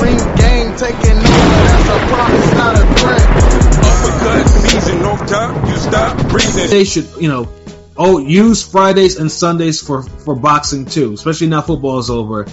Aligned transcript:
ring 0.00 0.18
game 0.36 0.74
taking 0.76 1.18
over. 1.18 1.58
That's 1.66 1.88
a 1.88 1.98
promise, 2.12 2.52
not 2.54 2.74
a 2.76 2.84
threat. 2.98 3.58
Uppercut 3.84 4.48
season, 4.48 5.02
no 5.02 5.16
time, 5.26 5.66
you 5.66 5.76
stop 5.76 6.28
breathing. 6.28 6.70
They 6.70 6.84
should, 6.84 7.08
you 7.20 7.28
know, 7.28 7.48
oh, 7.96 8.18
use 8.18 8.62
Fridays 8.62 9.18
and 9.18 9.30
Sundays 9.30 9.80
for 9.80 10.02
for 10.02 10.34
boxing 10.34 10.86
too, 10.86 11.12
especially 11.12 11.48
now 11.48 11.62
football 11.62 11.98
is 11.98 12.10
over. 12.10 12.46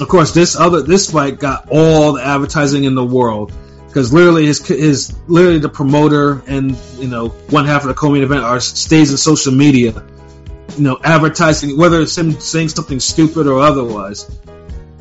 Of 0.00 0.08
course, 0.08 0.32
this 0.32 0.56
other 0.56 0.82
this 0.82 1.10
fight 1.10 1.38
got 1.38 1.68
all 1.70 2.14
the 2.14 2.24
advertising 2.24 2.84
in 2.84 2.94
the 2.94 3.04
world 3.04 3.52
because 3.90 4.12
literally 4.12 4.46
his 4.46 4.66
his 4.66 5.14
literally 5.26 5.58
the 5.58 5.68
promoter 5.68 6.42
and 6.46 6.76
you 6.98 7.08
know 7.08 7.28
one 7.50 7.66
half 7.66 7.82
of 7.82 7.88
the 7.88 7.94
co-main 7.94 8.22
event 8.22 8.44
are 8.44 8.60
stays 8.60 9.10
in 9.10 9.16
social 9.16 9.52
media, 9.52 10.06
you 10.76 10.84
know, 10.84 10.98
advertising 11.02 11.76
whether 11.76 12.00
it's 12.00 12.16
him 12.16 12.38
saying 12.38 12.68
something 12.68 13.00
stupid 13.00 13.46
or 13.46 13.60
otherwise. 13.60 14.30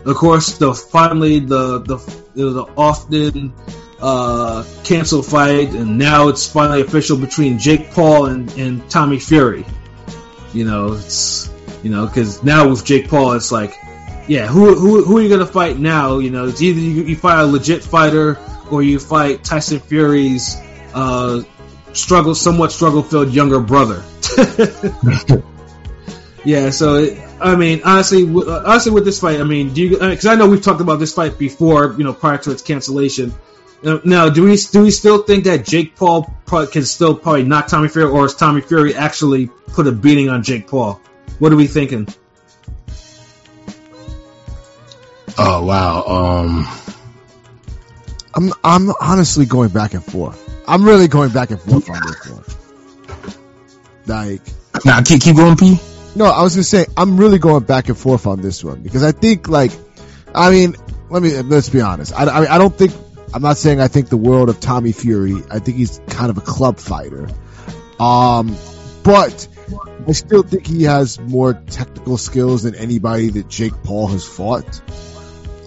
Of 0.10 0.16
course, 0.16 0.58
the 0.58 0.74
finally 0.74 1.40
the 1.40 1.80
the 1.80 2.66
often 2.76 3.54
uh, 4.02 4.66
canceled 4.84 5.28
fight, 5.28 5.70
and 5.70 6.00
now 6.00 6.30
it's 6.30 6.52
finally 6.52 6.82
official 6.82 7.16
between 7.16 7.60
Jake 7.60 7.92
Paul 7.92 8.26
and, 8.26 8.52
and 8.58 8.90
Tommy 8.90 9.20
Fury. 9.20 9.68
You 10.52 10.66
know, 10.66 10.94
it's 10.94 11.54
you 11.84 11.92
know 11.92 12.08
because 12.08 12.42
now 12.42 12.68
with 12.70 12.84
Jake 12.84 13.08
Paul, 13.08 13.34
it's 13.34 13.52
like, 13.52 13.76
yeah, 14.28 14.48
who 14.48 14.74
who 14.74 15.04
who 15.04 15.20
are 15.20 15.22
you 15.22 15.30
gonna 15.30 15.46
fight 15.46 15.78
now? 15.78 16.18
You 16.18 16.32
know, 16.32 16.48
it's 16.48 16.64
either 16.64 16.80
you, 16.80 17.04
you 17.04 17.16
fight 17.16 17.42
a 17.42 17.46
legit 17.46 17.84
fighter 17.84 18.40
or 18.72 18.82
you 18.82 18.98
fight 18.98 19.44
Tyson 19.44 19.80
Fury's 19.80 20.58
uh, 20.96 21.44
struggle, 21.94 22.34
somewhat 22.34 22.72
struggle 22.72 23.04
filled 23.04 23.32
younger 23.32 23.60
brother. 23.60 24.04
yeah, 26.44 26.72
so 26.72 26.96
it, 26.96 27.29
I 27.42 27.56
mean, 27.56 27.82
honestly, 27.84 28.24
honestly, 28.24 28.92
with 28.92 29.06
this 29.06 29.20
fight, 29.20 29.40
I 29.40 29.44
mean, 29.44 29.74
do 29.74 29.82
you? 29.82 29.90
Because 30.00 30.26
I, 30.26 30.32
mean, 30.32 30.42
I 30.42 30.44
know 30.46 30.50
we've 30.50 30.62
talked 30.62 30.82
about 30.82 30.98
this 30.98 31.14
fight 31.14 31.38
before, 31.38 31.96
you 31.98 32.04
know, 32.04 32.14
prior 32.14 32.38
to 32.40 32.52
its 32.52 32.62
cancellation. 32.62 33.34
Now, 33.82 34.28
do 34.30 34.44
we 34.44 34.58
do 34.58 34.82
we 34.82 34.92
still 34.92 35.24
think 35.24 35.46
that 35.46 35.66
Jake 35.66 35.96
Paul 35.96 36.34
can 36.48 36.84
still 36.84 37.16
probably 37.16 37.44
knock 37.44 37.68
Tommy 37.68 37.88
Fury, 37.88 38.10
or 38.10 38.26
is 38.26 38.36
Tommy 38.36 38.62
Fury 38.62 38.94
actually 38.94 39.48
put 39.48 39.88
a 39.88 39.92
beating 39.92 40.30
on 40.30 40.44
Jake 40.44 40.68
Paul? 40.68 41.00
What 41.40 41.54
are 41.54 41.56
we 41.56 41.68
thinking? 41.68 42.08
Oh 45.38 45.64
wow, 45.64 46.04
um, 46.04 46.68
I'm 48.36 48.52
I'm 48.64 48.94
honestly 49.00 49.46
going 49.46 49.70
back 49.70 49.94
and 49.94 50.04
forth. 50.04 50.46
I'm 50.68 50.84
really 50.84 51.08
going 51.08 51.32
back 51.32 51.52
and 51.52 51.62
forth 51.62 51.90
on 51.90 52.02
this 52.06 52.28
one. 52.28 52.44
Like, 54.06 54.42
nah, 54.84 55.02
keep 55.02 55.22
keep 55.22 55.38
going, 55.38 55.56
P. 55.56 55.80
No, 56.20 56.26
I 56.26 56.44
was 56.44 56.54
gonna 56.54 56.66
say 56.66 56.86
I'm 56.98 57.16
really 57.16 57.40
going 57.40 57.64
back 57.64 57.88
and 57.88 57.98
forth 57.98 58.28
on 58.28 58.42
this 58.42 58.62
one 58.62 58.84
because 58.84 59.06
I 59.06 59.14
think 59.14 59.48
like, 59.48 59.72
I 60.36 60.52
mean, 60.52 60.76
let 61.10 61.24
me 61.24 61.42
let's 61.44 61.70
be 61.70 61.80
honest. 61.80 62.14
I 62.14 62.26
I, 62.26 62.56
I 62.56 62.58
don't 62.58 62.78
think 62.78 62.92
I'm 63.34 63.42
not 63.42 63.58
saying 63.58 63.80
I 63.80 63.88
think 63.88 64.10
the 64.10 64.18
world 64.18 64.50
of 64.50 64.60
Tommy 64.60 64.92
Fury. 64.92 65.42
I 65.50 65.60
think 65.60 65.78
he's 65.78 66.02
kind 66.08 66.30
of 66.30 66.38
a 66.38 66.42
club 66.42 66.78
fighter. 66.78 67.30
Um, 68.02 68.58
but 69.02 69.48
I 70.10 70.12
still 70.12 70.44
think 70.44 70.68
he 70.68 70.84
has 70.84 71.22
more 71.22 71.54
technical 71.54 72.18
skills 72.18 72.64
than 72.64 72.76
anybody 72.76 73.30
that 73.30 73.48
Jake 73.48 73.82
Paul 73.84 74.08
has 74.08 74.28
fought. 74.28 74.82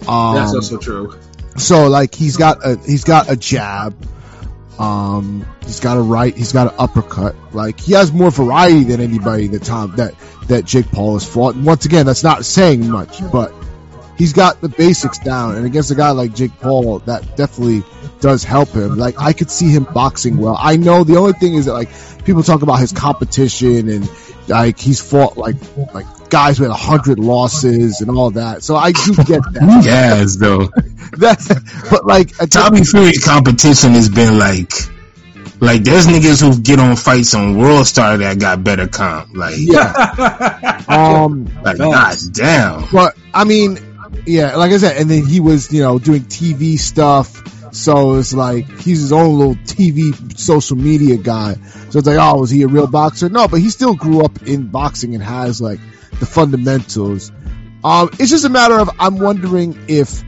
Um, 0.07 0.35
That's 0.35 0.53
also 0.53 0.77
true. 0.77 1.19
So 1.57 1.87
like 1.87 2.13
he's 2.13 2.37
got 2.37 2.63
a 2.63 2.77
he's 2.77 3.05
got 3.05 3.27
a 3.27 3.35
jab. 3.35 3.95
Um, 4.77 5.45
he's 5.65 5.79
got 5.79 5.97
a 5.97 6.01
right. 6.01 6.35
He's 6.35 6.51
got 6.51 6.67
an 6.67 6.75
uppercut. 6.77 7.35
Like 7.53 7.79
he 7.79 7.93
has 7.93 8.11
more 8.11 8.31
variety 8.31 8.83
than 8.83 9.01
anybody 9.01 9.47
that 9.47 9.63
Tom 9.63 9.95
that 9.95 10.13
that 10.47 10.65
Jake 10.65 10.89
Paul 10.91 11.13
has 11.13 11.27
fought. 11.27 11.55
Once 11.55 11.85
again, 11.85 12.05
that's 12.05 12.23
not 12.23 12.45
saying 12.45 12.89
much, 12.89 13.19
but 13.31 13.53
he's 14.17 14.33
got 14.33 14.61
the 14.61 14.69
basics 14.69 15.19
down. 15.19 15.55
And 15.55 15.65
against 15.65 15.91
a 15.91 15.95
guy 15.95 16.11
like 16.11 16.33
Jake 16.33 16.59
Paul, 16.59 16.99
that 16.99 17.35
definitely 17.35 17.83
does 18.19 18.43
help 18.43 18.69
him. 18.69 18.97
Like 18.97 19.19
I 19.19 19.33
could 19.33 19.51
see 19.51 19.69
him 19.69 19.83
boxing 19.83 20.37
well. 20.37 20.57
I 20.59 20.77
know 20.77 21.03
the 21.03 21.17
only 21.17 21.33
thing 21.33 21.55
is 21.55 21.65
that 21.65 21.73
like 21.73 21.89
people 22.23 22.43
talk 22.43 22.61
about 22.61 22.79
his 22.79 22.91
competition 22.91 23.89
and 23.89 24.09
like 24.47 24.79
he's 24.79 25.01
fought 25.01 25.37
like 25.37 25.55
like 25.93 26.05
guys 26.29 26.59
with 26.59 26.69
a 26.69 26.75
hundred 26.75 27.19
losses 27.19 28.01
and 28.01 28.09
all 28.09 28.31
that. 28.31 28.63
So 28.63 28.75
I 28.75 28.91
do 28.91 29.15
get 29.15 29.41
that. 29.53 29.81
yes, 29.85 30.35
though. 30.35 30.67
that, 31.17 31.87
but 31.89 32.05
like 32.05 32.31
Tommy 32.49 32.83
Fury 32.83 33.13
competition 33.13 33.91
has 33.91 34.09
been 34.09 34.37
like 34.37 34.71
like 35.63 35.83
there's 35.83 36.07
niggas 36.07 36.41
who 36.41 36.61
get 36.61 36.79
on 36.79 36.95
fights 36.95 37.33
on 37.33 37.57
World 37.57 37.87
Star 37.87 38.17
that 38.17 38.39
got 38.39 38.63
better 38.63 38.87
comp. 38.87 39.35
Like 39.35 39.55
yeah. 39.57 40.83
um 40.87 41.45
like 41.63 41.77
god 41.77 42.17
damn. 42.33 42.87
But 42.91 43.17
I 43.33 43.43
mean 43.43 43.77
yeah, 44.25 44.55
like 44.55 44.71
I 44.71 44.77
said, 44.77 44.97
and 44.97 45.09
then 45.09 45.25
he 45.25 45.39
was, 45.39 45.71
you 45.71 45.81
know, 45.81 45.99
doing 45.99 46.21
TV 46.21 46.77
stuff. 46.77 47.41
So 47.73 48.15
it's 48.15 48.33
like 48.33 48.67
he's 48.79 49.01
his 49.01 49.11
own 49.11 49.37
little 49.37 49.55
TV 49.55 50.37
social 50.37 50.77
media 50.77 51.17
guy. 51.17 51.55
So 51.89 51.99
it's 51.99 52.07
like, 52.07 52.17
oh, 52.19 52.41
was 52.41 52.49
he 52.49 52.61
a 52.63 52.67
real 52.67 52.87
boxer? 52.87 53.29
No, 53.29 53.47
but 53.47 53.59
he 53.59 53.69
still 53.69 53.95
grew 53.95 54.23
up 54.23 54.43
in 54.43 54.67
boxing 54.67 55.15
and 55.15 55.23
has 55.23 55.59
like 55.59 55.79
the 56.19 56.25
fundamentals. 56.25 57.31
Um, 57.83 58.09
it's 58.13 58.29
just 58.29 58.45
a 58.45 58.49
matter 58.49 58.79
of 58.79 58.91
I'm 58.99 59.17
wondering 59.17 59.85
if 59.87 60.23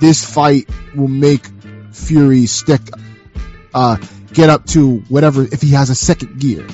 this 0.00 0.24
fight 0.28 0.68
will 0.94 1.08
make 1.08 1.46
Fury 1.92 2.46
stick, 2.46 2.80
uh, 3.72 3.96
get 4.36 4.50
up 4.50 4.66
to 4.66 4.98
whatever 5.08 5.42
if 5.42 5.62
he 5.62 5.70
has 5.70 5.90
a 5.90 5.94
second 5.94 6.38
gear, 6.38 6.66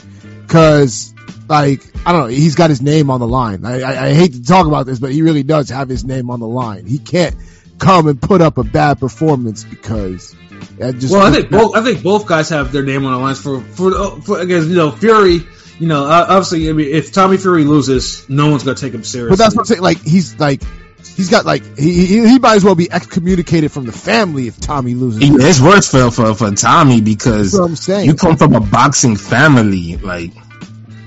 because 0.42 1.14
like 1.48 1.80
I 2.04 2.12
don't 2.12 2.22
know, 2.22 2.26
he's 2.26 2.56
got 2.56 2.68
his 2.68 2.82
name 2.82 3.08
on 3.08 3.20
the 3.20 3.28
line. 3.28 3.64
I, 3.64 3.80
I, 3.80 4.06
I 4.06 4.14
hate 4.14 4.32
to 4.34 4.42
talk 4.42 4.66
about 4.66 4.84
this, 4.84 4.98
but 4.98 5.12
he 5.12 5.22
really 5.22 5.44
does 5.44 5.70
have 5.70 5.88
his 5.88 6.04
name 6.04 6.30
on 6.30 6.40
the 6.40 6.48
line. 6.48 6.84
He 6.84 6.98
can't 6.98 7.36
come 7.78 8.08
and 8.08 8.20
put 8.20 8.40
up 8.40 8.58
a 8.58 8.64
bad 8.64 8.98
performance 8.98 9.62
because. 9.64 10.34
well, 10.78 11.22
I 11.22 11.30
think 11.30 11.50
both. 11.50 11.76
I 11.76 11.82
think 11.82 12.02
both 12.02 12.26
guys 12.26 12.48
have 12.48 12.72
their 12.72 12.82
name 12.82 13.06
on 13.06 13.12
the 13.12 13.18
lines 13.18 13.40
for 13.40 13.60
for, 13.60 14.20
for 14.20 14.40
again. 14.40 14.68
You 14.68 14.74
know, 14.74 14.90
Fury. 14.90 15.40
You 15.78 15.88
know, 15.88 16.04
obviously, 16.04 16.68
I 16.68 16.74
mean, 16.74 16.94
if 16.94 17.12
Tommy 17.12 17.38
Fury 17.38 17.64
loses, 17.64 18.28
no 18.28 18.50
one's 18.50 18.62
gonna 18.62 18.76
take 18.76 18.92
him 18.92 19.04
seriously. 19.04 19.30
But 19.30 19.38
that's 19.38 19.54
what 19.56 19.62
I'm 19.62 19.66
saying. 19.66 19.82
Like 19.82 20.00
he's 20.02 20.38
like 20.38 20.62
he's 21.06 21.30
got 21.30 21.44
like 21.44 21.78
he, 21.78 22.06
he, 22.06 22.28
he 22.28 22.38
might 22.38 22.56
as 22.56 22.64
well 22.64 22.74
be 22.74 22.90
excommunicated 22.90 23.72
from 23.72 23.86
the 23.86 23.92
family 23.92 24.48
if 24.48 24.60
Tommy 24.60 24.94
loses. 24.94 25.22
Yeah, 25.22 25.36
it's 25.40 25.60
worse 25.60 25.90
for 25.90 26.10
for, 26.10 26.34
for 26.34 26.50
Tommy 26.52 27.00
because 27.00 27.54
I'm 27.54 27.76
saying. 27.76 28.06
you 28.06 28.14
come 28.14 28.36
from 28.36 28.54
a 28.54 28.60
boxing 28.60 29.16
family, 29.16 29.96
like 29.96 30.32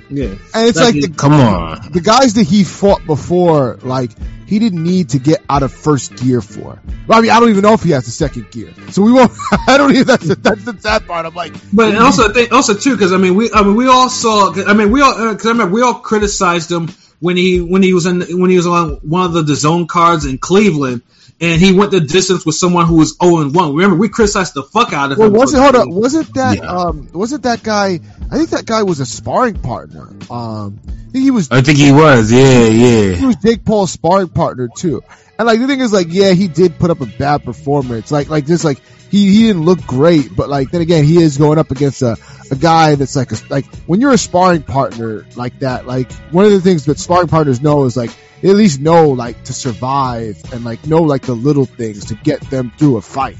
yeah, 0.09 0.35
and 0.53 0.67
it's 0.67 0.79
like 0.79 0.94
the, 0.94 1.13
come 1.16 1.34
on, 1.34 1.91
the 1.91 2.01
guys 2.01 2.35
that 2.35 2.44
he 2.44 2.63
fought 2.63 3.05
before, 3.05 3.78
like 3.81 4.11
he 4.45 4.59
didn't 4.59 4.84
need 4.84 5.09
to 5.09 5.19
get 5.19 5.44
out 5.50 5.63
of 5.63 5.73
first 5.73 6.16
gear 6.17 6.41
for. 6.41 6.79
Well, 7.07 7.17
I 7.17 7.22
mean, 7.22 7.31
I 7.31 7.39
don't 7.39 7.50
even 7.50 7.63
know 7.63 7.73
if 7.73 7.81
he 7.81 7.91
has 7.91 8.05
the 8.05 8.11
second 8.11 8.51
gear, 8.51 8.72
so 8.91 9.01
we 9.01 9.11
won't. 9.11 9.31
I 9.67 9.78
don't 9.78 9.91
even. 9.91 10.05
That's 10.05 10.28
the, 10.28 10.35
that's 10.35 10.63
the 10.63 10.78
sad 10.79 11.07
part. 11.07 11.25
I'm 11.25 11.34
like, 11.34 11.53
but 11.73 11.95
also 11.95 12.29
I 12.29 12.34
think 12.34 12.51
also 12.51 12.75
too 12.75 12.91
because 12.91 13.13
I 13.13 13.17
mean 13.17 13.35
we 13.35 13.51
I 13.51 13.63
mean 13.63 13.75
we 13.75 13.88
all 13.88 14.09
saw. 14.09 14.53
I 14.53 14.73
mean 14.73 14.91
we 14.91 15.01
all 15.01 15.31
because 15.31 15.45
uh, 15.45 15.50
I 15.50 15.51
remember 15.53 15.73
we 15.73 15.81
all 15.81 15.95
criticized 15.95 16.72
him 16.72 16.89
when 17.25 17.37
he 17.37 17.59
when 17.59 17.81
he 17.81 17.93
was 17.95 18.05
in 18.05 18.21
when 18.39 18.51
he 18.51 18.55
was 18.55 18.67
on 18.67 18.97
one 18.97 19.25
of 19.25 19.33
the, 19.33 19.41
the 19.41 19.53
DAZN 19.53 19.87
cards 19.87 20.25
in 20.25 20.37
Cleveland 20.37 21.01
and 21.41 21.59
he 21.59 21.73
went 21.73 21.89
the 21.91 21.99
distance 21.99 22.45
with 22.45 22.55
someone 22.55 22.85
who 22.85 22.95
was 22.95 23.17
0 23.21 23.41
and 23.41 23.53
1. 23.53 23.73
Remember, 23.73 23.97
we 23.97 24.09
criticized 24.09 24.53
the 24.53 24.63
fuck 24.63 24.93
out 24.93 25.11
of 25.11 25.17
well, 25.17 25.27
him. 25.27 25.33
Was 25.33 25.53
it, 25.53 25.59
hold 25.59 25.75
on, 25.75 25.89
was 25.89 26.15
it 26.15 26.33
that, 26.35 26.57
yeah. 26.59 26.63
um, 26.63 27.09
was 27.13 27.33
it 27.33 27.41
that 27.41 27.63
guy, 27.63 27.99
I 28.31 28.37
think 28.37 28.51
that 28.51 28.65
guy 28.65 28.83
was 28.83 28.99
a 28.99 29.05
sparring 29.05 29.59
partner. 29.59 30.07
Um, 30.29 30.79
I 30.85 31.11
think 31.11 31.23
he 31.23 31.31
was. 31.31 31.49
I 31.51 31.61
think 31.61 31.77
he 31.77 31.91
was, 31.91 32.31
yeah, 32.31 32.67
yeah. 32.67 33.13
He 33.13 33.25
was 33.25 33.35
Jake 33.37 33.65
Paul's 33.65 33.91
sparring 33.91 34.29
partner 34.29 34.69
too. 34.73 35.03
And 35.38 35.46
like, 35.46 35.59
the 35.59 35.68
thing 35.68 35.81
is 35.81 35.91
like, 35.91 36.07
yeah, 36.09 36.31
he 36.31 36.47
did 36.47 36.79
put 36.79 36.91
up 36.91 37.01
a 37.01 37.06
bad 37.06 37.44
performance. 37.44 38.12
Like, 38.12 38.29
like 38.29 38.46
this, 38.46 38.63
like, 38.63 38.81
he, 39.09 39.31
he 39.34 39.47
didn't 39.47 39.63
look 39.63 39.85
great, 39.85 40.35
but 40.35 40.50
like, 40.50 40.72
then 40.72 40.81
again, 40.81 41.03
he 41.03 41.22
is 41.22 41.38
going 41.38 41.59
up 41.59 41.72
against 41.72 42.01
a, 42.01 42.18
a 42.51 42.56
guy 42.56 42.96
that's 42.96 43.16
like, 43.16 43.31
a, 43.31 43.35
like, 43.50 43.66
when 43.85 44.01
you're 44.01 44.13
a 44.13 44.18
sparring 44.18 44.63
partner 44.63 45.25
like 45.35 45.59
that, 45.59 45.85
like, 45.85 46.12
one 46.31 46.46
of 46.46 46.51
the 46.51 46.62
things 46.62 46.85
that 46.85 47.00
sparring 47.00 47.28
partners 47.28 47.62
know 47.62 47.84
is 47.84 47.97
like, 47.97 48.12
they 48.41 48.50
at 48.50 48.56
least 48.57 48.79
know 48.79 49.09
like 49.09 49.44
to 49.46 49.53
survive 49.53 50.38
and 50.53 50.63
like 50.63 50.85
know 50.85 51.01
like 51.01 51.23
the 51.23 51.34
little 51.34 51.66
things 51.66 52.06
to 52.06 52.16
get 52.16 52.41
them 52.50 52.72
through 52.78 52.97
a 52.97 53.02
fight, 53.02 53.38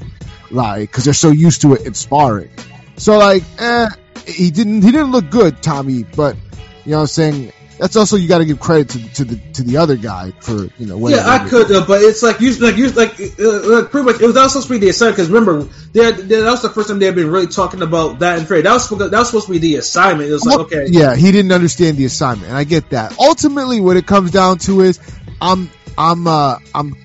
like 0.50 0.90
because 0.90 1.04
they're 1.04 1.14
so 1.14 1.30
used 1.30 1.62
to 1.62 1.74
it 1.74 1.86
in 1.86 1.94
sparring. 1.94 2.50
So 2.96 3.18
like, 3.18 3.44
eh, 3.58 3.88
he 4.26 4.50
didn't 4.50 4.82
he 4.82 4.90
didn't 4.90 5.12
look 5.12 5.30
good, 5.30 5.62
Tommy, 5.62 6.02
but 6.02 6.36
you 6.84 6.92
know 6.92 6.96
what 6.96 7.02
I'm 7.02 7.06
saying 7.08 7.52
that's 7.78 7.96
also 7.96 8.16
you 8.16 8.28
got 8.28 8.38
to 8.38 8.44
give 8.44 8.58
credit 8.58 8.88
to, 8.90 9.14
to 9.14 9.24
the 9.24 9.36
to 9.52 9.62
the 9.62 9.76
other 9.76 9.96
guy 9.96 10.32
for 10.40 10.68
you 10.78 10.86
know. 10.86 11.08
Yeah, 11.08 11.28
I 11.28 11.46
could, 11.48 11.70
uh, 11.70 11.84
but 11.86 12.00
it's 12.02 12.22
like 12.22 12.40
you 12.40 12.54
like 12.54 12.76
you 12.76 12.88
like 12.90 13.20
uh, 13.20 13.78
uh, 13.78 13.84
pretty 13.88 14.06
much 14.06 14.20
it 14.20 14.26
was 14.26 14.36
also 14.36 14.60
supposed 14.60 14.68
to 14.68 14.74
be 14.74 14.78
the 14.78 14.88
assignment 14.88 15.16
because 15.16 15.30
remember 15.30 15.62
they 15.92 16.10
that 16.10 16.44
was 16.44 16.62
the 16.62 16.70
first 16.70 16.88
time 16.88 16.98
they 16.98 17.06
had 17.06 17.14
been 17.14 17.30
really 17.30 17.46
talking 17.46 17.82
about 17.82 18.20
that 18.20 18.38
and 18.38 18.46
Fury. 18.46 18.62
That 18.62 18.72
was 18.72 18.88
that 18.88 19.10
was 19.12 19.26
supposed 19.28 19.46
to 19.46 19.52
be 19.52 19.58
the 19.58 19.76
assignment. 19.76 20.30
It 20.30 20.32
was 20.32 20.46
like 20.46 20.58
okay, 20.60 20.86
yeah, 20.88 21.14
he 21.14 21.32
didn't 21.32 21.52
understand 21.52 21.98
the 21.98 22.06
assignment, 22.06 22.48
and 22.48 22.56
I 22.56 22.64
get 22.64 22.90
that. 22.90 23.18
Ultimately, 23.18 23.80
what 23.80 23.96
it 23.96 24.06
comes 24.06 24.30
down 24.30 24.58
to 24.60 24.80
is 24.80 24.98
I'm 25.40 25.70
I'm 25.98 26.26
uh 26.26 26.58
I'm 26.74 26.96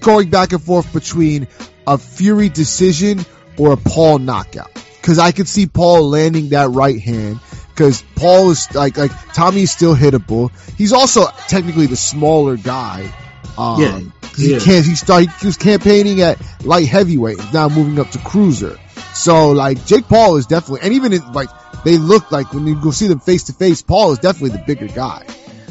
going 0.00 0.30
back 0.30 0.52
and 0.52 0.62
forth 0.62 0.92
between 0.92 1.46
a 1.86 1.98
Fury 1.98 2.48
decision 2.48 3.24
or 3.56 3.72
a 3.72 3.76
Paul 3.76 4.18
knockout 4.18 4.72
because 5.00 5.18
I 5.18 5.32
could 5.32 5.48
see 5.48 5.66
Paul 5.66 6.08
landing 6.08 6.48
that 6.48 6.70
right 6.70 7.00
hand 7.00 7.38
because 7.74 8.04
Paul 8.14 8.50
is 8.50 8.72
like 8.74 8.96
like 8.96 9.10
Tommy's 9.34 9.70
still 9.70 9.94
hittable. 9.94 10.50
He's 10.76 10.92
also 10.92 11.26
technically 11.48 11.86
the 11.86 11.96
smaller 11.96 12.56
guy, 12.56 13.12
Um, 13.58 13.80
Yeah, 13.80 14.00
he 14.36 14.52
yeah. 14.52 14.58
can't. 14.60 14.84
He 14.86 14.94
started. 14.94 15.30
He 15.40 15.46
was 15.46 15.56
campaigning 15.56 16.20
at 16.22 16.38
light 16.64 16.86
heavyweight. 16.86 17.40
He's 17.40 17.52
now 17.52 17.68
moving 17.68 17.98
up 17.98 18.10
to 18.12 18.18
cruiser. 18.18 18.78
So 19.14 19.50
like 19.52 19.84
Jake 19.86 20.08
Paul 20.08 20.36
is 20.36 20.46
definitely, 20.46 20.80
and 20.82 20.94
even 20.94 21.12
in, 21.12 21.32
like 21.32 21.48
they 21.84 21.98
look 21.98 22.30
like 22.32 22.52
when 22.52 22.66
you 22.66 22.80
go 22.80 22.90
see 22.90 23.06
them 23.08 23.20
face 23.20 23.44
to 23.44 23.52
face, 23.52 23.82
Paul 23.82 24.12
is 24.12 24.18
definitely 24.18 24.56
the 24.58 24.64
bigger 24.64 24.88
guy. 24.88 25.24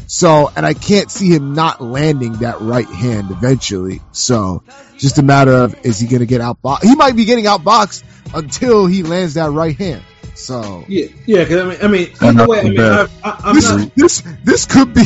So, 0.05 0.51
and 0.55 0.65
I 0.65 0.73
can't 0.73 1.09
see 1.09 1.29
him 1.33 1.53
not 1.53 1.81
landing 1.81 2.33
that 2.33 2.59
right 2.61 2.85
hand 2.88 3.31
eventually. 3.31 4.01
So, 4.11 4.61
just 4.97 5.17
a 5.17 5.23
matter 5.23 5.51
of 5.53 5.75
is 5.85 5.97
he 6.00 6.07
going 6.07 6.19
to 6.19 6.25
get 6.27 6.39
outboxed? 6.41 6.83
He 6.83 6.94
might 6.95 7.15
be 7.15 7.25
getting 7.25 7.45
outboxed 7.45 8.03
until 8.33 8.85
he 8.85 9.01
lands 9.01 9.35
that 9.35 9.50
right 9.51 9.75
hand. 9.75 10.03
So, 10.35 10.83
Yeah, 10.88 11.06
yeah. 11.25 11.45
Cause 11.45 11.57
I 11.57 11.65
mean, 11.65 11.77
I 11.83 11.88
mean, 11.88 12.09
I'm 12.21 12.38
either 12.39 12.47
way, 12.47 12.59
I 12.59 12.63
mean, 12.63 12.80
I, 12.80 13.06
prepared. 13.06 13.09
I, 13.24 13.41
I'm 13.45 13.56
this, 13.56 13.69
not. 13.69 13.95
this, 13.95 14.24
this 14.44 14.65
could 14.65 14.94
be, 14.94 15.03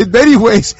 in 0.02 0.10
many 0.10 0.36
ways, 0.36 0.74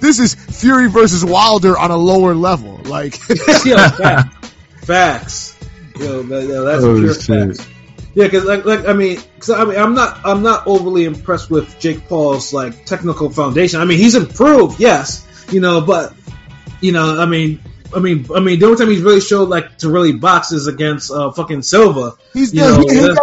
this 0.00 0.18
is 0.18 0.34
Fury 0.34 0.88
versus 0.88 1.24
Wilder 1.24 1.78
on 1.78 1.90
a 1.90 1.96
lower 1.96 2.34
level. 2.34 2.80
Like, 2.84 3.18
yeah, 3.64 3.88
facts. 3.90 4.54
facts. 4.84 5.58
Yo, 5.98 6.22
that, 6.24 6.42
yeah, 6.46 6.60
that's 6.60 6.84
Oh, 6.84 6.96
pure 6.98 7.14
shit. 7.14 7.56
facts. 7.56 7.68
Yeah, 8.14 8.24
because 8.24 8.44
like, 8.44 8.64
like 8.64 8.86
I 8.86 8.92
mean, 8.94 9.18
cause 9.38 9.50
I 9.50 9.64
mean, 9.64 9.78
I'm 9.78 9.94
not, 9.94 10.20
I'm 10.24 10.42
not 10.42 10.66
overly 10.66 11.04
impressed 11.04 11.50
with 11.50 11.78
Jake 11.78 12.08
Paul's 12.08 12.52
like 12.52 12.84
technical 12.84 13.30
foundation. 13.30 13.80
I 13.80 13.84
mean, 13.84 13.98
he's 13.98 14.14
improved, 14.16 14.80
yes, 14.80 15.26
you 15.52 15.60
know, 15.60 15.80
but 15.80 16.14
you 16.80 16.92
know, 16.92 17.18
I 17.20 17.26
mean, 17.26 17.60
I 17.94 18.00
mean, 18.00 18.26
I 18.34 18.40
mean, 18.40 18.58
the 18.58 18.66
only 18.66 18.78
time 18.78 18.90
he's 18.90 19.02
really 19.02 19.20
showed 19.20 19.48
like 19.48 19.78
to 19.78 19.90
really 19.90 20.12
box 20.12 20.52
is 20.52 20.66
against 20.66 21.10
uh, 21.10 21.32
fucking 21.32 21.62
Silva. 21.62 22.14
He's 22.32 22.52
You 22.52 22.60
know, 22.62 22.80
he, 22.80 22.94
he 22.94 22.96
has 22.96 23.18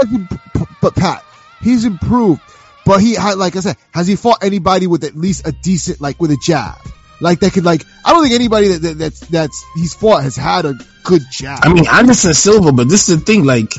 but 0.82 0.96
Pat, 0.96 1.24
he's 1.62 1.86
improved. 1.86 2.42
But 2.86 3.02
he 3.02 3.16
had, 3.16 3.38
like 3.40 3.56
I 3.56 3.62
said, 3.62 3.78
has 3.92 4.08
he 4.08 4.16
fought 4.16 4.44
anybody 4.44 4.86
with 4.86 5.04
at 5.04 5.16
least 5.16 5.48
a 5.48 5.52
decent, 5.52 6.00
like 6.00 6.20
with 6.20 6.30
a 6.32 6.38
jab, 6.38 6.78
like 7.20 7.40
that 7.40 7.54
could, 7.54 7.66
like 7.66 7.84
I 8.06 8.14
don't 8.14 8.22
think 8.22 8.36
anybody 8.36 8.68
that, 8.70 8.82
that 8.84 8.98
that's 8.98 9.20
that's 9.22 9.66
he's 9.76 9.96
fought 9.96 10.22
has 10.22 10.36
had 10.36 10.66
a 10.66 10.76
good 11.04 11.24
jab. 11.32 11.60
I 11.64 11.74
mean, 11.74 11.88
Anderson 11.88 12.36
Silva, 12.36 12.72
but 12.72 12.88
this 12.88 13.10
is 13.10 13.20
the 13.20 13.26
thing, 13.26 13.44
like, 13.44 13.74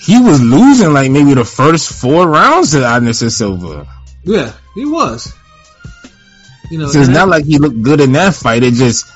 he 0.00 0.20
was 0.20 0.40
losing 0.40 0.92
like 0.92 1.10
maybe 1.10 1.34
the 1.34 1.44
first 1.44 1.92
four 2.00 2.28
rounds 2.28 2.72
to 2.72 2.86
Anderson 2.86 3.30
Silva. 3.30 3.88
Yeah, 4.22 4.52
he 4.74 4.84
was. 4.84 5.32
You 6.70 6.78
know, 6.78 6.86
So 6.86 7.00
it's 7.00 7.08
and 7.08 7.16
not 7.16 7.28
like 7.28 7.44
he 7.44 7.58
looked 7.58 7.82
good 7.82 8.00
in 8.00 8.12
that 8.12 8.34
fight. 8.34 8.62
It 8.62 8.74
just 8.74 9.06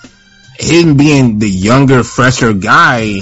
him 0.59 0.97
being 0.97 1.39
the 1.39 1.49
younger, 1.49 2.03
fresher 2.03 2.53
guy 2.53 3.21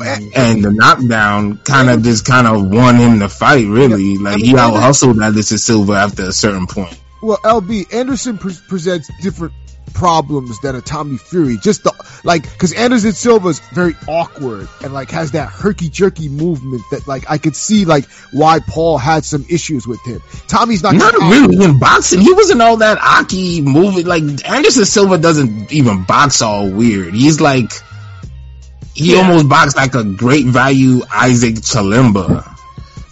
and 0.00 0.64
the 0.64 0.70
knockdown 0.72 1.58
kind 1.58 1.90
of 1.90 2.02
just 2.02 2.24
kind 2.24 2.46
of 2.46 2.68
won 2.68 2.96
him 2.96 3.18
the 3.18 3.28
fight. 3.28 3.66
Really, 3.66 4.16
like 4.16 4.38
he 4.38 4.56
out 4.56 4.74
hustled 4.74 5.20
Anderson 5.20 5.58
Silva 5.58 5.94
after 5.94 6.24
a 6.24 6.32
certain 6.32 6.66
point. 6.66 7.00
well, 7.22 7.38
LB 7.38 7.92
Anderson 7.92 8.38
pre- 8.38 8.54
presents 8.68 9.10
different 9.22 9.52
problems 9.88 10.60
than 10.60 10.76
a 10.76 10.80
Tommy 10.80 11.16
Fury. 11.18 11.56
Just 11.56 11.84
the 11.84 11.92
like, 12.24 12.42
because 12.42 12.72
Anderson 12.72 13.12
Silva's 13.12 13.58
very 13.72 13.94
awkward 14.06 14.68
and 14.82 14.92
like 14.92 15.10
has 15.10 15.32
that 15.32 15.48
herky 15.48 15.88
jerky 15.88 16.28
movement 16.28 16.82
that 16.90 17.06
like 17.06 17.30
I 17.30 17.38
could 17.38 17.56
see 17.56 17.84
like 17.84 18.04
why 18.32 18.60
Paul 18.60 18.98
had 18.98 19.24
some 19.24 19.44
issues 19.48 19.86
with 19.86 20.00
him. 20.04 20.20
Tommy's 20.48 20.82
not 20.82 20.94
Not 20.94 21.14
really 21.14 21.64
in 21.64 21.78
boxing. 21.78 22.20
He 22.20 22.32
wasn't 22.32 22.62
all 22.62 22.78
that 22.78 22.98
Aki 23.00 23.62
moving. 23.62 24.06
Like 24.06 24.22
Anderson 24.48 24.84
Silva 24.84 25.18
doesn't 25.18 25.72
even 25.72 26.04
box 26.04 26.42
all 26.42 26.70
weird. 26.70 27.14
He's 27.14 27.40
like 27.40 27.72
he 28.94 29.12
Yeah. 29.14 29.18
almost 29.22 29.48
boxed 29.48 29.76
like 29.76 29.94
a 29.94 30.02
great 30.04 30.46
value 30.46 31.02
Isaac 31.10 31.54
Chilemba. 31.56 32.47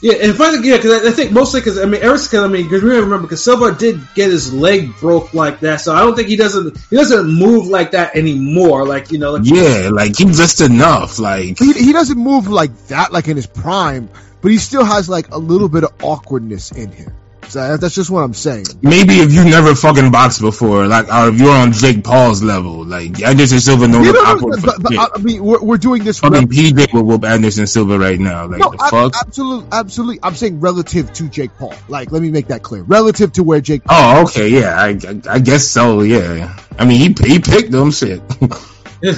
Yeah, 0.06 0.19
and 0.23 0.37
finally, 0.37 0.69
yeah, 0.69 0.76
because 0.76 1.03
I, 1.03 1.08
I 1.08 1.11
think 1.11 1.32
mostly 1.32 1.58
because 1.58 1.81
I 1.81 1.85
mean, 1.85 2.00
Eric's 2.00 2.29
because 2.29 2.44
I 2.44 2.47
mean, 2.47 2.62
because 2.62 2.81
remember, 2.81 3.19
because 3.19 3.43
Silva 3.43 3.75
did 3.76 3.99
get 4.14 4.31
his 4.31 4.55
leg 4.55 4.94
broke 5.00 5.35
like 5.35 5.58
that, 5.61 5.81
so 5.81 5.93
I 5.93 5.99
don't 5.99 6.14
think 6.14 6.29
he 6.29 6.37
doesn't 6.37 6.79
he 6.91 6.94
doesn't 6.94 7.26
move 7.26 7.67
like 7.67 7.91
that 7.91 8.14
anymore. 8.14 8.87
Like 8.87 9.11
you 9.11 9.19
know, 9.19 9.32
like 9.32 9.43
Yeah, 9.44 9.91
like 9.93 10.17
he's 10.17 10.38
just 10.38 10.61
enough. 10.61 11.19
Like 11.19 11.58
he, 11.58 11.73
he 11.73 11.93
doesn't 11.93 12.19
move 12.19 12.47
like 12.47 12.87
that, 12.87 13.12
like 13.12 13.26
in 13.26 13.35
his 13.35 13.49
prime, 13.49 14.08
but 14.43 14.53
he 14.53 14.58
still 14.58 14.85
has 14.85 15.08
like 15.08 15.32
a 15.32 15.38
little 15.38 15.69
bit 15.69 15.82
of 15.82 15.93
awkwardness 16.00 16.70
in 16.70 16.93
him. 16.93 17.12
So 17.48 17.76
that's 17.76 17.94
just 17.94 18.10
what 18.10 18.22
I'm 18.22 18.34
saying. 18.34 18.66
maybe 18.82 19.14
if 19.14 19.32
you 19.32 19.44
never 19.44 19.75
fucking 19.75 20.10
boxed 20.10 20.40
before, 20.40 20.87
like 20.87 21.12
or 21.12 21.28
if 21.28 21.38
you're 21.40 21.50
on 21.50 21.72
Jake 21.72 22.02
Paul's 22.02 22.43
level, 22.43 22.84
like 22.84 23.22
Anderson 23.22 23.60
Silva 23.60 23.87
don't 23.87 24.02
You 24.02 24.12
look 24.12 24.25
know, 24.25 24.32
awkward 24.32 24.60
for 24.60 24.66
but, 24.66 24.82
but, 24.82 24.93
shit. 24.93 25.00
I 25.00 25.08
I 25.14 25.19
mean, 25.19 25.44
we're, 25.44 25.62
we're 25.62 25.76
doing 25.78 26.02
this. 26.04 26.19
Fucking 26.19 26.48
PJ 26.48 26.93
will 26.93 27.04
whoop 27.04 27.25
Anderson 27.25 27.66
Silva 27.66 27.98
right 27.98 28.19
now. 28.19 28.46
Like 28.46 28.60
no, 28.60 28.70
the 28.70 28.78
fuck. 28.90 29.14
absolutely, 29.16 29.69
absolutely. 29.72 30.19
I'm 30.22 30.34
saying 30.34 30.60
relative 30.60 31.12
to 31.14 31.28
Jake 31.28 31.56
Paul. 31.56 31.75
Like, 31.88 32.10
let 32.12 32.22
me 32.22 32.31
make 32.31 32.48
that 32.48 32.62
clear. 32.62 32.82
Relative 32.82 33.32
to 33.32 33.44
where 33.44 33.60
Jake. 33.60 33.84
Paul 33.84 33.96
Oh, 34.19 34.22
okay, 34.25 34.48
yeah, 34.48 34.75
I, 34.76 34.88
I, 34.88 35.20
I 35.34 35.38
guess 35.38 35.66
so. 35.66 36.00
Yeah, 36.00 36.58
I 36.78 36.84
mean, 36.84 36.98
he 36.98 37.14
he 37.26 37.38
picked 37.38 37.70
them 37.70 37.93
shit. 37.93 38.20
he 39.00 39.10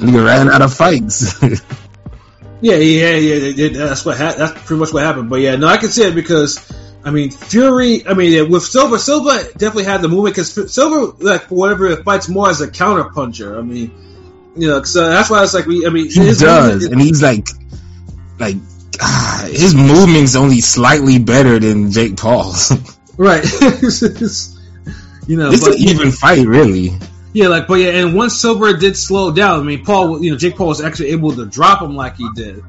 ran 0.00 0.48
out 0.50 0.62
of 0.62 0.74
fights. 0.74 1.40
yeah, 2.62 2.76
yeah, 2.76 3.16
yeah, 3.16 3.34
yeah, 3.34 3.66
yeah, 3.66 3.86
That's 3.88 4.04
what 4.04 4.16
ha- 4.16 4.34
that's 4.38 4.52
pretty 4.52 4.80
much 4.80 4.92
what 4.92 5.02
happened. 5.02 5.28
But 5.28 5.40
yeah, 5.40 5.56
no, 5.56 5.66
I 5.66 5.76
can 5.76 5.90
see 5.90 6.04
it 6.04 6.14
because 6.14 6.58
I 7.04 7.10
mean, 7.10 7.30
Fury. 7.30 8.06
I 8.06 8.14
mean, 8.14 8.50
with 8.50 8.62
Silva, 8.62 8.98
Silva 8.98 9.42
definitely 9.52 9.84
had 9.84 10.02
the 10.02 10.08
movement 10.08 10.36
because 10.36 10.72
Silva, 10.72 11.22
like 11.22 11.42
for 11.42 11.56
whatever, 11.56 11.94
fights 12.02 12.28
more 12.28 12.48
as 12.48 12.60
a 12.60 12.70
counter 12.70 13.04
puncher. 13.10 13.58
I 13.58 13.62
mean, 13.62 13.90
you 14.56 14.68
know, 14.68 14.82
so 14.84 15.08
that's 15.08 15.28
why 15.28 15.42
it's 15.42 15.54
like 15.54 15.66
we. 15.66 15.86
I 15.86 15.90
mean, 15.90 16.08
he 16.08 16.20
does, 16.20 16.42
movement- 16.42 16.92
and 16.92 17.00
he's 17.00 17.22
like, 17.22 17.48
like 18.38 18.56
ah, 19.00 19.46
his 19.50 19.74
movement's 19.74 20.36
only 20.36 20.60
slightly 20.60 21.18
better 21.18 21.58
than 21.58 21.90
Jake 21.90 22.16
Paul's. 22.16 22.72
right. 23.16 23.44
It's- 23.62 24.58
you 25.28 25.36
know, 25.36 25.50
it's 25.52 25.62
but, 25.62 25.74
an 25.76 25.78
even 25.78 26.10
fight, 26.10 26.44
really. 26.46 26.90
Yeah, 27.32 27.48
like, 27.48 27.66
but 27.66 27.74
yeah, 27.74 27.90
and 27.90 28.14
once 28.14 28.38
Silva 28.38 28.76
did 28.76 28.96
slow 28.96 29.30
down, 29.30 29.60
I 29.60 29.62
mean, 29.62 29.84
Paul, 29.84 30.22
you 30.22 30.32
know, 30.32 30.36
Jake 30.36 30.56
Paul 30.56 30.68
was 30.68 30.82
actually 30.82 31.10
able 31.10 31.32
to 31.32 31.46
drop 31.46 31.80
him 31.80 31.96
like 31.96 32.16
he 32.16 32.28
did, 32.34 32.62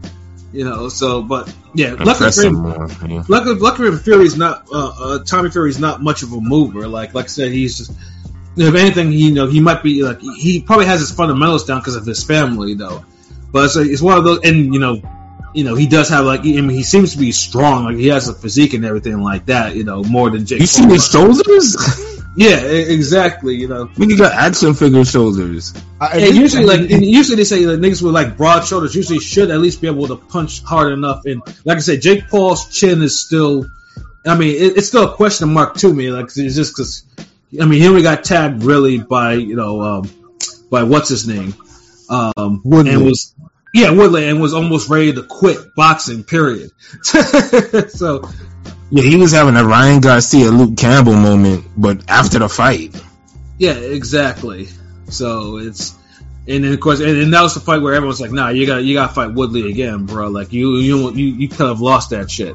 you 0.54 0.63
know. 0.63 0.88
So, 0.88 1.21
but 1.21 1.54
yeah, 1.74 1.95
luckily 2.00 2.31
for 2.31 2.44
him 2.44 2.65
yeah. 2.65 3.24
luckily, 3.27 3.56
luckily 3.56 3.92
for 3.92 3.98
Fury's 3.98 4.38
not, 4.38 4.68
uh, 4.71 4.94
uh, 4.98 5.24
Tommy 5.25 5.50
Fury's 5.50 5.80
not 5.80 6.01
much 6.01 6.24
of 6.24 6.31
a 6.31 6.39
mover. 6.39 6.88
Like, 6.88 7.13
like 7.13 7.25
I 7.25 7.27
said, 7.27 7.51
he's 7.51 7.77
just, 7.77 7.92
if 8.56 8.75
anything, 8.75 9.12
he, 9.12 9.27
you 9.27 9.33
know, 9.33 9.48
he 9.48 9.60
might 9.60 9.83
be 9.83 10.01
like, 10.01 10.21
he 10.21 10.62
probably 10.62 10.86
has 10.86 11.01
his 11.01 11.12
fundamentals 11.12 11.66
down 11.66 11.81
because 11.81 11.98
of 11.98 12.06
his 12.06 12.24
family, 12.24 12.75
though. 12.75 13.04
But 13.51 13.66
it's, 13.66 13.75
it's 13.75 14.01
one 14.01 14.18
of 14.18 14.24
those, 14.24 14.39
and 14.45 14.74
you 14.74 14.80
know, 14.80 15.01
you 15.54 15.66
know, 15.66 15.75
he 15.75 15.88
does 15.88 16.07
have 16.09 16.25
like, 16.25 16.42
I 16.42 16.44
mean, 16.44 16.69
he 16.69 16.83
seems 16.83 17.12
to 17.13 17.18
be 17.18 17.33
strong, 17.33 17.83
like 17.83 17.98
he 17.98 18.07
has 18.07 18.30
a 18.30 18.33
physique 18.33 18.74
and 18.74 18.86
everything 18.86 19.21
like 19.21 19.48
that, 19.48 19.75
you 19.75 19.83
know, 19.83 20.04
more 20.04 20.30
than 20.30 20.45
Jake. 20.45 20.62
You 20.62 20.68
see 20.68 20.86
his 20.86 21.06
shoulders? 21.09 21.75
Yeah, 22.35 22.57
exactly. 22.62 23.56
You 23.56 23.68
know, 23.68 23.85
Nigga 23.88 24.18
got 24.18 24.31
action 24.33 24.74
figure 24.74 25.06
shoulders. 25.06 25.74
I- 26.01 26.19
And 26.19 26.35
usually, 26.35 26.65
like 26.65 26.80
and 26.89 27.06
usually 27.06 27.35
they 27.37 27.44
say 27.44 27.66
that 27.66 27.80
niggas 27.80 28.02
with 28.02 28.13
like 28.13 28.37
broad 28.37 28.61
shoulders 28.66 28.95
usually 28.95 29.19
should 29.19 29.52
at 29.52 29.59
least 29.59 29.81
be 29.81 29.87
able 29.87 30.07
to 30.07 30.16
punch 30.16 30.63
hard 30.63 30.94
enough. 30.94 31.25
And 31.25 31.42
like 31.63 31.78
I 31.78 31.81
said, 31.81 32.02
Jake 32.02 32.28
Paul's 32.30 32.69
chin 32.75 33.02
is 33.04 33.19
still, 33.19 33.66
I 34.25 34.35
mean, 34.37 34.56
it, 34.56 34.78
it's 34.78 34.87
still 34.87 35.04
a 35.11 35.16
question 35.16 35.54
mark 35.54 35.75
to 35.78 35.94
me. 35.94 36.09
Like 36.11 36.25
it's 36.35 36.56
just 36.56 36.75
because, 36.75 37.04
I 37.61 37.66
mean, 37.66 37.80
he 37.81 37.87
only 37.87 38.02
got 38.02 38.23
tagged 38.23 38.63
really 38.63 38.97
by 38.97 39.33
you 39.33 39.56
know 39.56 39.81
um, 39.81 40.09
by 40.71 40.83
what's 40.83 41.09
his 41.09 41.28
name, 41.28 41.54
um, 42.09 42.61
Woodley. 42.63 42.94
and 42.94 43.06
was 43.06 43.35
yeah 43.75 43.92
Woodley 43.92 44.28
and 44.28 44.42
was 44.42 44.56
almost 44.56 44.90
ready 44.90 45.13
to 45.13 45.21
quit 45.23 45.75
boxing. 45.75 46.23
Period. 46.23 46.71
so 47.04 48.23
Yeah, 48.94 49.02
he 49.02 49.16
was 49.16 49.31
having 49.31 49.56
a 49.56 49.66
Ryan 49.66 50.02
Garcia, 50.02 50.52
Luke 50.52 50.78
Campbell 50.78 51.16
moment, 51.16 51.66
but 51.76 52.07
after 52.07 52.38
the 52.38 52.47
fight. 52.47 52.95
Yeah, 53.57 53.73
exactly. 53.73 54.68
So 55.09 55.57
it's 55.57 55.95
and 56.47 56.64
then 56.64 56.73
of 56.73 56.80
course 56.80 57.00
and, 57.00 57.18
and 57.18 57.33
that 57.33 57.42
was 57.42 57.56
the 57.56 57.59
fight 57.59 57.81
where 57.81 57.95
everyone's 57.95 58.21
like, 58.21 58.31
nah, 58.31 58.50
you 58.50 58.68
got 58.68 58.83
you 58.83 58.94
got 58.94 59.07
to 59.07 59.14
fight 59.16 59.33
Woodley 59.33 59.71
again, 59.71 60.06
bro. 60.06 60.28
Like 60.28 60.54
you 60.54 60.76
you 60.76 61.12
you 61.12 61.26
you 61.26 61.47
could 61.50 61.68
have 61.69 61.81
lost 61.81 62.12
that 62.12 62.30
shit, 62.30 62.54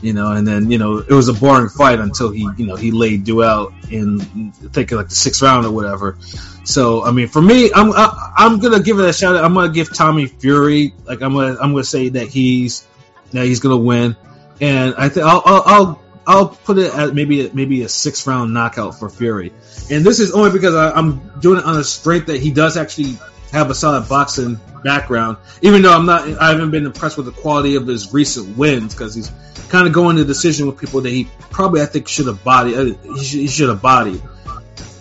you 0.00 0.12
know. 0.12 0.30
And 0.30 0.46
then 0.46 0.70
you 0.70 0.78
know 0.78 0.98
it 0.98 1.10
was 1.10 1.28
a 1.28 1.32
boring 1.32 1.68
fight 1.68 1.98
until 1.98 2.30
he 2.30 2.48
you 2.56 2.66
know 2.66 2.76
he 2.76 2.92
laid 2.92 3.26
you 3.26 3.42
out 3.42 3.72
in 3.90 4.20
I 4.64 4.68
think 4.68 4.92
like 4.92 5.08
the 5.08 5.16
sixth 5.16 5.42
round 5.42 5.66
or 5.66 5.72
whatever. 5.72 6.18
So 6.62 7.04
I 7.04 7.10
mean, 7.10 7.26
for 7.26 7.42
me, 7.42 7.72
I'm 7.74 7.90
I, 7.90 8.32
I'm 8.36 8.60
gonna 8.60 8.80
give 8.80 9.00
it 9.00 9.08
a 9.08 9.12
shout 9.12 9.34
out. 9.34 9.44
I'm 9.44 9.54
gonna 9.54 9.72
give 9.72 9.92
Tommy 9.92 10.26
Fury 10.26 10.94
like 11.04 11.20
I'm 11.20 11.34
gonna 11.34 11.58
I'm 11.60 11.72
gonna 11.72 11.82
say 11.82 12.10
that 12.10 12.28
he's 12.28 12.86
that 13.32 13.44
he's 13.44 13.58
gonna 13.58 13.76
win, 13.76 14.14
and 14.60 14.94
I 14.96 15.08
think 15.08 15.26
I'll, 15.26 15.42
I'll 15.44 15.62
I'll 15.66 16.02
I'll 16.26 16.48
put 16.48 16.78
it 16.78 16.94
at 16.94 17.14
maybe 17.14 17.50
maybe 17.52 17.82
a 17.82 17.88
six 17.88 18.26
round 18.26 18.54
knockout 18.54 18.98
for 18.98 19.08
Fury. 19.08 19.52
And 19.90 20.04
this 20.04 20.20
is 20.20 20.32
only 20.32 20.50
because 20.52 20.74
I, 20.74 20.90
I'm 20.92 21.40
doing 21.40 21.58
it 21.58 21.64
on 21.64 21.74
the 21.74 21.84
strength 21.84 22.26
that 22.26 22.40
he 22.40 22.50
does 22.50 22.76
actually 22.76 23.18
have 23.52 23.70
a 23.70 23.74
solid 23.74 24.08
boxing 24.08 24.60
background. 24.84 25.38
Even 25.62 25.82
though 25.82 25.92
I'm 25.92 26.06
not, 26.06 26.28
I 26.40 26.50
haven't 26.50 26.70
been 26.70 26.86
impressed 26.86 27.16
with 27.16 27.26
the 27.26 27.32
quality 27.32 27.74
of 27.74 27.86
his 27.86 28.12
recent 28.12 28.56
wins 28.56 28.94
because 28.94 29.14
he's 29.14 29.30
kind 29.68 29.86
of 29.86 29.92
going 29.92 30.16
to 30.16 30.24
decision 30.24 30.66
with 30.66 30.78
people 30.78 31.00
that 31.00 31.10
he 31.10 31.28
probably 31.50 31.82
I 31.82 31.86
think 31.86 32.06
should 32.08 32.26
have 32.26 32.44
bodied. 32.44 32.76
Uh, 32.76 33.14
he, 33.16 33.48
should, 33.48 33.68
have 33.68 33.82
bodied. 33.82 34.22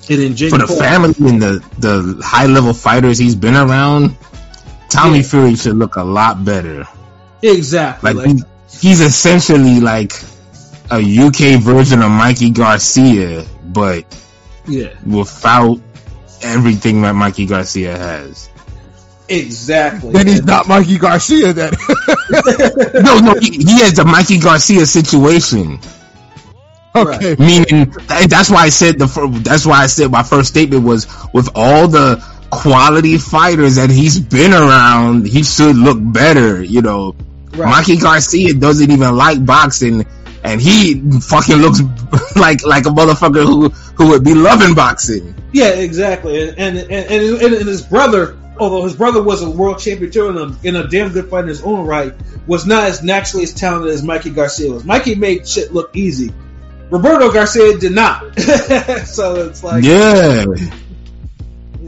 And 0.09 0.19
then 0.19 0.35
Jake 0.35 0.49
For 0.49 0.57
the 0.57 0.65
Paul, 0.65 0.79
family 0.79 1.13
and 1.29 1.41
the, 1.41 1.63
the 1.77 2.21
high 2.23 2.47
level 2.47 2.73
fighters 2.73 3.19
he's 3.19 3.35
been 3.35 3.55
around, 3.55 4.17
Tommy 4.89 5.17
Yeah. 5.17 5.23
Fury 5.23 5.55
should 5.55 5.75
look 5.75 5.97
a 5.97 6.03
lot 6.03 6.43
better. 6.43 6.87
exactly. 7.43 8.13
Like, 8.13 8.27
Like, 8.27 8.45
he's 8.81 9.01
essentially 9.01 9.79
like 9.79 10.13
a 10.91 10.97
UK 10.99 11.61
version 11.61 12.01
of 12.01 12.11
Mikey 12.11 12.51
Garcia, 12.51 13.45
but 13.65 14.05
Yeah, 14.67 14.93
without 15.05 15.79
everything 16.41 17.01
that 17.03 17.13
Mikey 17.13 17.45
Garcia 17.45 17.97
has. 17.97 18.49
exactly. 19.27 20.11
Then 20.13 20.27
he's 20.27 20.43
not 20.43 20.67
Mikey 20.67 20.97
Garcia. 20.97 21.53
Then 21.53 21.73
No, 23.03 23.19
no, 23.19 23.33
he, 23.39 23.51
he 23.57 23.79
has 23.81 23.93
the 23.93 24.05
Mikey 24.05 24.39
Garcia 24.39 24.85
situation. 24.85 25.79
okay. 26.95 27.35
Meaning 27.37 27.93
that's 28.27 28.49
why 28.49 28.63
I 28.63 28.69
said 28.69 28.97
the 28.97 29.07
fir- 29.07 29.27
that's 29.27 29.65
why 29.65 29.83
I 29.83 29.87
said 29.87 30.11
my 30.11 30.23
first 30.23 30.49
statement 30.49 30.83
was 30.83 31.05
with 31.33 31.49
all 31.53 31.87
the 31.87 32.23
quality 32.49 33.19
fighters 33.19 33.75
that 33.75 33.91
he's 33.91 34.19
been 34.19 34.53
around, 34.53 35.27
he 35.27 35.43
should 35.43 35.75
look 35.75 35.99
better. 36.01 36.63
You 36.63 36.81
know, 36.81 37.15
Right. 37.59 37.69
Mikey 37.69 37.97
Garcia 37.97 38.53
doesn't 38.53 38.89
even 38.89 39.17
like 39.17 39.45
boxing, 39.45 40.05
and 40.45 40.61
he 40.61 41.01
fucking 41.19 41.57
looks 41.57 41.81
like 42.37 42.65
like 42.65 42.85
a 42.85 42.89
motherfucker 42.89 43.43
who 43.45 43.69
who 43.69 44.11
would 44.11 44.23
be 44.23 44.33
loving 44.33 44.75
boxing. 44.75 45.35
Yeah, 45.51 45.71
exactly. 45.71 46.41
And 46.41 46.57
and, 46.57 46.77
and, 46.77 47.11
and, 47.11 47.67
his 47.67 47.81
brother, 47.81 48.37
although 48.57 48.83
his 48.83 48.95
brother 48.95 49.21
was 49.21 49.41
a 49.41 49.49
world 49.49 49.79
champion 49.79 50.09
too, 50.09 50.29
and 50.29 50.37
a, 50.37 50.67
and 50.67 50.77
a 50.77 50.87
damn 50.87 51.11
good 51.11 51.29
fighter 51.29 51.43
in 51.43 51.49
his 51.49 51.61
own 51.61 51.85
right, 51.85 52.13
was 52.47 52.65
not 52.65 52.85
as 52.85 53.03
naturally 53.03 53.43
as 53.43 53.53
talented 53.53 53.91
as 53.91 54.03
Mikey 54.03 54.29
Garcia 54.29 54.71
was. 54.71 54.85
Mikey 54.85 55.15
made 55.15 55.47
shit 55.47 55.73
look 55.73 55.93
easy. 55.93 56.33
Roberto 56.89 57.31
Garcia 57.31 57.77
did 57.77 57.91
not. 57.91 58.39
so 59.05 59.47
it's 59.47 59.63
like, 59.63 59.83
Yeah, 59.83 60.45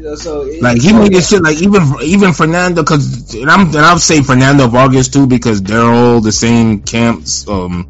you 0.01 0.07
know, 0.07 0.15
so 0.15 0.49
like 0.61 0.81
he 0.81 0.93
made 0.93 1.13
this 1.13 1.29
shit 1.29 1.43
like 1.43 1.61
even 1.61 1.83
even 2.01 2.33
Fernando 2.33 2.81
because 2.81 3.35
and 3.35 3.47
I'm 3.51 3.67
and 3.67 3.77
I'll 3.77 3.99
say 3.99 4.23
Fernando 4.23 4.65
Vargas 4.65 5.09
too 5.09 5.27
because 5.27 5.61
they're 5.61 5.79
all 5.79 6.21
the 6.21 6.31
same 6.31 6.81
camps 6.81 7.47
um 7.47 7.87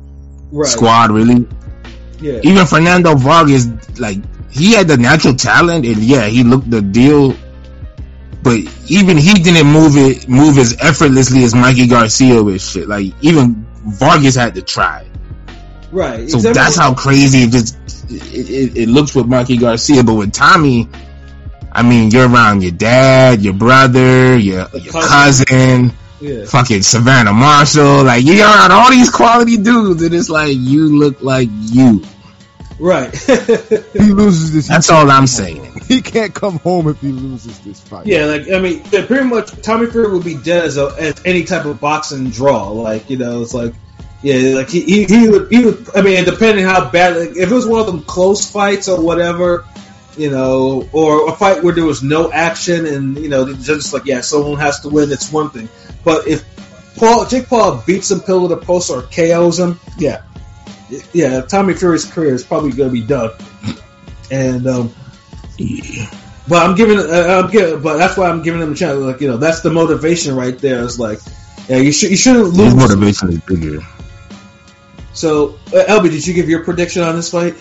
right. 0.52 0.68
squad 0.68 1.12
really. 1.12 1.48
Yeah, 2.20 2.42
even 2.44 2.66
Fernando 2.68 3.16
Vargas, 3.16 3.66
like 3.98 4.18
he 4.52 4.74
had 4.74 4.90
the 4.90 4.98
natural 4.98 5.36
talent, 5.36 5.86
and 5.86 6.00
yeah, 6.00 6.28
he 6.28 6.44
looked 6.44 6.70
the 6.70 6.82
deal. 6.82 7.34
But 8.44 8.60
even 8.88 9.16
he 9.16 9.34
didn't 9.36 9.72
move 9.72 9.96
it 9.96 10.28
move 10.28 10.58
as 10.58 10.76
effortlessly 10.82 11.46
as 11.46 11.56
Mikey 11.56 11.88
Garcia 11.88 12.44
with 12.44 12.62
shit. 12.62 12.90
Like 12.90 13.14
even 13.22 13.66
Vargas 13.86 14.36
had 14.36 14.56
to 14.56 14.62
try. 14.62 15.08
right. 15.94 16.30
So 16.30 16.40
Except 16.40 16.56
that's 16.56 16.76
how 16.76 16.94
crazy 16.94 17.44
it 17.44 17.52
just 17.52 17.78
it, 18.12 18.50
it, 18.50 18.78
it 18.78 18.90
looks 18.90 19.16
with 19.16 19.28
Mikey 19.28 19.56
Garcia. 19.56 20.04
But 20.04 20.16
with 20.16 20.34
Tommy, 20.34 20.90
I 21.72 21.84
mean, 21.84 22.12
you're 22.12 22.28
around 22.30 22.64
your 22.64 22.72
dad, 22.72 23.42
your 23.42 23.54
brother, 23.54 24.38
your, 24.38 24.68
your 24.74 24.92
cousin. 24.92 25.46
cousin, 25.46 25.94
Yeah. 26.20 26.46
fucking 26.46 26.82
Savannah 26.82 27.34
Marshall. 27.34 28.04
Like 28.04 28.24
you're 28.26 28.46
around 28.46 28.72
all 28.72 28.90
these 28.92 29.10
quality 29.10 29.58
dudes, 29.58 30.02
and 30.04 30.14
it's 30.14 30.30
like 30.30 30.56
you 30.58 30.98
look 30.98 31.22
like 31.22 31.50
you. 31.52 32.04
Right. 32.80 33.16
He 33.94 34.00
loses 34.12 34.54
this. 34.54 34.68
That's 34.68 34.90
all 34.90 35.10
I'm 35.12 35.28
saying. 35.28 35.68
He 35.88 36.02
can't 36.02 36.34
come 36.34 36.58
home 36.60 36.88
if 36.88 37.00
he 37.00 37.12
loses 37.12 37.60
this 37.60 37.80
fight. 37.80 38.08
Yeah, 38.08 38.26
like 38.26 38.50
I 38.50 38.60
mean, 38.60 38.82
pretty 38.84 39.24
much 39.26 39.52
Tommy 39.62 39.86
Fury 39.88 40.12
would 40.12 40.24
be 40.24 40.38
dead 40.38 40.66
as, 40.66 40.78
a, 40.78 40.88
as 40.98 41.22
any 41.26 41.44
type 41.44 41.66
of 41.66 41.80
boxing 41.80 42.30
draw. 42.32 42.70
Like 42.70 43.10
you 43.10 43.18
know, 43.18 43.42
it's 43.42 43.54
like 43.54 43.74
yeah, 44.24 44.56
like 44.56 44.70
he, 44.70 44.82
he, 44.82 45.06
he 45.06 45.30
would 45.30 45.52
he 45.52 45.66
would. 45.66 45.88
I 45.96 46.02
mean, 46.02 46.24
depending 46.26 46.66
how 46.66 46.90
bad, 46.90 47.18
like, 47.18 47.30
if 47.38 47.52
it 47.52 47.54
was 47.54 47.68
one 47.68 47.82
of 47.82 47.86
them 47.88 48.04
close 48.04 48.50
fights 48.50 48.88
or 48.88 49.04
whatever, 49.04 49.66
you 50.18 50.30
know, 50.30 50.88
or 50.92 51.30
a 51.30 51.36
fight 51.36 51.64
where 51.64 51.74
there 51.74 51.86
was 51.86 52.04
no 52.04 52.32
action 52.32 52.86
and 52.86 53.18
you 53.18 53.30
know, 53.30 53.46
they're 53.46 53.56
just 53.56 53.94
like 53.94 54.06
yeah, 54.06 54.22
someone 54.22 54.60
has 54.60 54.82
to 54.82 54.90
win. 54.90 55.12
It's 55.12 55.32
one 55.32 55.50
thing, 55.50 55.70
but 56.04 56.28
if 56.28 56.44
Paul 56.96 57.26
Jake 57.26 57.48
Paul 57.48 57.84
beats 57.86 58.12
him 58.12 58.20
pillar 58.20 58.50
to 58.50 58.58
post 58.58 58.90
or 58.90 59.04
KOs 59.04 59.60
him, 59.60 59.80
yeah, 59.98 60.24
yeah, 61.14 61.42
Tommy 61.42 61.74
Fury's 61.74 62.06
career 62.06 62.34
is 62.34 62.44
probably 62.44 62.72
going 62.72 62.90
to 62.90 62.94
be 62.94 63.06
done. 63.06 63.32
And 64.30 64.68
um, 64.68 64.94
but 66.48 66.64
I'm 66.66 66.76
giving, 66.76 66.98
uh, 66.98 67.42
I'm 67.44 67.52
giving, 67.52 67.82
but 67.82 67.98
that's 67.98 68.18
why 68.18 68.30
I'm 68.30 68.42
giving 68.42 68.62
him 68.62 68.74
a 68.74 68.76
chance. 68.76 68.98
Like 68.98 69.22
you 69.22 69.28
know, 69.28 69.38
that's 69.38 69.62
the 69.62 69.72
motivation 69.72 70.36
right 70.36 70.58
there. 70.58 70.84
It's 70.84 71.00
like, 71.00 71.20
yeah, 71.68 71.78
you 71.78 71.92
should, 71.92 72.12
you 72.12 72.18
shouldn't 72.18 72.50
lose. 72.50 72.74
His 72.74 72.76
motivation 72.76 73.30
is 73.30 73.40
bigger. 73.42 73.80
So, 75.14 75.60
uh, 75.68 75.86
Elby, 75.88 76.10
did 76.10 76.26
you 76.26 76.34
give 76.34 76.50
your 76.50 76.64
prediction 76.64 77.04
on 77.04 77.16
this 77.16 77.32
fight? 77.32 77.56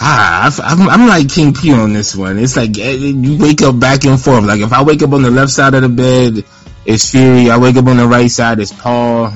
Ah, 0.00 0.54
I'm, 0.62 0.88
I'm 0.88 1.08
like 1.08 1.28
King 1.28 1.52
P 1.54 1.72
on 1.72 1.92
this 1.92 2.14
one. 2.14 2.38
It's 2.38 2.56
like 2.56 2.78
eh, 2.78 2.92
you 2.92 3.38
wake 3.38 3.62
up 3.62 3.80
back 3.80 4.04
and 4.04 4.20
forth. 4.20 4.44
Like 4.44 4.60
if 4.60 4.72
I 4.72 4.82
wake 4.82 5.02
up 5.02 5.12
on 5.12 5.22
the 5.22 5.30
left 5.30 5.50
side 5.50 5.74
of 5.74 5.82
the 5.82 5.88
bed, 5.88 6.44
it's 6.86 7.10
Fury. 7.10 7.50
I 7.50 7.58
wake 7.58 7.76
up 7.76 7.86
on 7.86 7.96
the 7.96 8.06
right 8.06 8.30
side, 8.30 8.60
it's 8.60 8.72
Paul. 8.72 9.32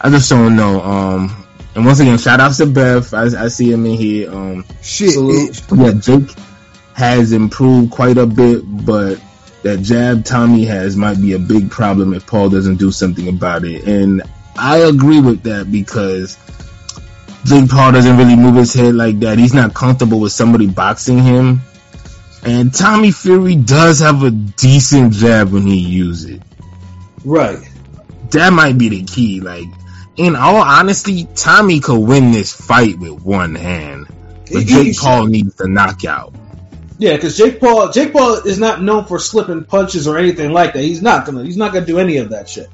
I 0.00 0.10
just 0.10 0.28
don't 0.28 0.56
know. 0.56 0.82
Um, 0.82 1.46
and 1.74 1.84
once 1.86 2.00
again, 2.00 2.18
shout 2.18 2.40
outs 2.40 2.58
to 2.58 2.66
Beth. 2.66 3.14
I, 3.14 3.44
I 3.44 3.48
see 3.48 3.70
him 3.70 3.86
in 3.86 3.96
here. 3.96 4.32
Um, 4.32 4.64
Shit. 4.82 5.12
Salute. 5.12 5.60
yeah, 5.76 5.92
Jake 5.92 6.36
has 6.94 7.32
improved 7.32 7.90
quite 7.90 8.18
a 8.18 8.26
bit, 8.26 8.62
but 8.64 9.20
that 9.62 9.82
jab 9.82 10.24
Tommy 10.24 10.64
has 10.64 10.96
might 10.96 11.20
be 11.20 11.34
a 11.34 11.38
big 11.38 11.70
problem 11.70 12.14
if 12.14 12.26
Paul 12.26 12.50
doesn't 12.50 12.76
do 12.76 12.90
something 12.90 13.28
about 13.28 13.64
it. 13.64 13.84
And 13.84 14.22
I 14.56 14.78
agree 14.78 15.20
with 15.20 15.42
that 15.42 15.70
because 15.70 16.36
Jake 17.44 17.70
Paul 17.70 17.92
doesn't 17.92 18.16
really 18.16 18.36
move 18.36 18.56
his 18.56 18.74
head 18.74 18.94
like 18.94 19.20
that. 19.20 19.38
He's 19.38 19.54
not 19.54 19.74
comfortable 19.74 20.20
with 20.20 20.32
somebody 20.32 20.66
boxing 20.66 21.18
him. 21.18 21.60
And 22.44 22.72
Tommy 22.74 23.10
Fury 23.12 23.56
does 23.56 24.00
have 24.00 24.22
a 24.22 24.30
decent 24.30 25.12
jab 25.12 25.52
when 25.52 25.66
he 25.66 25.78
uses 25.78 26.36
it. 26.36 26.42
Right. 27.24 27.58
That 28.30 28.52
might 28.52 28.78
be 28.78 28.88
the 28.88 29.02
key. 29.04 29.40
Like, 29.40 29.66
in 30.16 30.36
all 30.36 30.56
honesty, 30.56 31.28
Tommy 31.34 31.80
could 31.80 31.98
win 31.98 32.32
this 32.32 32.52
fight 32.52 32.98
with 32.98 33.22
one 33.22 33.54
hand. 33.54 34.06
But 34.52 34.62
He- 34.62 34.74
he 34.74 34.84
Jake 34.92 34.98
Paul 34.98 35.26
needs 35.26 35.54
the 35.56 35.68
knockout. 35.68 36.34
Yeah, 36.98 37.14
because 37.16 37.36
Jake 37.36 37.60
Paul, 37.60 37.90
Jake 37.92 38.12
Paul 38.12 38.34
is 38.46 38.58
not 38.58 38.82
known 38.82 39.04
for 39.04 39.18
slipping 39.18 39.64
punches 39.64 40.06
or 40.08 40.16
anything 40.16 40.52
like 40.52 40.72
that. 40.72 40.82
He's 40.82 41.02
not 41.02 41.26
gonna, 41.26 41.44
he's 41.44 41.56
not 41.56 41.72
gonna 41.72 41.84
do 41.84 41.98
any 41.98 42.16
of 42.16 42.30
that 42.30 42.48
shit. 42.48 42.68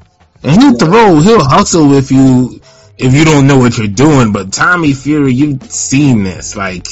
And 0.45 0.61
he'll 0.63 0.77
throw, 0.77 1.19
he'll 1.19 1.43
hustle 1.45 1.95
if 1.95 2.13
you 2.13 2.61
if 2.99 3.15
you 3.15 3.25
don't 3.25 3.47
know 3.47 3.59
what 3.59 3.77
you're 3.79 3.87
doing. 3.87 4.33
But 4.33 4.53
Tommy 4.53 4.93
Fury, 4.93 5.33
you've 5.33 5.63
seen 5.71 6.25
this, 6.25 6.57
like, 6.57 6.87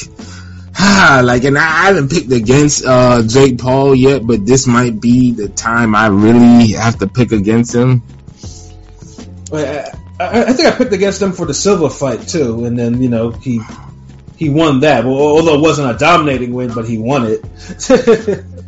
ah, 0.78 1.21
like, 1.25 1.45
and 1.45 1.59
I 1.59 1.87
haven't 1.87 2.11
picked 2.11 2.33
against 2.33 2.85
uh, 2.85 3.23
Jake 3.26 3.59
Paul 3.59 3.95
yet, 3.95 4.26
but 4.26 4.47
this 4.47 4.66
might 4.66 5.00
be 5.00 5.33
the 5.33 5.49
time 5.49 5.95
I 5.95 6.09
really 6.09 6.73
have 6.73 6.99
to 6.99 7.07
pick 7.07 7.33
against 7.33 7.75
him. 7.75 8.02
I, 9.52 9.90
I, 10.21 10.45
I 10.45 10.52
think 10.52 10.69
I 10.69 10.76
picked 10.76 10.92
against 10.92 11.21
him 11.21 11.33
for 11.33 11.47
the 11.47 11.54
Silva 11.54 11.90
fight 11.90 12.28
too, 12.28 12.64
and 12.64 12.78
then 12.78 13.02
you 13.02 13.09
know 13.09 13.30
he 13.30 13.61
he 14.37 14.49
won 14.49 14.80
that. 14.80 15.04
Well, 15.04 15.16
although 15.16 15.54
it 15.54 15.61
wasn't 15.61 15.95
a 15.95 15.99
dominating 15.99 16.52
win, 16.52 16.73
but 16.73 16.87
he 16.88 16.99
won 16.99 17.26
it. 17.26 18.45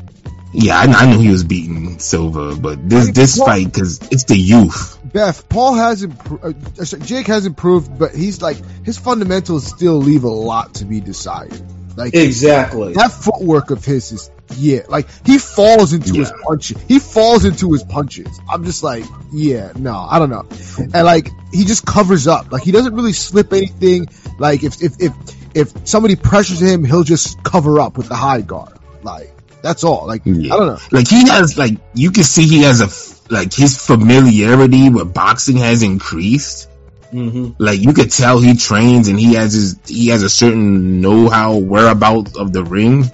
Yeah, 0.55 0.79
I, 0.79 0.85
I 0.85 1.07
knew 1.07 1.19
he 1.19 1.31
was 1.31 1.45
beating 1.45 1.99
Silva, 1.99 2.55
but 2.55 2.89
this 2.89 3.11
this 3.13 3.39
fight 3.39 3.73
because 3.73 3.99
it's 4.11 4.25
the 4.25 4.37
youth. 4.37 4.99
Beth, 5.13 5.49
Paul 5.49 5.75
has 5.75 6.03
improved. 6.03 6.81
Uh, 6.81 6.99
Jake 7.05 7.27
has 7.27 7.47
improved, 7.47 7.99
but 7.99 8.15
he's 8.15 8.41
like 8.41 8.57
his 8.85 8.99
fundamentals 8.99 9.67
still 9.67 9.97
leave 9.97 10.25
a 10.25 10.29
lot 10.29 10.75
to 10.75 10.85
be 10.85 11.01
decided. 11.01 11.63
Like 11.97 12.15
exactly. 12.15 12.95
that 12.95 13.13
footwork 13.13 13.71
of 13.71 13.85
his 13.85 14.13
is 14.13 14.31
yeah, 14.57 14.81
like 14.89 15.09
he 15.27 15.39
falls 15.39 15.93
into 15.93 16.15
his 16.15 16.33
punches. 16.43 16.81
He 16.89 16.99
falls 16.99 17.45
into 17.45 17.73
his 17.73 17.83
punches. 17.83 18.41
I'm 18.51 18.65
just 18.65 18.83
like, 18.83 19.05
yeah, 19.33 19.73
no, 19.77 19.95
I 19.95 20.19
don't 20.19 20.31
know. 20.31 20.47
And 20.79 21.05
like 21.05 21.29
he 21.53 21.65
just 21.65 21.87
covers 21.87 22.27
up. 22.27 22.51
Like 22.53 22.63
he 22.63 22.73
doesn't 22.73 22.95
really 22.95 23.13
slip 23.13 23.53
anything. 23.53 24.09
Like 24.39 24.63
if 24.63 24.83
if 24.83 25.01
if 25.01 25.13
if 25.55 25.89
somebody 25.89 26.17
pressures 26.17 26.61
him, 26.61 26.85
he'll 26.85 27.05
just 27.05 27.43
cover 27.43 27.81
up 27.81 27.97
with 27.97 28.09
the 28.09 28.17
high 28.17 28.41
guard. 28.41 28.79
Like 29.03 29.33
that's 29.63 29.85
all. 29.85 30.07
Like 30.07 30.23
Yeah. 30.25 30.55
I 30.55 30.59
don't 30.59 30.67
know. 30.69 30.79
Like 30.91 31.09
he 31.09 31.29
has, 31.29 31.59
like 31.59 31.75
you 31.95 32.11
can 32.11 32.25
see 32.25 32.47
he 32.47 32.63
has 32.63 32.81
a 32.81 32.89
like 33.33 33.53
his 33.55 33.79
familiarity 33.85 34.91
with 34.91 35.13
boxing 35.15 35.57
has 35.57 35.83
increased. 35.83 36.69
hmm 37.11 37.49
like 37.59 37.81
you 37.81 37.93
could 37.93 38.11
tell 38.11 38.39
he 38.41 38.55
trains 38.57 39.09
and 39.09 39.19
he 39.19 39.35
has 39.35 39.53
his 39.53 39.69
he 39.87 40.09
has 40.09 40.23
a 40.23 40.31
certain 40.31 41.01
know-how 41.01 41.57
whereabout 41.59 42.37
of 42.37 42.53
the 42.53 42.65
ring. 42.65 43.05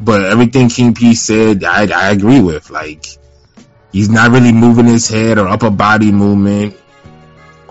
But 0.00 0.22
everything 0.32 0.68
king 0.68 0.94
p 0.94 1.14
said 1.14 1.64
i 1.64 1.86
i 2.02 2.10
agree 2.10 2.40
with. 2.40 2.70
Like 2.70 3.06
he's 3.92 4.08
not 4.18 4.30
really 4.30 4.52
moving 4.52 4.86
his 4.86 5.08
head 5.08 5.38
or 5.38 5.48
upper 5.48 5.70
body 5.70 6.12
movement. 6.12 6.76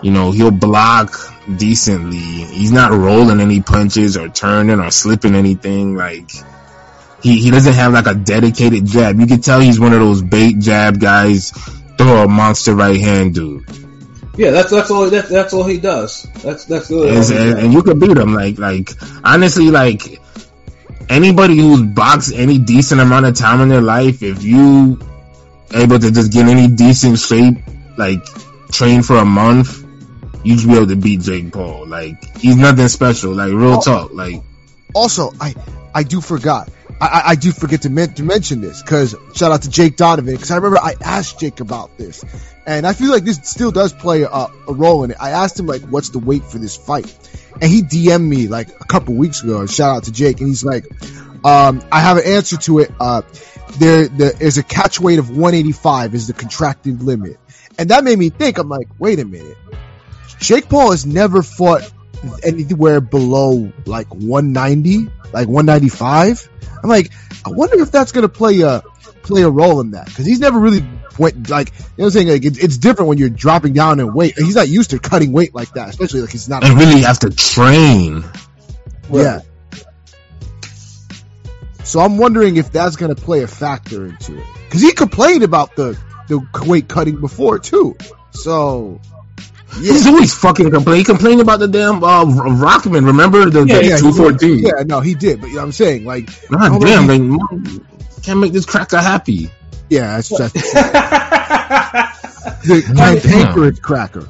You 0.02 0.12
know 0.12 0.30
he'll 0.32 0.50
block 0.68 1.16
decently. 1.64 2.18
He's 2.58 2.72
not 2.72 2.92
rolling 2.92 3.40
any 3.40 3.60
punches 3.62 4.16
or 4.16 4.28
turning 4.28 4.80
or 4.80 4.90
slipping 4.90 5.34
anything. 5.34 5.96
Like 5.96 6.30
he, 7.22 7.40
he 7.40 7.50
doesn't 7.50 7.74
have 7.74 7.92
like 7.92 8.06
a 8.06 8.14
dedicated 8.14 8.86
jab 8.86 9.18
you 9.18 9.26
can 9.26 9.40
tell 9.40 9.60
he's 9.60 9.80
one 9.80 9.92
of 9.92 10.00
those 10.00 10.22
bait 10.22 10.58
jab 10.58 11.00
guys 11.00 11.50
throw 11.98 12.24
a 12.24 12.28
monster 12.28 12.74
right 12.74 13.00
hand 13.00 13.34
dude 13.34 13.64
Yeah, 14.36 14.52
that's 14.52 14.70
that's 14.70 14.90
all 14.90 15.10
that's 15.10 15.28
that's 15.28 15.52
all 15.52 15.64
he 15.66 15.78
does. 15.78 16.22
That's 16.44 16.64
that's 16.66 16.90
really 16.90 17.10
all 17.10 17.16
and, 17.16 17.26
he 17.26 17.36
and, 17.36 17.54
does. 17.54 17.64
and 17.64 17.72
you 17.72 17.82
could 17.82 17.98
beat 17.98 18.16
him. 18.16 18.34
Like, 18.34 18.56
like 18.56 18.90
honestly, 19.24 19.68
like 19.72 20.20
anybody 21.08 21.56
who's 21.56 21.82
boxed 21.82 22.32
any 22.32 22.58
decent 22.58 23.00
amount 23.00 23.26
of 23.26 23.34
time 23.34 23.60
in 23.62 23.68
their 23.68 23.80
life, 23.80 24.22
if 24.22 24.44
you 24.44 24.96
able 25.74 25.98
to 25.98 26.10
just 26.12 26.32
get 26.32 26.46
any 26.46 26.68
decent 26.68 27.18
shape, 27.18 27.58
like 27.96 28.22
train 28.70 29.02
for 29.02 29.16
a 29.16 29.24
month, 29.24 29.84
you 30.44 30.56
should 30.56 30.68
be 30.70 30.76
able 30.76 30.86
to 30.86 30.94
beat 30.96 31.20
Jake 31.22 31.52
Paul. 31.52 31.88
Like, 31.88 32.22
he's 32.38 32.54
nothing 32.56 32.86
special. 32.86 33.34
Like, 33.34 33.50
real 33.50 33.74
Oh. 33.78 33.80
talk. 33.80 34.12
Like, 34.14 34.40
Also, 34.94 35.32
I 35.40 35.54
I 35.94 36.04
do 36.04 36.20
forgot. 36.20 36.70
I, 37.00 37.22
I, 37.26 37.34
do 37.36 37.52
forget 37.52 37.82
to, 37.82 37.90
men- 37.90 38.14
to 38.14 38.24
mention 38.24 38.60
this 38.60 38.82
because 38.82 39.14
shout 39.34 39.52
out 39.52 39.62
to 39.62 39.70
Jake 39.70 39.96
Donovan 39.96 40.34
because 40.34 40.50
I 40.50 40.56
remember 40.56 40.78
I 40.78 40.94
asked 41.00 41.38
Jake 41.38 41.60
about 41.60 41.96
this, 41.96 42.24
and 42.66 42.84
I 42.86 42.92
feel 42.92 43.10
like 43.10 43.24
this 43.24 43.38
still 43.44 43.70
does 43.70 43.92
play 43.92 44.22
a, 44.22 44.28
a 44.28 44.72
role 44.72 45.04
in 45.04 45.12
it. 45.12 45.16
I 45.20 45.30
asked 45.30 45.58
him 45.58 45.66
like, 45.66 45.82
"What's 45.82 46.08
the 46.08 46.18
weight 46.18 46.44
for 46.44 46.58
this 46.58 46.76
fight?" 46.76 47.06
And 47.60 47.70
he 47.70 47.82
DM'd 47.82 48.28
me 48.28 48.48
like 48.48 48.68
a 48.80 48.84
couple 48.84 49.14
weeks 49.14 49.42
ago. 49.44 49.64
Shout 49.66 49.96
out 49.96 50.04
to 50.04 50.12
Jake, 50.12 50.40
and 50.40 50.48
he's 50.48 50.64
like, 50.64 50.86
um, 51.44 51.82
"I 51.92 52.00
have 52.00 52.16
an 52.16 52.24
answer 52.24 52.56
to 52.56 52.80
it. 52.80 52.90
Uh, 52.98 53.22
there, 53.78 54.08
there 54.08 54.32
is 54.40 54.58
a 54.58 54.64
catch 54.64 54.98
weight 54.98 55.20
of 55.20 55.30
185 55.30 56.14
is 56.14 56.26
the 56.26 56.32
contracted 56.32 57.00
limit," 57.00 57.38
and 57.78 57.90
that 57.90 58.02
made 58.02 58.18
me 58.18 58.30
think. 58.30 58.58
I'm 58.58 58.68
like, 58.68 58.88
"Wait 58.98 59.20
a 59.20 59.24
minute, 59.24 59.56
Jake 60.40 60.68
Paul 60.68 60.90
has 60.90 61.06
never 61.06 61.42
fought 61.44 61.88
anywhere 62.42 63.00
below 63.00 63.72
like 63.86 64.12
190, 64.12 65.08
like 65.32 65.46
195." 65.46 66.48
I'm 66.82 66.88
like, 66.88 67.10
I 67.44 67.50
wonder 67.50 67.80
if 67.80 67.90
that's 67.90 68.12
gonna 68.12 68.28
play 68.28 68.60
a 68.60 68.82
play 69.22 69.42
a 69.42 69.50
role 69.50 69.80
in 69.80 69.90
that 69.92 70.06
because 70.06 70.24
he's 70.24 70.40
never 70.40 70.58
really 70.58 70.82
went 71.18 71.50
like 71.50 71.68
you 71.68 71.74
know 71.80 71.84
what 71.96 72.04
I'm 72.06 72.10
saying 72.10 72.28
like 72.28 72.44
it, 72.44 72.62
it's 72.62 72.78
different 72.78 73.08
when 73.08 73.18
you're 73.18 73.28
dropping 73.28 73.72
down 73.72 74.00
in 74.00 74.12
weight. 74.12 74.34
He's 74.36 74.54
not 74.54 74.68
used 74.68 74.90
to 74.90 74.98
cutting 74.98 75.32
weight 75.32 75.54
like 75.54 75.72
that, 75.72 75.88
especially 75.88 76.20
like 76.22 76.30
he's 76.30 76.48
not. 76.48 76.64
And 76.64 76.78
really 76.78 77.02
have 77.02 77.18
to 77.20 77.30
train. 77.30 78.24
Yeah. 79.10 79.40
So 81.84 82.00
I'm 82.00 82.18
wondering 82.18 82.56
if 82.56 82.70
that's 82.70 82.96
gonna 82.96 83.14
play 83.14 83.42
a 83.42 83.46
factor 83.46 84.06
into 84.06 84.38
it 84.38 84.46
because 84.66 84.82
he 84.82 84.92
complained 84.92 85.42
about 85.42 85.74
the 85.74 85.98
the 86.28 86.46
weight 86.66 86.88
cutting 86.88 87.20
before 87.20 87.58
too. 87.58 87.96
So 88.30 89.00
He's 89.76 90.06
always 90.06 90.34
fucking 90.34 90.70
complaining. 90.70 91.00
He 91.00 91.04
complained 91.04 91.40
about 91.40 91.60
the 91.60 91.68
damn 91.68 92.02
uh, 92.02 92.24
Rahman. 92.24 93.04
Remember 93.04 93.48
the, 93.50 93.64
yeah, 93.64 93.78
the 93.78 93.84
yeah, 93.86 93.96
two 93.98 94.12
fourteen? 94.12 94.58
Yeah, 94.60 94.82
no, 94.86 95.00
he 95.00 95.14
did. 95.14 95.40
But 95.40 95.48
you 95.48 95.54
know 95.56 95.60
what 95.60 95.66
I'm 95.66 95.72
saying 95.72 96.04
like, 96.04 96.26
God 96.48 96.80
damn, 96.80 97.08
he- 97.08 97.18
like, 97.28 98.22
can't 98.22 98.40
make 98.40 98.52
this 98.52 98.64
cracker 98.66 98.98
happy. 98.98 99.50
yeah, 99.88 100.16
that's 100.16 100.28
just 100.30 100.54
the 102.64 102.82
cantankerous 102.94 103.78
cracker. 103.80 104.28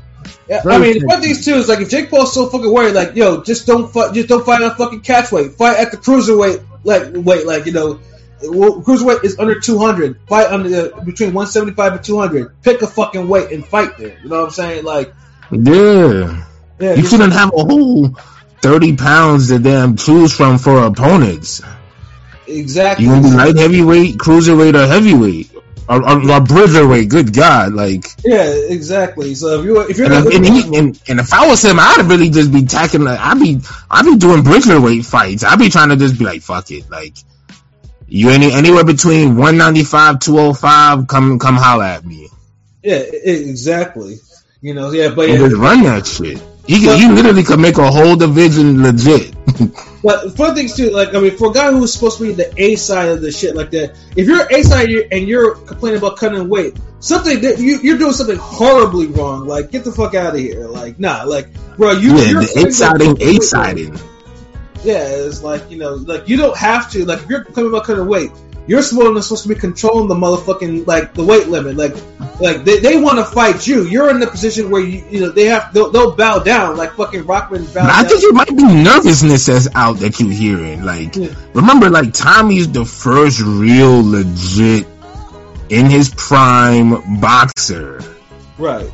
Yeah, 0.49 0.63
Very 0.63 0.75
I 0.75 0.79
mean, 0.79 0.99
true. 1.01 1.07
one 1.09 1.17
of 1.19 1.23
these 1.23 1.45
two 1.45 1.55
is 1.55 1.69
like 1.69 1.81
if 1.81 1.91
Jake 1.91 2.11
Paul's 2.11 2.33
so 2.33 2.49
fucking 2.49 2.73
worried, 2.73 2.95
like, 2.95 3.15
yo, 3.15 3.43
just 3.43 3.67
don't 3.67 3.93
fight, 3.93 4.15
just 4.15 4.29
don't 4.29 4.45
fight 4.47 4.63
on 4.63 4.75
fucking 4.77 5.01
catch 5.03 5.31
weight. 5.31 5.53
Fight 5.53 5.79
at 5.79 5.91
the 5.91 5.99
cruiserweight, 5.99 6.65
like 6.85 7.11
weight, 7.15 7.47
like 7.47 7.67
you 7.67 7.73
know, 7.73 8.01
well, 8.43 8.81
cruiserweight 8.81 9.25
is 9.25 9.39
under 9.39 9.61
two 9.61 9.79
hundred. 9.79 10.19
Fight 10.29 10.47
under 10.51 10.69
the, 10.69 11.03
between 11.05 11.35
one 11.35 11.47
seventy 11.49 11.75
five 11.75 11.93
and 11.93 12.03
two 12.03 12.19
hundred. 12.19 12.61
Pick 12.63 12.81
a 12.83 12.87
fucking 12.87 13.29
weight 13.29 13.53
and 13.53 13.65
fight 13.67 13.99
there. 13.99 14.19
You 14.23 14.29
know 14.31 14.39
what 14.39 14.45
I'm 14.47 14.51
saying? 14.51 14.85
Like, 14.85 15.13
Yeah, 15.51 16.45
yeah, 16.79 16.95
you 16.95 17.07
shouldn't 17.07 17.33
have 17.33 17.49
a 17.55 17.65
whole 17.65 18.09
thirty 18.61 18.97
pounds 18.97 19.49
to 19.49 19.59
damn 19.59 19.97
choose 19.97 20.35
from 20.37 20.59
for 20.59 20.85
opponents. 20.85 21.63
exactly. 22.47 23.07
You 23.07 23.13
want 23.13 23.25
to 23.25 23.31
be 23.31 23.37
light 23.37 23.57
heavyweight, 23.57 24.17
cruiserweight, 24.19 24.75
or 24.75 24.87
heavyweight, 24.87 25.51
or, 25.89 26.03
or, 26.09 26.31
or 26.31 26.41
bridgerweight? 26.41 27.09
Good 27.09 27.33
God, 27.35 27.73
like. 27.73 28.05
yeah, 28.25 28.45
exactly. 28.69 29.35
So 29.35 29.61
if 29.61 29.65
you 29.65 29.81
if 29.89 29.97
you're 29.99 30.13
And, 30.13 30.27
if- 30.27 30.35
and, 30.35 30.45
he, 30.47 30.77
and, 30.79 31.03
and 31.09 31.21
if 31.21 31.33
I 31.33 31.49
was 31.49 31.63
him, 31.65 31.79
I'd 31.79 32.05
really 32.07 32.31
just 32.31 32.53
be 32.53 32.65
tacking. 32.67 33.03
Like, 33.03 33.19
I'd 33.19 33.41
be, 33.41 33.61
I'd 33.91 34.05
be 34.05 34.17
doing 34.17 34.43
bridgerweight 34.43 35.05
fights. 35.07 35.45
I'd 35.45 35.59
be 35.59 35.71
trying 35.71 35.89
to 35.91 35.97
just 35.97 36.19
be 36.19 36.25
like, 36.25 36.43
fuck 36.43 36.71
it, 36.71 36.91
like 36.91 37.15
you 38.11 38.31
any 38.31 38.53
anywhere 38.53 38.85
between 38.85 39.37
one 39.37 39.59
ninety 39.59 39.85
five, 39.85 40.19
two 40.21 40.39
oh 40.39 40.55
five, 40.55 41.07
come 41.07 41.39
come 41.39 41.57
holler 41.57 41.85
at 41.85 42.05
me 42.07 42.29
yeah, 42.83 42.97
exactly. 43.01 44.17
You 44.61 44.75
know, 44.75 44.91
yeah, 44.91 45.11
but 45.15 45.29
yeah, 45.29 45.37
just 45.37 45.57
run 45.57 45.83
that 45.85 46.07
shit. 46.07 46.43
He 46.67 46.85
could, 46.85 46.99
he 46.99 47.09
literally 47.09 47.45
could 47.45 47.61
make 47.61 47.79
a 47.79 47.91
whole 47.91 48.17
division 48.17 48.83
legit. 48.83 49.35
But 50.01 50.37
fun 50.37 50.55
things 50.55 50.77
too, 50.77 50.91
like 50.91 51.15
I 51.15 51.21
mean, 51.21 51.37
for 51.37 51.51
a 51.51 51.53
guy 51.53 51.73
who's 51.73 51.93
supposed 51.93 52.19
to 52.19 52.25
be 52.25 52.33
the 52.33 52.53
A 52.57 52.77
side 52.77 53.09
of 53.09 53.21
the 53.21 53.33
shit 53.33 53.57
like 53.57 53.73
that, 53.73 53.99
if 54.17 54.29
you're 54.29 54.47
A 54.49 54.63
side 54.63 54.91
and 54.91 55.27
you're 55.27 55.57
complaining 55.57 55.99
about 55.99 56.17
cutting 56.19 56.49
weight, 56.49 56.79
something 57.01 57.41
that 57.41 57.59
you, 57.59 57.81
you're 57.83 57.99
doing 57.99 58.13
something 58.13 58.37
horribly 58.37 59.09
wrong. 59.09 59.47
Like, 59.47 59.73
get 59.73 59.85
the 59.85 59.91
fuck 59.91 60.15
out 60.15 60.35
of 60.35 60.41
here. 60.41 60.67
Like, 60.67 61.01
nah, 61.01 61.25
like, 61.25 61.49
bro, 61.77 61.93
you. 61.93 62.17
yeah, 62.17 62.31
you're 62.31 62.43
the 62.43 62.65
eight 62.67 62.73
siding, 62.73 63.17
eight 63.21 63.43
siding. 63.43 63.99
Yeah, 64.85 65.05
it's 65.05 65.43
like 65.43 65.69
you 65.69 65.79
know, 65.79 65.95
like 65.95 66.29
you 66.29 66.37
don't 66.37 66.57
have 66.57 66.91
to. 66.93 67.05
Like, 67.05 67.23
if 67.23 67.29
you're 67.29 67.43
complaining 67.43 67.73
about 67.73 67.85
cutting 67.85 68.07
weight, 68.07 68.31
you're 68.69 68.83
supposed 68.83 69.25
supposed 69.25 69.43
to 69.45 69.49
be 69.49 69.55
controlling 69.55 70.09
the 70.09 70.15
motherfucking 70.15 70.87
like 70.87 71.15
the 71.15 71.25
weight 71.25 71.49
limit. 71.49 71.77
Like, 71.77 71.95
like 72.39 72.65
they, 72.65 72.81
they 72.81 73.01
want 73.01 73.19
to 73.19 73.25
fight 73.25 73.67
you. 73.67 73.85
You're 73.85 74.11
in 74.11 74.21
the 74.21 74.27
position 74.27 74.71
where 74.71 74.83
you 74.83 75.03
you 75.11 75.21
know 75.21 75.31
they 75.31 75.47
have 75.47 75.73
they'll, 75.73 75.91
they'll 75.91 76.15
bow 76.15 76.41
down 76.41 76.77
like 76.77 76.93
fucking 76.93 77.25
Rahman 77.27 77.67
I 77.75 78.05
think 78.05 78.23
it 78.23 78.35
might 78.35 78.55
be 78.55 78.63
nervousness 78.63 79.47
that's 79.47 79.69
out 79.75 79.97
that 80.01 80.21
you're 80.21 80.31
hearing. 80.31 80.85
Like, 80.85 81.17
Yeah. 81.17 81.35
remember, 81.55 81.89
like 81.89 82.13
Tommy's 82.13 82.71
the 82.71 82.85
first 82.85 83.41
real 83.41 84.03
legit 84.05 84.87
in 85.71 85.87
his 85.87 86.11
prime 86.15 87.21
boxer. 87.21 88.01
right. 88.59 88.91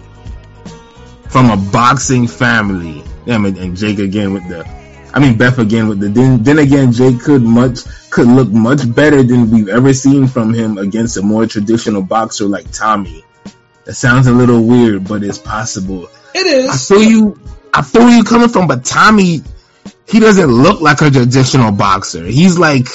from 1.28 1.50
a 1.50 1.56
boxing 1.56 2.28
family. 2.28 3.02
Damn 3.26 3.46
it, 3.46 3.58
and 3.58 3.76
Jake 3.76 3.98
again 3.98 4.32
with 4.32 4.46
the, 4.48 4.64
I 5.12 5.18
mean 5.18 5.36
Beth 5.36 5.58
again 5.58 5.88
with 5.88 5.98
the. 5.98 6.08
Then, 6.10 6.42
then 6.44 6.58
again, 6.60 6.92
Jake 6.92 7.20
could 7.20 7.42
much 7.42 7.80
could 8.14 8.28
look 8.28 8.48
much 8.48 8.94
better 8.94 9.24
than 9.24 9.50
we've 9.50 9.68
ever 9.68 9.92
seen 9.92 10.28
from 10.28 10.54
him 10.54 10.78
against 10.78 11.16
a 11.16 11.22
more 11.22 11.46
traditional 11.46 12.00
boxer 12.00 12.44
like 12.44 12.70
Tommy. 12.70 13.24
That 13.86 13.94
sounds 13.94 14.28
a 14.28 14.32
little 14.32 14.64
weird, 14.64 15.08
but 15.08 15.24
it's 15.24 15.36
possible. 15.36 16.08
It 16.32 16.46
is. 16.46 16.70
I 16.70 16.76
feel 16.76 17.02
you. 17.02 17.40
I 17.74 17.82
feel 17.82 18.02
where 18.02 18.16
you 18.16 18.22
coming 18.22 18.48
from, 18.48 18.68
but 18.68 18.84
Tommy, 18.84 19.42
he 20.06 20.20
doesn't 20.20 20.46
look 20.46 20.80
like 20.80 21.00
a 21.02 21.10
traditional 21.10 21.72
boxer. 21.72 22.24
He's 22.24 22.56
like. 22.56 22.86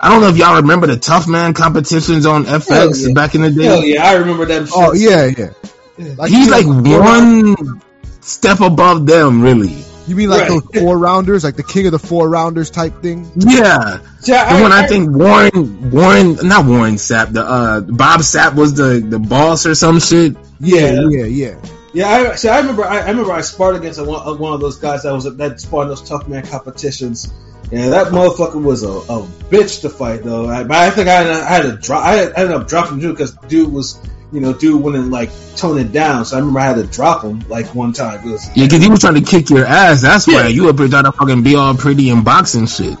I 0.00 0.08
don't 0.08 0.20
know 0.20 0.30
if 0.30 0.36
y'all 0.36 0.56
remember 0.56 0.88
the 0.88 0.96
Tough 0.96 1.28
Man 1.28 1.54
competitions 1.54 2.26
on 2.26 2.44
FX 2.44 3.06
yeah. 3.06 3.14
back 3.14 3.36
in 3.36 3.42
the 3.42 3.50
day. 3.52 3.64
Hell 3.66 3.84
yeah, 3.84 4.04
I 4.04 4.14
remember 4.14 4.46
them. 4.46 4.64
Shit. 4.66 4.74
Oh 4.74 4.92
yeah, 4.94 5.26
yeah. 5.26 6.26
He's 6.26 6.50
like 6.50 6.64
you 6.64 6.82
know, 6.82 7.00
one 7.00 7.82
step 8.20 8.58
above 8.58 9.06
them, 9.06 9.42
really. 9.42 9.84
You 10.06 10.16
mean 10.16 10.30
like 10.30 10.48
Right. 10.48 10.62
those 10.72 10.82
four 10.82 10.98
rounders, 10.98 11.44
like 11.44 11.56
the 11.56 11.62
king 11.62 11.86
of 11.86 11.92
the 11.92 11.98
four 11.98 12.28
rounders 12.28 12.70
type 12.70 13.00
thing? 13.02 13.30
Yeah, 13.36 13.98
See, 14.20 14.32
I, 14.32 14.56
the 14.56 14.62
one 14.62 14.72
I, 14.72 14.82
I- 14.82 14.86
think 14.88 15.10
Warren, 15.10 15.90
Warren, 15.90 16.36
not 16.42 16.66
Warren 16.66 16.94
Sapp, 16.96 17.32
the 17.32 17.44
uh, 17.44 17.80
Bob 17.82 18.20
Sapp 18.20 18.54
was 18.54 18.74
the 18.74 19.00
the 19.00 19.18
boss 19.18 19.64
or 19.66 19.74
some 19.74 20.00
shit. 20.00 20.36
Yeah, 20.60 20.92
Yeah. 20.92 21.08
yeah, 21.08 21.24
yeah. 21.24 21.54
Yeah, 21.94 22.08
I 22.08 22.34
see. 22.36 22.48
I 22.48 22.58
remember. 22.60 22.84
I, 22.84 23.00
I 23.00 23.08
remember. 23.10 23.32
I 23.32 23.42
sparred 23.42 23.76
against 23.76 23.98
a, 23.98 24.04
one, 24.04 24.26
uh, 24.26 24.34
one 24.34 24.54
of 24.54 24.60
those 24.60 24.78
guys 24.78 25.02
that 25.02 25.12
was 25.12 25.24
that 25.36 25.60
sparred 25.60 25.88
those 25.88 26.00
tough 26.02 26.26
man 26.26 26.42
competitions. 26.46 27.30
Yeah, 27.70 27.90
that 27.90 28.08
motherfucker 28.08 28.62
was 28.62 28.82
a, 28.82 28.88
a 28.88 29.22
bitch 29.50 29.82
to 29.82 29.90
fight 29.90 30.22
though. 30.24 30.48
I, 30.48 30.64
but 30.64 30.76
I 30.78 30.90
think 30.90 31.08
I, 31.08 31.20
I 31.30 31.44
had 31.44 31.62
to 31.64 31.76
drop. 31.76 32.02
I 32.04 32.24
ended 32.24 32.52
up 32.52 32.66
dropping 32.66 32.98
dude 32.98 33.14
because 33.14 33.32
dude 33.46 33.70
was, 33.72 34.00
you 34.32 34.40
know, 34.40 34.52
dude 34.52 34.82
wouldn't 34.82 35.10
like 35.10 35.30
tone 35.56 35.78
it 35.78 35.92
down. 35.92 36.24
So 36.24 36.36
I 36.36 36.40
remember 36.40 36.60
I 36.60 36.64
had 36.64 36.76
to 36.76 36.84
drop 36.84 37.22
him 37.22 37.40
like 37.48 37.74
one 37.74 37.92
time. 37.92 38.24
Was, 38.30 38.48
Yeah, 38.56 38.64
because 38.64 38.82
he 38.82 38.88
was 38.88 39.00
trying 39.00 39.14
to 39.14 39.20
kick 39.20 39.50
your 39.50 39.66
ass. 39.66 40.00
That's 40.02 40.26
Yeah. 40.26 40.42
why 40.42 40.48
you 40.48 40.68
up 40.68 40.78
here 40.78 40.88
trying 40.88 41.04
to 41.04 41.12
fucking 41.12 41.42
be 41.42 41.54
all 41.54 41.74
pretty 41.74 42.08
and 42.10 42.24
boxing 42.24 42.66
shit. 42.66 42.96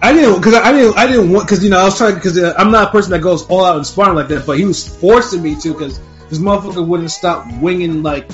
I 0.00 0.12
didn't 0.12 0.36
because 0.36 0.54
I 0.54 0.70
didn't 0.72 0.96
I 0.96 1.06
didn't 1.06 1.32
want 1.32 1.46
because 1.46 1.62
you 1.64 1.70
know 1.70 1.78
I 1.78 1.84
was 1.84 1.96
trying 1.96 2.14
because 2.14 2.38
uh, 2.38 2.54
I'm 2.56 2.70
not 2.70 2.88
a 2.88 2.90
person 2.90 3.10
that 3.12 3.20
goes 3.20 3.44
all 3.46 3.64
out 3.64 3.76
and 3.76 3.86
sparring 3.86 4.14
like 4.14 4.28
that, 4.28 4.46
but 4.46 4.58
he 4.58 4.64
was 4.64 4.86
forcing 4.86 5.42
me 5.42 5.56
to 5.56 5.72
because 5.72 5.98
this 6.28 6.38
motherfucker 6.38 6.86
wouldn't 6.86 7.10
stop 7.10 7.46
winging 7.60 8.02
like 8.02 8.30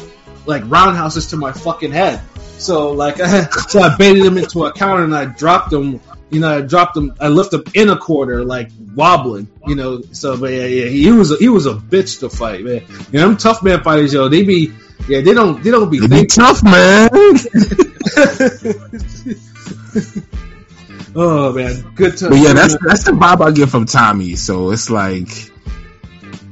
like 0.46 0.62
roundhouses 0.66 1.28
to 1.28 1.36
my 1.36 1.52
fucking 1.52 1.90
head. 1.92 2.20
So 2.58 2.92
like 2.92 3.16
so 3.68 3.80
I 3.80 3.96
baited 3.96 4.24
him 4.24 4.36
into 4.36 4.64
a 4.66 4.72
counter 4.72 5.04
and 5.04 5.14
I 5.14 5.24
dropped 5.26 5.72
him. 5.72 6.00
You 6.34 6.40
know, 6.40 6.58
I 6.58 6.60
dropped 6.60 6.96
him. 6.96 7.14
I 7.20 7.28
left 7.28 7.52
him 7.52 7.64
in 7.74 7.88
a 7.88 7.96
quarter, 7.96 8.44
like 8.44 8.70
wobbling. 8.94 9.48
You 9.66 9.76
know, 9.76 10.02
so 10.12 10.36
but 10.36 10.52
yeah, 10.52 10.66
yeah, 10.66 10.86
he 10.86 11.10
was 11.10 11.30
a, 11.30 11.36
he 11.36 11.48
was 11.48 11.66
a 11.66 11.74
bitch 11.74 12.20
to 12.20 12.28
fight, 12.28 12.64
man. 12.64 12.84
You 13.12 13.20
know, 13.20 13.28
them 13.28 13.36
tough 13.36 13.62
man 13.62 13.82
fighters, 13.82 14.12
yo, 14.12 14.28
they 14.28 14.42
be 14.42 14.72
yeah, 15.08 15.20
they 15.20 15.34
don't 15.34 15.62
they 15.62 15.70
don't 15.70 15.90
be 15.90 16.00
They 16.00 16.22
be 16.22 16.26
tough, 16.26 16.62
man. 16.62 17.10
oh 21.14 21.52
man, 21.52 21.92
good 21.94 22.16
time. 22.16 22.30
But 22.30 22.38
yeah, 22.38 22.54
that's 22.54 22.76
that's 22.80 23.04
the 23.04 23.12
vibe 23.12 23.42
I 23.42 23.50
get 23.50 23.68
from 23.68 23.84
Tommy. 23.84 24.34
So 24.36 24.70
it's 24.70 24.88
like, 24.88 25.28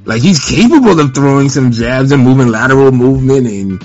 like 0.04 0.20
he's 0.20 0.44
capable 0.44 1.00
of 1.00 1.14
throwing 1.14 1.48
some 1.48 1.72
jabs 1.72 2.12
and 2.12 2.22
moving 2.22 2.48
lateral 2.48 2.92
movement, 2.92 3.46
and 3.46 3.82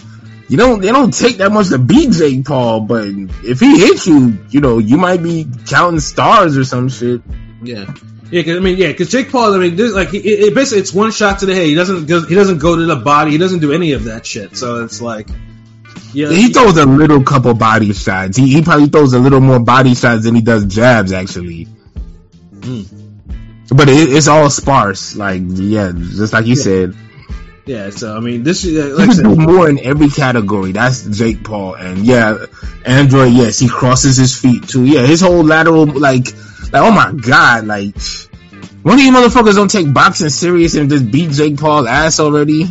you 0.49 0.57
don't 0.57 0.81
they 0.81 0.91
don't 0.91 1.13
take 1.13 1.37
that 1.37 1.51
much 1.51 1.69
to 1.69 1.77
beat 1.77 2.11
Jake 2.11 2.45
Paul. 2.45 2.81
But 2.81 3.07
if 3.43 3.59
he 3.59 3.79
hits 3.79 4.07
you, 4.07 4.37
you 4.49 4.61
know 4.61 4.77
you 4.77 4.97
might 4.97 5.21
be 5.21 5.47
counting 5.65 5.99
stars 5.99 6.57
or 6.57 6.63
some 6.63 6.89
shit. 6.89 7.21
Yeah, 7.61 7.93
yeah. 8.31 8.43
Cause, 8.43 8.57
I 8.57 8.59
mean, 8.59 8.77
yeah, 8.77 8.87
because 8.87 9.09
Jake 9.09 9.31
Paul. 9.31 9.53
I 9.53 9.57
mean, 9.57 9.75
there's 9.75 9.93
like 9.93 10.13
it, 10.13 10.25
it 10.25 10.55
basically 10.55 10.79
it's 10.79 10.93
one 10.93 11.11
shot 11.11 11.39
to 11.39 11.45
the 11.45 11.55
head. 11.55 11.65
He 11.65 11.75
doesn't 11.75 12.05
go, 12.05 12.25
he 12.25 12.35
doesn't 12.35 12.59
go 12.59 12.75
to 12.75 12.85
the 12.85 12.95
body. 12.95 13.31
He 13.31 13.37
doesn't 13.37 13.59
do 13.59 13.73
any 13.73 13.91
of 13.93 14.05
that 14.05 14.25
shit. 14.25 14.55
So 14.55 14.83
it's 14.83 15.01
like, 15.01 15.27
yeah, 16.13 16.29
He 16.29 16.53
throws 16.53 16.77
a 16.77 16.85
little 16.85 17.23
couple 17.23 17.53
body 17.53 17.93
shots. 17.93 18.37
He, 18.37 18.53
he 18.53 18.61
probably 18.61 18.87
throws 18.87 19.13
a 19.13 19.19
little 19.19 19.41
more 19.41 19.59
body 19.59 19.95
shots 19.95 20.23
than 20.23 20.35
he 20.35 20.41
does 20.41 20.65
jabs, 20.65 21.11
actually. 21.11 21.65
Hmm. 22.63 22.83
But 23.69 23.89
it, 23.89 24.13
it's 24.13 24.27
all 24.27 24.49
sparse. 24.49 25.15
Like, 25.15 25.41
yeah, 25.45 25.91
just 25.93 26.31
like 26.31 26.45
you 26.45 26.55
said. 26.55 26.95
Yeah, 27.67 27.89
so 27.89 28.15
I 28.15 28.19
mean, 28.21 28.43
this 28.43 28.63
is 28.63 28.77
uh, 28.77 28.87
He 28.87 28.93
like 29.07 29.11
said, 29.11 29.25
more 29.25 29.69
in 29.69 29.77
every 29.79 30.09
category. 30.09 30.71
That's 30.71 31.03
Jake 31.05 31.43
Paul, 31.43 31.75
and 31.75 31.99
yeah, 32.05 32.45
Android. 32.85 33.33
Yes, 33.33 33.59
he 33.59 33.67
crosses 33.67 34.15
his 34.17 34.39
feet 34.39 34.67
too. 34.69 34.85
Yeah, 34.85 35.05
his 35.05 35.19
whole 35.21 35.43
lateral, 35.43 35.85
like, 35.85 36.27
like 36.71 36.81
oh 36.81 36.91
my 36.91 37.11
god, 37.13 37.65
like. 37.65 37.95
One 38.83 38.99
of 38.99 39.03
you 39.03 39.11
motherfuckers 39.11 39.55
don't 39.55 39.69
take 39.69 39.93
boxing 39.93 40.29
serious 40.29 40.75
and 40.75 40.89
just 40.89 41.11
beat 41.11 41.31
Jake 41.31 41.57
Paul's 41.57 41.87
ass 41.87 42.21
already. 42.21 42.53
you 42.63 42.67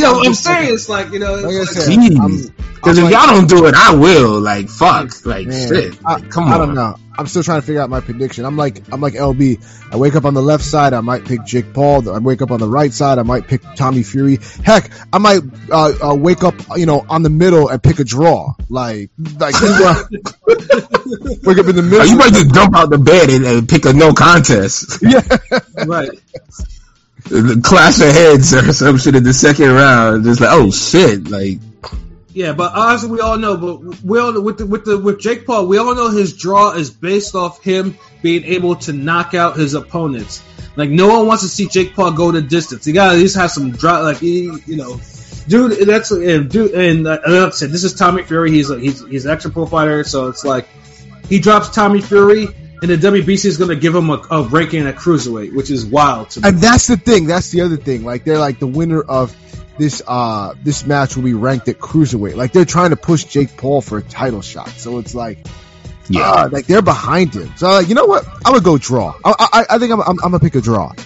know, 0.00 0.22
I'm 0.24 0.34
serious. 0.34 0.88
Like 0.88 1.10
you 1.10 1.18
know, 1.18 1.34
Like 1.34 1.56
I 1.56 1.64
said, 1.64 1.88
like, 1.88 1.98
I'm- 2.12 2.30
Jeez. 2.30 2.52
Because 2.80 2.96
if 2.96 3.04
like- 3.04 3.12
y'all 3.12 3.26
don't 3.26 3.48
do 3.48 3.66
it, 3.66 3.74
I 3.74 3.94
will. 3.94 4.40
Like 4.40 4.68
fuck. 4.68 5.26
Like 5.26 5.46
Man, 5.46 5.68
shit. 5.68 5.98
I, 6.04 6.14
Like, 6.14 6.30
come 6.30 6.44
on. 6.44 6.52
I 6.52 6.58
don't 6.58 6.74
know. 6.74 6.96
I'm 7.18 7.26
still 7.26 7.42
trying 7.42 7.60
to 7.60 7.66
figure 7.66 7.82
out 7.82 7.90
my 7.90 8.00
prediction. 8.00 8.46
I'm 8.46 8.56
like 8.56 8.82
I'm 8.90 9.02
like 9.02 9.12
LB. 9.12 9.92
I 9.92 9.96
wake 9.96 10.14
up 10.14 10.24
on 10.24 10.32
the 10.32 10.40
left 10.40 10.64
side, 10.64 10.94
I 10.94 11.00
might 11.02 11.26
pick 11.26 11.44
Jake 11.44 11.74
Paul. 11.74 12.08
I 12.08 12.18
wake 12.18 12.40
up 12.40 12.50
on 12.50 12.60
the 12.60 12.68
right 12.68 12.90
side, 12.92 13.18
I 13.18 13.22
might 13.22 13.46
pick 13.46 13.60
Tommy 13.76 14.02
Fury. 14.02 14.38
Heck, 14.64 14.90
I 15.12 15.18
might 15.18 15.40
uh, 15.70 15.92
uh, 16.02 16.14
wake 16.14 16.42
up, 16.44 16.54
you 16.76 16.86
know, 16.86 17.04
on 17.10 17.22
the 17.22 17.28
middle 17.28 17.68
and 17.68 17.82
pick 17.82 17.98
a 17.98 18.04
draw. 18.04 18.54
Like 18.70 19.10
like 19.38 19.54
wake 19.60 21.58
up 21.58 21.66
in 21.66 21.76
the 21.76 21.82
middle. 21.82 22.00
Or 22.00 22.04
you 22.06 22.16
might 22.16 22.32
just 22.32 22.48
dump 22.54 22.74
out 22.74 22.88
the 22.88 22.98
bed 22.98 23.28
and, 23.28 23.44
and 23.44 23.68
pick 23.68 23.84
a 23.84 23.92
no 23.92 24.14
contest. 24.14 25.02
yeah. 25.02 25.20
right. 25.86 26.10
The 27.24 27.60
Clash 27.62 28.00
of 28.00 28.08
heads 28.12 28.54
or 28.54 28.72
some 28.72 28.96
shit 28.96 29.14
in 29.14 29.24
the 29.24 29.34
second 29.34 29.70
round. 29.70 30.24
Just 30.24 30.40
like, 30.40 30.50
oh 30.52 30.70
shit. 30.70 31.28
Like, 31.28 31.58
Yeah, 32.32 32.52
but 32.52 32.72
honestly, 32.74 33.10
we 33.10 33.20
all 33.20 33.38
know. 33.38 33.56
But 33.56 34.02
we 34.02 34.18
all 34.18 34.40
with 34.40 34.58
the, 34.58 34.66
with 34.66 34.84
the 34.84 34.98
with 34.98 35.18
Jake 35.18 35.46
Paul, 35.46 35.66
we 35.66 35.78
all 35.78 35.94
know 35.94 36.10
his 36.10 36.36
draw 36.36 36.72
is 36.72 36.90
based 36.90 37.34
off 37.34 37.62
him 37.62 37.98
being 38.22 38.44
able 38.44 38.76
to 38.76 38.92
knock 38.92 39.34
out 39.34 39.56
his 39.56 39.74
opponents. 39.74 40.42
Like 40.76 40.90
no 40.90 41.08
one 41.08 41.26
wants 41.26 41.42
to 41.42 41.48
see 41.48 41.66
Jake 41.66 41.94
Paul 41.94 42.12
go 42.12 42.30
the 42.30 42.42
distance. 42.42 42.84
He 42.84 42.92
got 42.92 43.08
to 43.08 43.12
at 43.14 43.18
least 43.18 43.36
have 43.36 43.50
some 43.50 43.72
draw. 43.72 44.00
Like 44.00 44.18
he, 44.18 44.44
you 44.66 44.76
know, 44.76 45.00
dude. 45.48 45.86
That's 45.86 46.12
and 46.12 46.48
dude. 46.48 46.72
And 46.72 47.06
uh, 47.06 47.18
like 47.26 47.48
I 47.48 47.50
said, 47.50 47.70
this 47.70 47.82
is 47.82 47.94
Tommy 47.94 48.22
Fury. 48.22 48.52
He's 48.52 48.70
a, 48.70 48.78
he's 48.78 49.04
he's 49.04 49.24
an 49.26 49.32
action 49.32 49.50
pro 49.50 49.66
fighter, 49.66 50.04
so 50.04 50.28
it's 50.28 50.44
like 50.44 50.68
he 51.28 51.40
drops 51.40 51.70
Tommy 51.70 52.00
Fury, 52.00 52.46
and 52.82 52.90
the 52.90 52.96
WBC 52.96 53.46
is 53.46 53.56
going 53.56 53.70
to 53.70 53.76
give 53.76 53.94
him 53.94 54.10
a, 54.10 54.22
a 54.30 54.42
ranking 54.44 54.86
at 54.86 54.96
cruiserweight, 54.96 55.54
which 55.54 55.70
is 55.70 55.84
wild 55.84 56.30
to 56.30 56.40
me. 56.40 56.48
And 56.48 56.58
that's 56.58 56.86
the 56.86 56.96
thing. 56.96 57.26
That's 57.26 57.50
the 57.50 57.62
other 57.62 57.76
thing. 57.76 58.04
Like 58.04 58.24
they're 58.24 58.38
like 58.38 58.60
the 58.60 58.68
winner 58.68 59.02
of 59.02 59.34
this 59.80 60.02
uh 60.06 60.54
this 60.62 60.86
match 60.86 61.16
will 61.16 61.24
be 61.24 61.34
ranked 61.34 61.68
at 61.68 61.78
cruiserweight. 61.78 62.36
Like 62.36 62.52
they're 62.52 62.64
trying 62.64 62.90
to 62.90 62.96
push 62.96 63.24
Jake 63.24 63.56
Paul 63.56 63.80
for 63.80 63.98
a 63.98 64.02
title 64.02 64.42
shot. 64.42 64.68
So 64.68 64.98
it's 64.98 65.14
like 65.14 65.46
yeah. 66.08 66.22
Ah, 66.22 66.48
like 66.50 66.66
they're 66.66 66.82
behind 66.82 67.34
him. 67.34 67.52
So 67.56 67.68
like, 67.70 67.88
you 67.88 67.94
know 67.94 68.06
what? 68.06 68.26
I'm 68.44 68.52
gonna 68.52 68.60
go 68.60 68.78
draw. 68.78 69.14
I, 69.24 69.48
I, 69.52 69.66
I 69.70 69.78
think 69.78 69.92
I'm, 69.92 70.00
I'm, 70.00 70.08
I'm 70.10 70.30
gonna 70.32 70.40
pick 70.40 70.56
a 70.56 70.60
draw. 70.60 70.92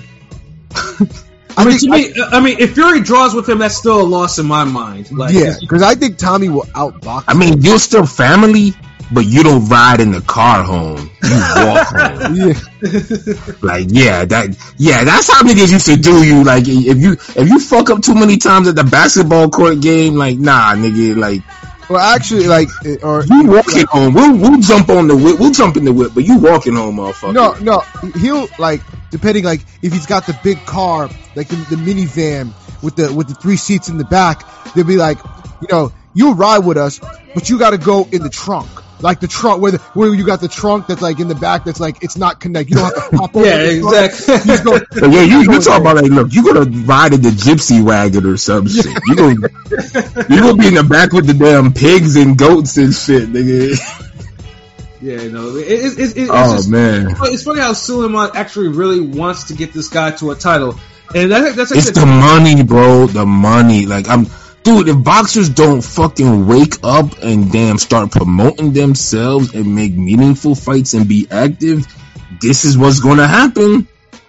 I 1.56 1.64
mean, 1.64 1.78
to 1.78 1.88
me, 1.88 2.14
I 2.20 2.40
mean, 2.40 2.58
if 2.58 2.74
Fury 2.74 3.00
draws 3.00 3.32
with 3.32 3.48
him, 3.48 3.58
that's 3.58 3.76
still 3.76 4.00
a 4.00 4.02
loss 4.02 4.40
in 4.40 4.46
my 4.46 4.64
mind. 4.64 5.12
Like, 5.12 5.32
yeah, 5.32 5.54
because 5.60 5.82
I 5.82 5.94
think 5.94 6.18
Tommy 6.18 6.48
will 6.48 6.64
outbox. 6.64 7.24
I 7.28 7.34
mean, 7.34 7.62
you're 7.62 7.78
still 7.78 8.06
family, 8.06 8.72
but 9.12 9.26
you 9.26 9.42
don't 9.42 9.66
ride 9.68 10.00
in 10.00 10.12
the 10.12 10.20
car 10.20 10.62
home. 10.62 11.10
You 11.22 11.36
walk 11.56 11.86
home. 11.88 12.34
yeah, 12.34 13.54
Like, 13.62 13.86
yeah, 13.88 14.24
that, 14.24 14.74
yeah, 14.78 15.04
that's 15.04 15.32
how 15.32 15.42
niggas 15.42 15.72
used 15.72 15.86
to 15.86 15.96
do 15.96 16.24
you. 16.26 16.44
Like, 16.44 16.64
if 16.66 16.98
you, 16.98 17.12
if 17.12 17.48
you 17.48 17.60
fuck 17.60 17.90
up 17.90 18.02
too 18.02 18.14
many 18.14 18.36
times 18.36 18.68
at 18.68 18.76
the 18.76 18.84
basketball 18.84 19.50
court 19.50 19.80
game, 19.80 20.14
like, 20.14 20.38
nah, 20.38 20.74
nigga, 20.74 21.16
like, 21.16 21.42
well, 21.88 22.00
actually, 22.00 22.46
like, 22.46 22.68
or 23.02 23.24
you 23.24 23.46
walking 23.46 23.84
home. 23.90 24.14
We'll, 24.14 24.36
we'll 24.38 24.60
jump 24.60 24.88
on 24.88 25.06
the 25.06 25.16
whip. 25.16 25.38
We'll 25.38 25.52
jump 25.52 25.76
in 25.76 25.84
the 25.84 25.92
whip, 25.92 26.12
but 26.14 26.24
you 26.24 26.38
walking 26.38 26.74
home, 26.74 26.96
motherfucker. 26.96 27.34
no, 27.34 27.52
no, 27.60 27.80
he'll 28.18 28.48
like 28.58 28.80
depending 29.10 29.44
like 29.44 29.60
if 29.82 29.92
he's 29.92 30.06
got 30.06 30.26
the 30.26 30.38
big 30.42 30.64
car, 30.64 31.10
like 31.36 31.48
the, 31.48 31.56
the 31.56 31.76
minivan 31.76 32.52
with 32.82 32.96
the 32.96 33.12
with 33.12 33.28
the 33.28 33.34
three 33.34 33.56
seats 33.56 33.88
in 33.88 33.98
the 33.98 34.04
back. 34.04 34.44
They'll 34.74 34.84
be 34.84 34.96
like, 34.96 35.18
you 35.60 35.68
know, 35.70 35.92
you'll 36.14 36.34
ride 36.34 36.60
with 36.64 36.78
us, 36.78 37.00
but 37.34 37.50
you 37.50 37.58
got 37.58 37.70
to 37.70 37.78
go 37.78 38.08
in 38.10 38.22
the 38.22 38.30
trunk. 38.30 38.68
Like 39.00 39.20
the 39.20 39.26
trunk, 39.26 39.60
where 39.60 39.72
the, 39.72 39.78
where 39.94 40.14
you 40.14 40.24
got 40.24 40.40
the 40.40 40.48
trunk 40.48 40.86
that's 40.86 41.02
like 41.02 41.18
in 41.18 41.28
the 41.28 41.34
back, 41.34 41.64
that's 41.64 41.80
like 41.80 42.02
it's 42.02 42.16
not 42.16 42.40
connected. 42.40 42.70
You 42.70 42.76
don't 42.76 42.94
have 42.94 43.10
to 43.10 43.16
pop 43.16 43.36
over. 43.36 43.46
yeah, 43.46 43.56
exactly. 43.58 44.52
You 44.52 44.64
go, 44.64 44.78
So, 44.92 45.06
yeah, 45.06 45.22
you, 45.22 45.52
you 45.52 45.60
talk 45.60 45.80
about 45.80 45.96
like, 45.96 46.10
look, 46.10 46.32
you 46.32 46.44
gonna 46.44 46.70
ride 46.86 47.12
in 47.12 47.20
the 47.20 47.30
gypsy 47.30 47.82
wagon 47.82 48.24
or 48.24 48.36
some 48.36 48.68
shit. 48.68 48.86
You 49.06 49.16
gonna, 49.16 49.34
you 50.30 50.40
gonna 50.40 50.56
be 50.56 50.68
in 50.68 50.74
the 50.74 50.86
back 50.88 51.12
with 51.12 51.26
the 51.26 51.34
damn 51.34 51.72
pigs 51.72 52.16
and 52.16 52.38
goats 52.38 52.76
and 52.76 52.94
shit, 52.94 53.28
nigga. 53.28 53.76
yeah, 55.02 55.28
no, 55.28 55.56
it, 55.56 55.66
it, 55.66 55.70
it, 55.70 55.98
it, 55.98 56.16
it's 56.16 56.30
Oh 56.30 56.56
just, 56.56 56.70
man, 56.70 57.08
it's 57.24 57.42
funny 57.42 57.60
how 57.60 57.72
Sulaiman 57.72 58.30
actually 58.34 58.68
really 58.68 59.00
wants 59.00 59.44
to 59.44 59.54
get 59.54 59.72
this 59.72 59.88
guy 59.88 60.12
to 60.12 60.30
a 60.30 60.36
title, 60.36 60.78
and 61.14 61.32
that, 61.32 61.56
that's 61.56 61.72
it's 61.72 61.90
the 61.90 62.06
money, 62.06 62.62
bro. 62.62 63.06
The 63.06 63.26
money. 63.26 63.86
Like 63.86 64.08
I'm, 64.08 64.26
dude. 64.64 64.88
If 64.88 65.02
boxers 65.04 65.48
don't 65.48 65.80
fucking 65.82 66.46
wake 66.46 66.74
up 66.82 67.22
and 67.22 67.52
damn 67.52 67.78
start 67.78 68.10
promoting 68.10 68.72
themselves 68.72 69.54
and 69.54 69.74
make 69.74 69.92
meaningful 69.94 70.54
fights 70.54 70.94
and 70.94 71.08
be 71.08 71.26
active, 71.30 71.86
this 72.40 72.64
is 72.64 72.76
what's 72.76 73.00
gonna 73.00 73.26
happen. 73.28 73.86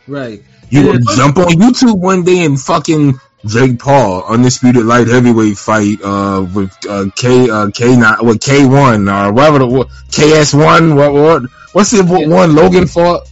right. 0.08 0.44
You 0.70 0.90
And 0.92 1.06
will 1.06 1.16
jump 1.16 1.38
on 1.38 1.48
YouTube 1.48 1.98
one 2.00 2.24
day 2.24 2.44
and 2.44 2.60
fucking 2.60 3.20
Jake 3.46 3.78
Paul 3.80 4.24
undisputed 4.24 4.84
light 4.86 5.08
heavyweight 5.08 5.58
fight 5.58 6.00
uh 6.04 6.46
with 6.54 6.74
uh 6.90 7.06
K 7.16 7.48
uh 7.50 7.70
K 7.72 7.96
nine 7.96 8.18
with 8.26 8.42
K 8.42 8.66
one 8.66 9.08
or 9.08 9.32
whatever 9.32 9.60
the 9.60 9.68
what, 9.68 9.90
KS 10.12 10.54
one 10.56 10.96
what 10.96 11.14
what 11.14 11.44
what's 11.74 11.92
the 11.92 12.04
what 12.04 12.28
one 12.28 12.56
Logan 12.56 12.88
fought 12.88 13.30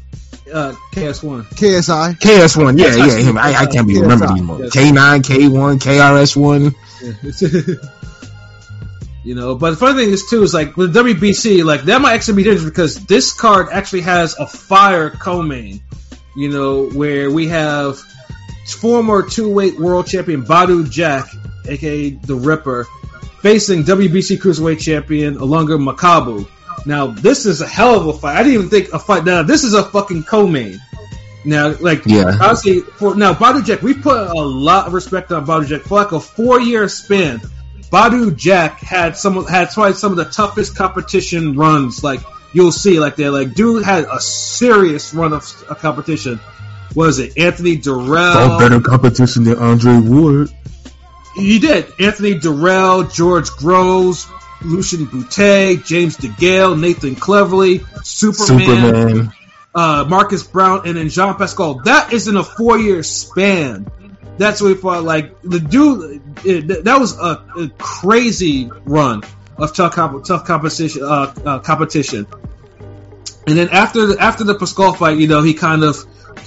Uh, 0.54 0.76
KS 0.94 1.24
one. 1.24 1.44
KSI. 1.46 2.14
KS 2.20 2.56
one 2.56 2.78
yeah 2.78 2.96
Yes, 2.96 3.16
yeah 3.18 3.28
him 3.30 3.38
I, 3.40 3.56
I 3.56 3.66
can't 3.66 3.88
be 3.88 3.96
KSI. 3.96 4.02
remember 4.04 4.26
anymore 4.28 4.60
Yes. 4.62 4.74
K 4.74 4.92
nine 4.92 5.24
K 5.24 5.48
one 5.48 5.80
KRS 5.80 6.36
one 6.38 6.76
you 9.24 9.36
know, 9.36 9.56
but 9.56 9.72
the 9.72 9.78
funny 9.78 10.06
thing 10.06 10.14
is 10.14 10.30
too 10.30 10.44
is 10.44 10.54
like 10.54 10.78
with 10.78 10.96
WBC, 10.96 11.64
like 11.64 11.84
that 11.84 12.02
might 12.02 12.14
actually 12.14 12.36
be 12.36 12.44
dangerous 12.44 12.70
because 12.70 13.06
this 13.06 13.34
card 13.34 13.68
actually 13.72 14.02
has 14.02 14.38
a 14.38 14.48
fire 14.48 15.10
co-main. 15.10 15.82
You 16.36 16.50
know, 16.50 16.90
where 16.90 17.30
we 17.30 17.48
have 17.50 18.00
former 18.80 19.28
two-weight 19.28 19.80
world 19.80 20.08
champion 20.08 20.44
Badou 20.44 20.90
Jack, 20.90 21.30
aka 21.68 22.10
the 22.10 22.36
Ripper, 22.36 22.88
facing 23.42 23.84
WBC 23.84 24.38
cruiserweight 24.38 24.80
champion 24.80 25.36
Ilunga 25.36 25.78
Makabu. 25.78 26.48
Now, 26.86 27.08
this 27.08 27.46
is 27.46 27.62
a 27.62 27.68
hell 27.68 27.96
of 27.96 28.08
a 28.08 28.14
fight. 28.14 28.36
I 28.36 28.44
didn't 28.44 28.54
even 28.54 28.70
think 28.70 28.94
a 28.94 29.00
fight. 29.00 29.26
Now, 29.26 29.44
this 29.44 29.64
is 29.64 29.74
a 29.74 29.84
fucking 29.84 30.24
co-main. 30.24 30.80
Now, 31.46 31.76
like, 31.80 32.04
Yeah. 32.06 32.38
honestly, 32.42 32.80
for 32.82 33.16
now, 33.16 33.34
Badou 33.34 33.66
Jack, 33.66 33.82
we 33.82 33.94
put 33.94 34.18
a 34.30 34.34
lot 34.34 34.88
of 34.88 34.94
respect 34.94 35.32
on 35.32 35.46
Badou 35.46 35.68
Jack 35.68 35.82
for 35.82 35.96
like 35.96 36.12
a 36.12 36.20
four-year 36.20 36.88
span. 36.88 37.42
Badou 37.92 38.36
Jack 38.36 38.80
had 38.80 39.18
some 39.18 39.46
had 39.46 39.72
probably 39.72 39.94
some 39.94 40.12
of 40.12 40.18
the 40.18 40.26
toughest 40.26 40.76
competition 40.76 41.56
runs. 41.56 42.04
Like 42.04 42.22
you'll 42.54 42.72
see, 42.72 43.00
like 43.00 43.16
they're 43.16 43.30
like 43.30 43.54
dude 43.54 43.84
had 43.84 44.06
a 44.06 44.20
serious 44.20 45.14
run 45.14 45.34
of, 45.34 45.44
of 45.70 45.80
competition. 45.80 46.40
Was 46.96 47.20
it 47.20 47.38
Anthony 47.38 47.78
Dirrell? 47.78 48.34
oh 48.36 48.60
better 48.60 48.80
competition 48.80 49.44
than 49.44 49.58
Andre 49.60 49.98
Ward 50.00 50.50
He 51.36 51.60
did. 51.60 51.86
Anthony 52.00 52.40
Dirrell, 52.40 53.14
George 53.14 53.50
Groves, 53.52 54.28
Lucian 54.64 55.06
Bute, 55.06 55.84
James 55.84 56.18
DeGale, 56.18 56.80
Nathan 56.80 57.16
Cleverly, 57.16 57.84
Superman, 58.04 58.68
Superman 58.68 59.34
Uh, 59.76 60.06
Marcus 60.08 60.44
Browne, 60.44 60.88
and 60.88 60.98
then 60.98 61.10
Jean 61.10 61.34
Pascal. 61.36 61.76
That 61.86 62.14
is 62.14 62.28
in 62.28 62.38
a 62.38 62.44
four 62.44 62.78
year 62.78 63.02
span. 63.02 63.92
That's 64.38 64.62
what 64.62 64.68
we 64.70 64.76
thought. 64.76 65.04
Like 65.04 65.42
the 65.42 65.60
dude, 65.60 66.22
it, 66.46 66.84
that 66.86 67.00
was 67.00 67.18
a, 67.18 67.44
a 67.58 67.70
crazy 67.78 68.70
run 68.86 69.24
of 69.58 69.76
tough, 69.76 69.94
comp- 69.94 70.26
tough 70.26 70.46
competition. 70.46 71.04
Uh, 71.04 71.34
uh, 71.46 71.60
competition. 71.60 72.28
And 73.46 73.58
then 73.58 73.70
after 73.70 74.06
the, 74.06 74.18
after 74.20 74.44
the 74.44 74.56
Pascal 74.56 74.94
fight, 74.94 75.18
you 75.18 75.28
know, 75.28 75.42
he 75.42 75.54
kind 75.54 75.84
of, 75.84 75.98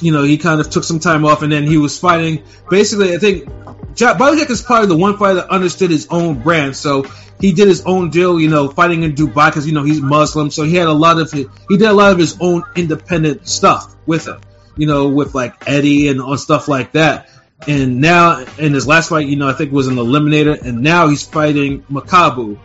you 0.01 0.13
know, 0.13 0.23
he 0.23 0.39
kind 0.39 0.61
of 0.61 0.71
took 0.71 0.85
some 0.85 1.01
time 1.01 1.25
off, 1.25 1.43
and 1.43 1.53
then 1.53 1.65
he 1.65 1.79
was 1.79 1.99
fighting. 1.99 2.45
Basically, 2.71 3.15
I 3.15 3.19
think 3.19 3.49
Jack, 3.95 4.19
Badou 4.19 4.39
Jack 4.39 4.51
is 4.51 4.63
probably 4.63 4.89
the 4.89 4.97
one 4.97 5.17
fighter 5.19 5.37
that 5.37 5.51
understood 5.51 5.91
his 5.91 6.09
own 6.11 6.41
brand. 6.41 6.77
So 6.77 7.07
he 7.41 7.53
did 7.53 7.69
his 7.69 7.85
own 7.85 8.11
deal, 8.11 8.41
you 8.41 8.49
know, 8.49 8.69
fighting 8.69 9.03
in 9.03 9.13
Dubai 9.13 9.49
because 9.49 9.67
you 9.67 9.73
know 9.73 9.85
he's 9.85 10.01
Muslim. 10.01 10.51
So 10.51 10.65
he 10.65 10.75
had 10.77 10.89
a 10.89 10.93
lot 10.93 11.19
of 11.19 11.31
his, 11.31 11.47
he 11.69 11.77
did 11.77 11.89
a 11.89 11.93
lot 11.93 12.13
of 12.13 12.19
his 12.19 12.37
own 12.41 12.63
independent 12.75 13.47
stuff 13.49 13.95
with 14.07 14.27
him, 14.27 14.41
you 14.77 14.87
know, 14.87 15.09
with 15.09 15.35
like 15.35 15.55
Eddie 15.67 16.09
and 16.09 16.41
stuff 16.41 16.69
like 16.69 16.93
that. 16.93 17.29
And 17.67 18.01
now 18.01 18.45
in 18.59 18.75
his 18.75 18.87
last 18.87 19.09
fight, 19.09 19.27
you 19.27 19.37
know, 19.37 19.49
I 19.49 19.53
think 19.55 19.73
was 19.73 19.87
an 19.87 19.97
eliminator, 19.97 20.61
and 20.61 20.83
now 20.83 21.09
he's 21.09 21.23
fighting 21.23 21.83
Makabu, 21.85 22.59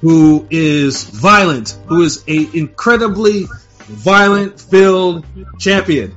who 0.00 0.46
is 0.50 1.04
violent, 1.04 1.76
who 1.86 2.02
is 2.02 2.24
a 2.26 2.48
incredibly 2.56 3.44
violent 3.80 4.60
filled 4.60 5.26
champion. 5.58 6.14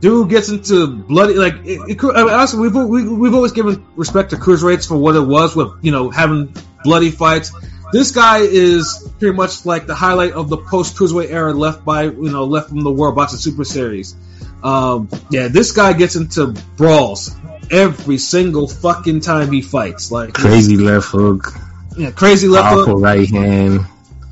Dude 0.00 0.30
gets 0.30 0.48
into 0.48 0.86
bloody 0.86 1.34
like. 1.34 1.54
It, 1.64 1.80
it, 1.90 2.04
I 2.04 2.22
mean, 2.24 2.32
honestly, 2.32 2.60
we've 2.60 2.74
we, 2.74 3.08
we've 3.08 3.34
always 3.34 3.52
given 3.52 3.84
respect 3.96 4.30
to 4.30 4.36
cruiserweights 4.36 4.86
for 4.86 4.96
what 4.96 5.16
it 5.16 5.20
was 5.26 5.56
with 5.56 5.72
you 5.82 5.90
know 5.90 6.10
having 6.10 6.54
bloody 6.84 7.10
fights. 7.10 7.52
This 7.90 8.10
guy 8.12 8.38
is 8.40 9.10
pretty 9.18 9.34
much 9.34 9.64
like 9.66 9.86
the 9.86 9.94
highlight 9.96 10.32
of 10.32 10.50
the 10.50 10.58
post 10.58 10.94
cruiserweight 10.96 11.30
era 11.30 11.52
left 11.52 11.84
by 11.84 12.04
you 12.04 12.30
know 12.30 12.44
left 12.44 12.68
from 12.68 12.82
the 12.84 12.92
World 12.92 13.16
Boxing 13.16 13.38
Super 13.40 13.64
Series. 13.64 14.14
Um, 14.62 15.08
yeah, 15.30 15.48
this 15.48 15.72
guy 15.72 15.92
gets 15.94 16.14
into 16.16 16.48
brawls 16.76 17.34
every 17.70 18.18
single 18.18 18.68
fucking 18.68 19.20
time 19.20 19.50
he 19.50 19.62
fights. 19.62 20.12
Like 20.12 20.34
Crazy 20.34 20.76
left 20.76 21.08
hook, 21.08 21.52
yeah, 21.96 22.10
crazy 22.12 22.46
left 22.46 22.74
hook. 22.74 23.00
right 23.00 23.28
hand. 23.28 23.80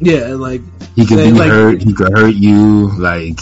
Yeah, 0.01 0.35
like 0.35 0.61
He 0.95 1.07
could 1.07 1.19
They, 1.19 1.33
be 1.33 1.39
like- 1.39 1.51
hurt. 1.51 1.83
He 1.83 1.93
could 1.95 2.17
hurt 2.17 2.35
you. 2.35 2.91
Like 2.99 3.41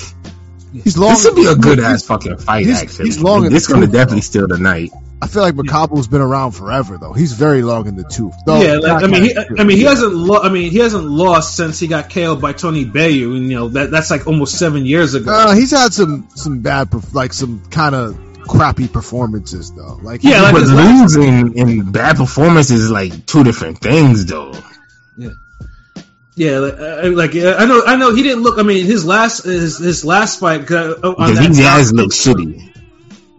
He's 0.82 0.98
long. 0.98 1.10
this 1.10 1.24
would 1.24 1.36
be 1.36 1.46
a 1.46 1.54
good 1.54 1.78
ass 1.80 2.02
fucking 2.04 2.38
fight. 2.38 2.66
he's- 2.66 2.82
actually, 2.82 3.06
he's 3.06 3.20
long 3.20 3.46
in 3.46 3.52
This 3.52 3.66
the 3.66 3.74
gonna 3.74 3.86
tooth, 3.86 3.92
definitely 3.94 4.22
steal 4.22 4.48
the 4.48 4.58
night. 4.58 4.90
I 5.22 5.26
feel 5.26 5.40
like 5.42 5.54
Makabu's 5.54 6.06
been 6.08 6.20
around 6.20 6.52
forever 6.52 6.98
though. 6.98 7.12
He's 7.14 7.32
very 7.32 7.62
long 7.62 7.86
in 7.86 7.96
the 7.96 8.02
tooth. 8.04 8.34
Though, 8.44 8.60
yeah, 8.60 8.76
like, 8.76 9.02
I 9.02 9.06
mean, 9.06 9.22
he, 9.22 9.36
I 9.58 9.64
mean, 9.64 9.78
he 9.78 9.84
hasn't. 9.84 10.12
Lo- 10.14 10.40
I 10.42 10.50
mean, 10.50 10.70
he 10.70 10.78
hasn't 10.78 11.04
lost 11.04 11.56
since 11.56 11.78
he 11.78 11.86
got 11.86 12.10
KO'd 12.10 12.42
by 12.42 12.52
Tony 12.52 12.84
Bellew, 12.84 13.34
and 13.36 13.44
you 13.50 13.54
know 13.56 13.68
that 13.68 13.90
that's 13.90 14.10
like 14.10 14.26
almost 14.26 14.58
seven 14.58 14.84
years 14.84 15.14
ago. 15.14 15.30
Uh, 15.32 15.54
he's 15.54 15.70
had 15.70 15.94
some 15.94 16.28
some 16.34 16.60
bad, 16.60 16.92
like 17.14 17.32
some 17.32 17.62
kind 17.70 17.94
of 17.94 18.18
crappy 18.46 18.86
performances 18.88 19.72
though. 19.72 19.98
Like 20.02 20.22
Yeah, 20.24 20.42
like 20.42 20.52
but 20.54 20.62
losing 20.64 21.58
and 21.58 21.90
bad 21.92 22.16
performances 22.16 22.82
is 22.82 22.90
like 22.90 23.24
two 23.24 23.44
different 23.44 23.78
things, 23.78 24.26
though. 24.26 24.52
Yeah, 26.36 26.58
like, 26.58 26.74
uh, 26.74 27.10
like 27.10 27.36
uh, 27.36 27.56
I 27.58 27.66
know, 27.66 27.84
I 27.86 27.96
know 27.96 28.14
he 28.14 28.22
didn't 28.22 28.42
look. 28.42 28.58
I 28.58 28.62
mean, 28.62 28.84
his 28.84 29.04
last 29.04 29.44
his 29.44 29.78
his 29.78 30.04
last 30.04 30.40
fight 30.40 30.68
uh, 30.70 30.94
on 31.02 31.34
that 31.34 31.42
he 31.42 31.48
does 31.48 31.88
South- 31.88 31.92
look 31.92 32.10
shitty. 32.10 32.72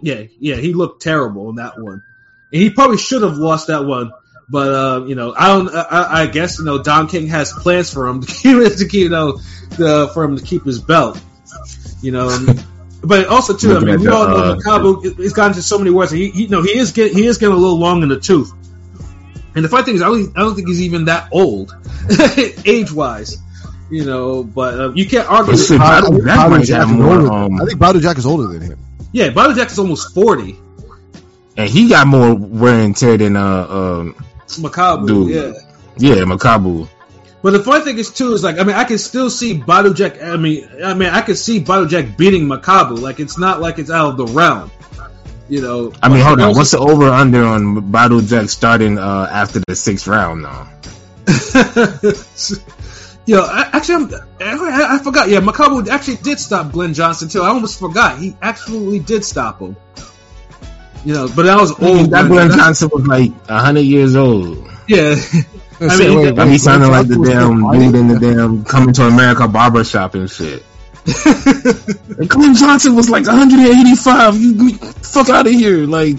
Yeah, 0.02 0.24
yeah, 0.40 0.56
he 0.56 0.74
looked 0.74 1.02
terrible 1.02 1.50
in 1.50 1.56
that 1.56 1.80
one. 1.80 2.04
And 2.52 2.62
he 2.62 2.70
probably 2.70 2.98
should 2.98 3.22
have 3.24 3.38
lost 3.38 3.68
that 3.68 3.84
one, 3.86 4.12
but 4.48 4.72
uh, 4.72 5.06
you 5.08 5.16
know, 5.16 5.34
I 5.38 5.48
don't. 5.48 5.70
I, 5.76 6.22
I 6.22 6.28
guess 6.28 6.60
you 6.60 6.66
know 6.66 6.82
Don 6.82 7.08
King 7.08 7.28
has 7.28 7.52
plans 7.52 7.92
for 7.92 8.08
him 8.08 8.22
to 8.26 8.28
keep 8.28 8.78
to 8.78 8.88
keep 8.88 8.94
you 8.94 9.10
know 9.10 9.40
the, 9.72 10.10
for 10.14 10.24
him 10.24 10.38
to 10.38 10.44
keep 10.44 10.64
his 10.64 10.80
belt. 10.80 11.22
You 12.02 12.12
know, 12.12 12.46
but 13.04 13.28
also 13.28 13.58
too. 13.58 13.76
I 13.76 13.80
mean, 13.80 14.00
we 14.00 14.08
all 14.08 14.28
know 14.28 14.36
uh, 14.36 14.56
Makabu. 14.56 15.18
He's 15.18 15.34
gotten 15.34 15.54
to 15.54 15.62
so 15.62 15.78
many 15.78 15.90
words. 15.90 16.12
He, 16.12 16.30
he, 16.30 16.44
you 16.44 16.50
know, 16.50 16.62
he 16.62 16.78
is 16.78 16.94
getting 16.94 17.18
he 17.18 17.26
is 17.26 17.40
getting 17.40 17.56
a 17.56 17.58
little 17.58 17.80
long 17.80 18.04
in 18.04 18.10
the 18.10 18.20
tooth. 18.20 18.54
And 19.56 19.64
the 19.64 19.70
funny 19.70 19.84
thing 19.86 19.96
is, 19.96 20.02
I 20.02 20.08
don't, 20.08 20.38
I 20.38 20.42
don't 20.42 20.56
think 20.56 20.68
he's 20.68 20.82
even 20.82 21.06
that 21.06 21.30
old, 21.32 21.74
age 22.66 22.92
wise. 22.92 23.38
You 23.90 24.04
know, 24.04 24.44
but 24.44 24.80
uh, 24.80 24.92
you 24.94 25.06
can't 25.08 25.30
argue. 25.30 25.54
But 25.54 25.60
shit, 25.60 25.80
I, 25.80 26.00
I 26.00 26.02
Badou 26.02 26.10
think 26.10 26.26
Jack 26.26 26.50
Badou 26.50 26.66
Jack 26.66 26.80
have 26.80 26.90
is 26.90 26.96
more, 26.96 27.16
older. 27.20 27.32
um, 27.34 27.62
I 27.62 27.66
think 27.66 27.80
Badou 27.80 28.02
Jack 28.02 28.18
is 28.18 28.26
older 28.26 28.48
than 28.48 28.62
him. 28.64 28.80
Yeah, 29.12 29.30
Badou 29.30 29.56
Jack 29.56 29.70
is 29.72 29.80
almost 29.80 30.14
forty. 30.14 30.58
and 31.56 31.70
he 31.70 31.88
got 31.88 32.06
more 32.08 32.34
wear 32.36 32.84
and 32.84 32.98
tear 32.98 33.18
than 33.18 33.38
uh 33.38 33.68
um 33.70 34.16
Makabu, 34.48 35.08
Dude. 35.08 35.30
yeah. 36.00 36.16
yeah 36.16 36.24
Makabu. 36.24 36.90
But 37.44 37.52
the 37.52 37.60
funny 37.64 37.84
thing 37.86 37.98
is 38.00 38.10
too 38.12 38.34
is 38.34 38.44
like 38.44 38.58
I 38.60 38.64
mean 38.64 38.76
I 38.76 38.84
can 38.86 38.98
still 38.98 39.30
see 39.30 39.58
Badou 39.60 39.96
Jack. 39.96 40.22
I 40.22 40.36
mean 40.36 40.68
I 40.84 40.96
mean 40.96 41.10
I 41.10 41.22
can 41.22 41.36
see 41.36 41.64
Badou 41.64 41.88
Jack 41.88 42.18
beating 42.18 42.48
Makabu. 42.48 43.00
Like 43.00 43.20
it's 43.20 43.38
not 43.38 43.62
like 43.62 43.78
it's 43.78 43.92
out 43.92 44.10
of 44.10 44.18
the 44.18 44.26
realm. 44.26 44.72
You 45.48 45.62
know. 45.62 45.94
I 46.02 46.10
mean, 46.10 46.22
hold 46.22 46.42
on. 46.42 46.56
What's 46.56 46.72
the 46.72 46.80
over 46.80 47.08
under 47.08 47.44
on 47.44 47.92
Badou 47.92 48.28
Jack 48.28 48.50
starting 48.50 48.98
uh 48.98 49.28
after 49.32 49.60
the 49.68 49.76
sixth 49.76 50.08
round 50.08 50.42
now? 50.42 50.70
Yo, 53.28 53.42
I, 53.42 53.70
actually, 53.74 53.96
I'm, 53.96 54.14
I, 54.40 54.96
I 54.96 55.00
forgot. 55.04 55.30
Yeah, 55.30 55.40
Makabu 55.40 55.88
actually 55.88 56.18
did 56.18 56.40
stop 56.40 56.72
Glenn 56.72 56.94
Johnson 56.94 57.28
too. 57.28 57.42
I 57.42 57.48
almost 57.48 57.80
forgot. 57.80 58.20
He 58.20 58.36
absolutely 58.42 59.00
did 59.00 59.26
stop 59.26 59.60
him. 59.60 59.76
You 61.04 61.14
know, 61.14 61.28
but 61.36 61.44
that 61.44 61.60
was 61.60 61.72
I 61.80 61.84
mean, 61.84 61.98
old. 61.98 62.12
that 62.12 62.28
Glenn 62.28 62.48
Glenn 62.48 62.60
Johnson 62.60 62.90
was 62.94 63.06
like 63.08 63.32
hundred 63.48 63.82
years 63.82 64.16
old. 64.16 64.70
Yeah, 64.88 65.16
I 65.82 65.98
mean, 65.98 66.18
Wait, 66.20 66.36
Like, 66.36 66.46
he 66.46 66.52
wait, 66.54 66.62
sounded 66.62 66.90
like 66.90 67.08
the 67.08 67.16
damn 67.16 67.62
fighting? 67.62 67.92
dude 67.92 67.96
in 68.02 68.08
the 68.08 68.20
damn 68.34 68.64
coming 68.64 68.94
to 68.94 69.04
America 69.08 69.48
barbershop 69.48 70.14
and 70.16 70.30
shit. 70.30 70.64
And 72.18 72.30
Glenn 72.30 72.56
Johnson 72.56 72.96
was 72.96 73.10
like 73.10 73.26
185. 73.26 74.38
You, 74.38 74.54
you 74.54 74.78
fuck 74.78 75.30
out 75.30 75.48
of 75.48 75.54
here. 75.54 75.86
Like, 75.86 76.16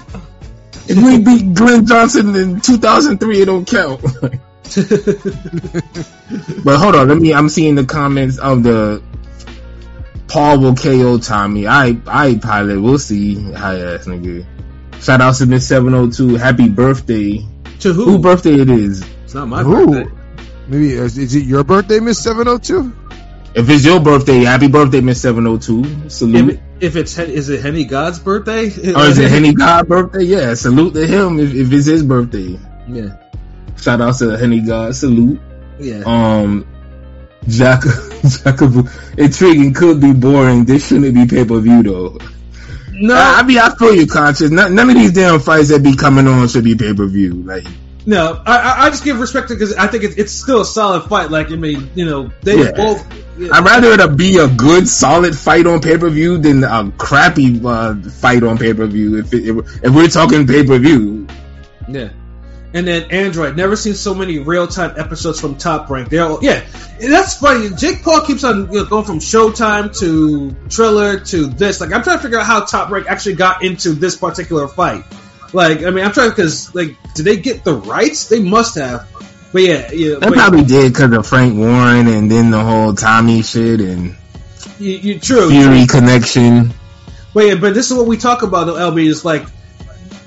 if 0.89 0.97
we 0.97 1.19
beat 1.19 1.55
Glenn 1.55 1.87
Johnson 1.87 2.35
in 2.37 2.61
2003, 2.61 3.41
it 3.41 3.45
don't 3.47 3.67
count. 3.67 4.03
but 6.65 6.77
hold 6.77 6.97
on, 6.97 7.09
let 7.09 7.19
me. 7.19 7.33
I'm 7.33 7.49
seeing 7.49 7.77
the 7.77 7.85
comments 7.87 8.39
of 8.39 8.63
the 8.63 9.03
Paul 10.29 10.61
will 10.61 10.75
KO 10.75 11.19
Tommy. 11.19 11.67
I 11.67 11.97
I 12.07 12.37
pilot. 12.37 12.81
We'll 12.81 12.99
see. 12.99 13.53
High 13.53 13.81
ass 13.81 14.07
nigga. 14.07 14.45
Shout 15.01 15.21
out 15.21 15.35
to 15.37 15.47
Miss 15.47 15.67
702. 15.69 16.37
Happy 16.37 16.69
birthday. 16.69 17.47
to 17.81 17.93
who? 17.93 18.05
Who 18.05 18.19
birthday 18.19 18.61
it 18.61 18.69
is? 18.69 19.05
it's 19.25 19.35
not 19.35 19.49
my 19.49 19.63
Who? 19.63 19.87
birthday. 19.87 20.13
Maybe 20.69 20.93
is, 20.93 21.17
is 21.17 21.35
it 21.35 21.45
your 21.45 21.65
birthday, 21.65 22.01
Miss 22.01 22.23
Seven 22.23 22.47
Hundred 22.47 22.65
Two? 22.65 22.93
If 23.57 23.71
it's 23.71 23.87
your 23.87 24.01
birthday, 24.01 24.41
happy 24.45 24.69
birthday, 24.69 25.01
Miss 25.01 25.23
702. 25.23 26.11
Salute. 26.11 26.61
If, 26.79 26.95
if 26.95 26.97
it's 26.97 27.19
is 27.19 27.49
it 27.49 27.63
Henny 27.63 27.85
God's 27.85 28.19
birthday? 28.19 28.67
Or 28.67 29.05
is 29.07 29.19
it 29.19 29.31
Henny 29.31 29.55
God 29.55 29.89
birthday? 29.89 30.25
Yeah, 30.25 30.53
salute 30.55 30.93
to 30.93 31.07
him 31.07 31.41
if, 31.41 31.55
if 31.55 31.73
it's 31.73 31.87
his 31.87 32.03
birthday. 32.03 32.59
Yeah, 32.87 33.17
Shout 33.79 34.03
out 34.03 34.17
to 34.19 34.37
Henny 34.37 34.61
God. 34.61 34.95
Salute. 34.95 35.41
yeah. 35.81 36.03
Um, 36.05 36.67
Jack, 37.49 37.83
Jacob, 38.45 38.89
intriguing 39.17 39.73
could 39.73 40.01
be 40.03 40.13
boring. 40.13 40.65
This 40.67 40.89
shouldn't 40.89 41.15
be 41.15 41.27
pay 41.27 41.45
per 41.47 41.59
view 41.61 41.83
though. 41.83 42.19
no, 42.93 43.15
I, 43.15 43.41
I 43.41 43.43
mean, 43.43 43.59
I 43.59 43.75
feel 43.75 43.95
you, 43.95 44.07
conscious. 44.07 44.51
None, 44.51 44.75
none 44.75 44.91
of 44.91 44.97
these 44.97 45.13
damn 45.15 45.41
fights 45.41 45.69
that 45.71 45.83
be 45.83 45.97
coming 45.97 46.27
on 46.27 46.47
should 46.49 46.65
be 46.65 46.75
pay 46.75 46.93
per 46.93 47.07
view. 47.07 47.35
Like, 47.35 47.65
No, 48.07 48.41
I, 48.47 48.57
I- 48.57 48.87
I 48.87 48.91
just 48.91 49.03
give 49.05 49.19
respect 49.19 49.49
to 49.49 49.55
because 49.55 49.75
I 49.75 49.89
think 49.89 50.05
it's, 50.05 50.15
it's 50.17 50.33
still 50.33 50.61
a 50.61 50.65
solid 50.65 51.03
fight. 51.09 51.31
Like 51.31 51.51
I 51.51 51.57
mean, 51.57 51.91
you 51.97 52.05
know, 52.05 52.31
they 52.43 52.57
Yeah. 52.63 52.71
both. 52.73 53.05
yeah. 53.37 53.49
I'd 53.53 53.65
rather 53.65 53.89
it 54.01 54.17
be 54.17 54.39
a 54.39 54.47
good, 54.49 54.89
solid 54.89 55.37
fight 55.37 55.67
on 55.67 55.81
pay 55.81 55.99
per 55.99 56.09
view 56.09 56.39
than 56.39 56.63
a 56.63 56.93
crappy 56.99 57.61
uh, 57.65 57.95
fight 58.11 58.45
on 58.45 58.59
pay 58.59 58.73
per 58.75 58.87
view. 58.87 59.19
If, 59.19 59.35
it, 59.35 59.45
if 59.49 59.85
if 59.85 59.93
we're 59.95 60.07
talking 60.09 60.47
pay 60.47 60.65
per 60.65 60.79
view, 60.79 61.27
Yeah. 61.89 62.11
And 62.75 62.87
then 62.87 63.11
Android, 63.11 63.57
never 63.57 63.75
seen 63.75 63.95
so 63.95 64.13
many 64.15 64.39
real 64.39 64.67
time 64.67 64.95
episodes 64.99 65.41
from 65.41 65.57
Top 65.57 65.89
Rank. 65.89 66.11
They're 66.11 66.25
all, 66.25 66.41
yeah, 66.45 66.63
and 67.01 67.11
that's 67.11 67.39
funny. 67.39 67.71
Jake 67.75 68.03
Paul 68.03 68.21
keeps 68.21 68.45
on 68.45 68.71
you 68.71 68.81
know, 68.81 68.85
going 68.85 69.05
from 69.05 69.19
Showtime 69.19 69.99
to 70.01 70.55
Triller 70.69 71.21
to 71.21 71.47
this. 71.47 71.81
Like, 71.81 71.93
I'm 71.93 72.03
trying 72.03 72.19
to 72.19 72.23
figure 72.23 72.39
out 72.39 72.45
how 72.45 72.65
Top 72.65 72.91
Rank 72.91 73.07
actually 73.09 73.37
got 73.37 73.65
into 73.65 73.93
this 73.93 74.17
particular 74.17 74.69
fight. 74.69 75.05
Like, 75.55 75.83
I 75.83 75.91
mean, 75.91 76.05
I'm 76.05 76.13
trying 76.13 76.31
because 76.31 76.75
like, 76.75 76.97
did 77.15 77.25
they 77.25 77.37
get 77.37 77.65
the 77.65 77.75
rights? 77.75 78.29
They 78.29 78.41
must 78.41 78.77
have. 78.77 79.09
But 79.53 79.63
yeah, 79.63 79.91
yeah. 79.93 80.17
they 80.17 80.31
probably 80.31 80.65
did 80.65 80.93
because 80.93 81.13
of 81.13 81.27
Frank 81.27 81.57
Warren 81.57 82.09
and 82.09 82.31
then 82.31 82.51
the 82.51 82.63
whole 82.63 82.95
Tommy 82.95 83.43
shit 83.43 83.81
and 83.81 84.17
you, 84.79 84.93
you, 84.93 85.19
true. 85.19 85.49
Fury 85.49 85.87
connection. 85.87 86.75
But 87.33 87.47
yeah, 87.47 87.55
but 87.55 87.75
this 87.75 87.91
is 87.91 87.97
what 87.97 88.07
we 88.07 88.17
talk 88.17 88.43
about 88.43 88.65
though, 88.65 88.75
LB 88.75 89.07
is 89.07 89.25
like 89.25 89.47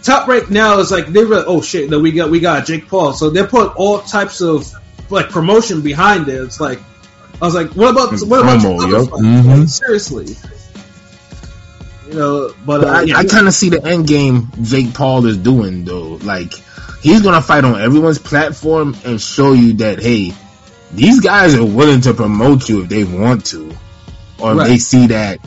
top 0.02 0.28
rank 0.28 0.50
now 0.50 0.80
is 0.80 0.92
like 0.92 1.08
they 1.08 1.26
were 1.26 1.44
oh 1.46 1.62
shit 1.62 1.90
no 1.90 2.00
we 2.00 2.12
got 2.12 2.30
we 2.30 2.40
got 2.40 2.66
Jake 2.66 2.88
Paul 2.88 3.12
so 3.12 3.30
they 3.30 3.46
put 3.46 3.76
all 3.76 4.00
types 4.00 4.42
of 4.42 4.72
like 5.10 5.30
promotion 5.30 5.82
behind 5.82 6.28
it. 6.28 6.42
It's 6.42 6.60
like 6.60 6.80
I 7.42 7.46
was 7.46 7.56
like 7.56 7.72
what 7.72 7.92
about 7.92 8.12
what 8.28 8.42
about 8.42 8.60
Promo, 8.60 9.10
fights? 9.10 9.22
Mhm. 9.22 9.60
Like, 9.60 9.68
seriously 9.68 10.38
you 12.10 12.16
know 12.16 12.54
but, 12.66 12.84
uh, 12.84 12.88
I, 12.88 13.20
I 13.20 13.24
kind 13.26 13.48
of 13.48 13.54
see 13.54 13.70
the 13.70 13.84
end 13.86 14.08
game 14.08 14.48
Jake 14.62 14.94
Paul 14.94 15.26
is 15.26 15.38
doing 15.38 15.86
though. 15.86 16.16
Like 16.24 16.54
he's 17.02 17.22
gonna 17.22 17.42
fight 17.42 17.64
on 17.64 17.80
everyone's 17.80 18.20
platform 18.20 18.96
and 19.06 19.22
show 19.22 19.54
you 19.54 19.74
that 19.74 20.00
hey, 20.02 20.34
these 20.92 21.20
guys 21.20 21.56
are 21.56 21.66
willing 21.66 22.02
to 22.02 22.14
promote 22.14 22.68
you 22.68 22.82
if 22.84 22.90
they 22.90 23.04
want 23.04 23.46
to, 23.48 23.72
or 24.40 24.56
Right. 24.56 24.68
they 24.68 24.78
see 24.78 25.08
that 25.08 25.40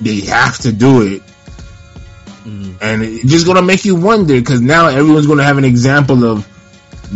they 0.00 0.20
have 0.22 0.58
to 0.58 0.72
do 0.72 1.02
it. 1.02 1.22
Mhm. 2.46 2.74
And 2.80 3.02
it's 3.02 3.24
just 3.24 3.46
gonna 3.46 3.62
make 3.62 3.84
you 3.84 3.94
wonder 3.96 4.34
because 4.34 4.60
now 4.60 4.88
everyone's 4.88 5.26
gonna 5.26 5.44
have 5.44 5.58
an 5.58 5.64
example 5.64 6.24
of 6.24 6.46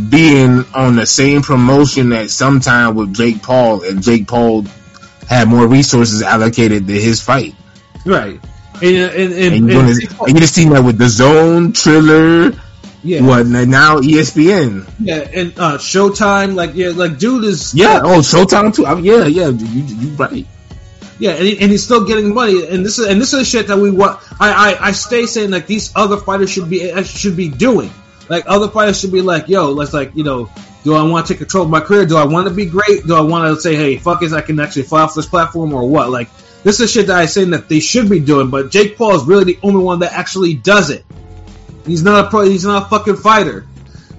being 0.08 0.64
on 0.74 0.96
the 0.96 1.04
same 1.04 1.42
promotion 1.42 2.12
at 2.14 2.30
some 2.30 2.60
time 2.60 2.94
with 2.94 3.14
Jake 3.14 3.42
Paul, 3.42 3.82
and 3.82 4.02
Jake 4.02 4.26
Paul 4.26 4.64
had 5.28 5.48
more 5.48 5.66
resources 5.66 6.22
allocated 6.22 6.86
to 6.86 6.92
his 6.94 7.20
fight. 7.20 7.54
right 8.04 8.40
and 8.82 8.96
and, 8.96 9.32
and, 9.32 9.70
you're 9.70 9.80
gonna, 9.80 9.94
Jake 9.94 10.20
and 10.20 10.38
just 10.38 10.54
seen 10.54 10.70
that 10.70 10.82
with 10.82 10.98
the 10.98 11.04
DAZN, 11.04 11.74
Triller, 11.74 12.60
yeah 13.02 13.22
what 13.22 13.46
now 13.46 13.98
ESPN. 13.98 14.88
yeah 15.00 15.18
and 15.18 15.58
uh, 15.58 15.78
Showtime 15.78 16.54
like 16.54 16.74
yeah 16.74 16.88
like 16.88 17.18
dude 17.18 17.44
is 17.44 17.74
Yeah, 17.74 18.00
oh 18.02 18.20
Showtime 18.20 18.74
too. 18.74 18.86
I, 18.86 18.98
yeah, 18.98 19.26
yeah, 19.26 19.48
you, 19.48 19.82
you 19.82 20.10
right. 20.16 20.46
Yeah, 21.18 21.32
and, 21.32 21.44
he, 21.44 21.60
and 21.60 21.70
he's 21.70 21.84
still 21.84 22.04
getting 22.04 22.34
money, 22.34 22.66
and 22.66 22.84
this 22.84 22.98
is 22.98 23.06
and 23.06 23.20
this 23.20 23.32
is 23.32 23.38
the 23.38 23.44
shit 23.44 23.68
that 23.68 23.78
we 23.78 23.90
want. 23.90 24.18
I, 24.40 24.72
I 24.72 24.88
I 24.88 24.92
stay 24.92 25.26
saying 25.26 25.50
like 25.50 25.66
these 25.66 25.92
other 25.94 26.16
fighters 26.16 26.50
should 26.50 26.68
be 26.68 26.90
uh, 26.90 27.02
should 27.04 27.36
be 27.36 27.48
doing. 27.48 27.92
Like 28.28 28.44
other 28.46 28.68
fighters 28.68 29.00
should 29.00 29.12
be 29.12 29.22
like, 29.22 29.48
yo, 29.48 29.70
let's 29.70 29.92
like 29.92 30.16
you 30.16 30.24
know, 30.24 30.50
do 30.84 30.94
I 30.94 31.02
want 31.02 31.26
to 31.26 31.32
take 31.32 31.38
control 31.38 31.64
of 31.64 31.70
my 31.70 31.80
career? 31.80 32.06
Do 32.06 32.16
I 32.16 32.24
want 32.24 32.48
to 32.48 32.54
be 32.54 32.66
great? 32.66 33.04
Do 33.06 33.14
I 33.14 33.20
want 33.20 33.54
to 33.54 33.60
say, 33.60 33.76
hey, 33.76 33.98
fuck 33.98 34.20
this, 34.20 34.32
I 34.32 34.40
can 34.40 34.58
actually 34.58 34.82
fly 34.82 35.02
off 35.02 35.14
this 35.14 35.26
platform 35.26 35.72
or 35.72 35.88
what? 35.88 36.10
Like 36.10 36.28
this 36.64 36.80
is 36.80 36.90
shit 36.90 37.08
that 37.08 37.16
I 37.16 37.26
saying 37.26 37.50
that 37.50 37.68
they 37.68 37.80
should 37.80 38.08
be 38.08 38.20
doing, 38.20 38.50
but 38.50 38.70
Jake 38.70 38.96
Paul 38.96 39.14
is 39.14 39.24
really 39.24 39.44
the 39.44 39.58
only 39.62 39.82
one 39.82 40.00
that 40.00 40.12
actually 40.12 40.54
does 40.54 40.90
it. 40.90 41.04
He's 41.86 42.02
not 42.02 42.26
a 42.26 42.30
pro. 42.30 42.42
He's 42.42 42.64
not 42.64 42.86
a 42.86 42.88
fucking 42.88 43.16
fighter. 43.16 43.66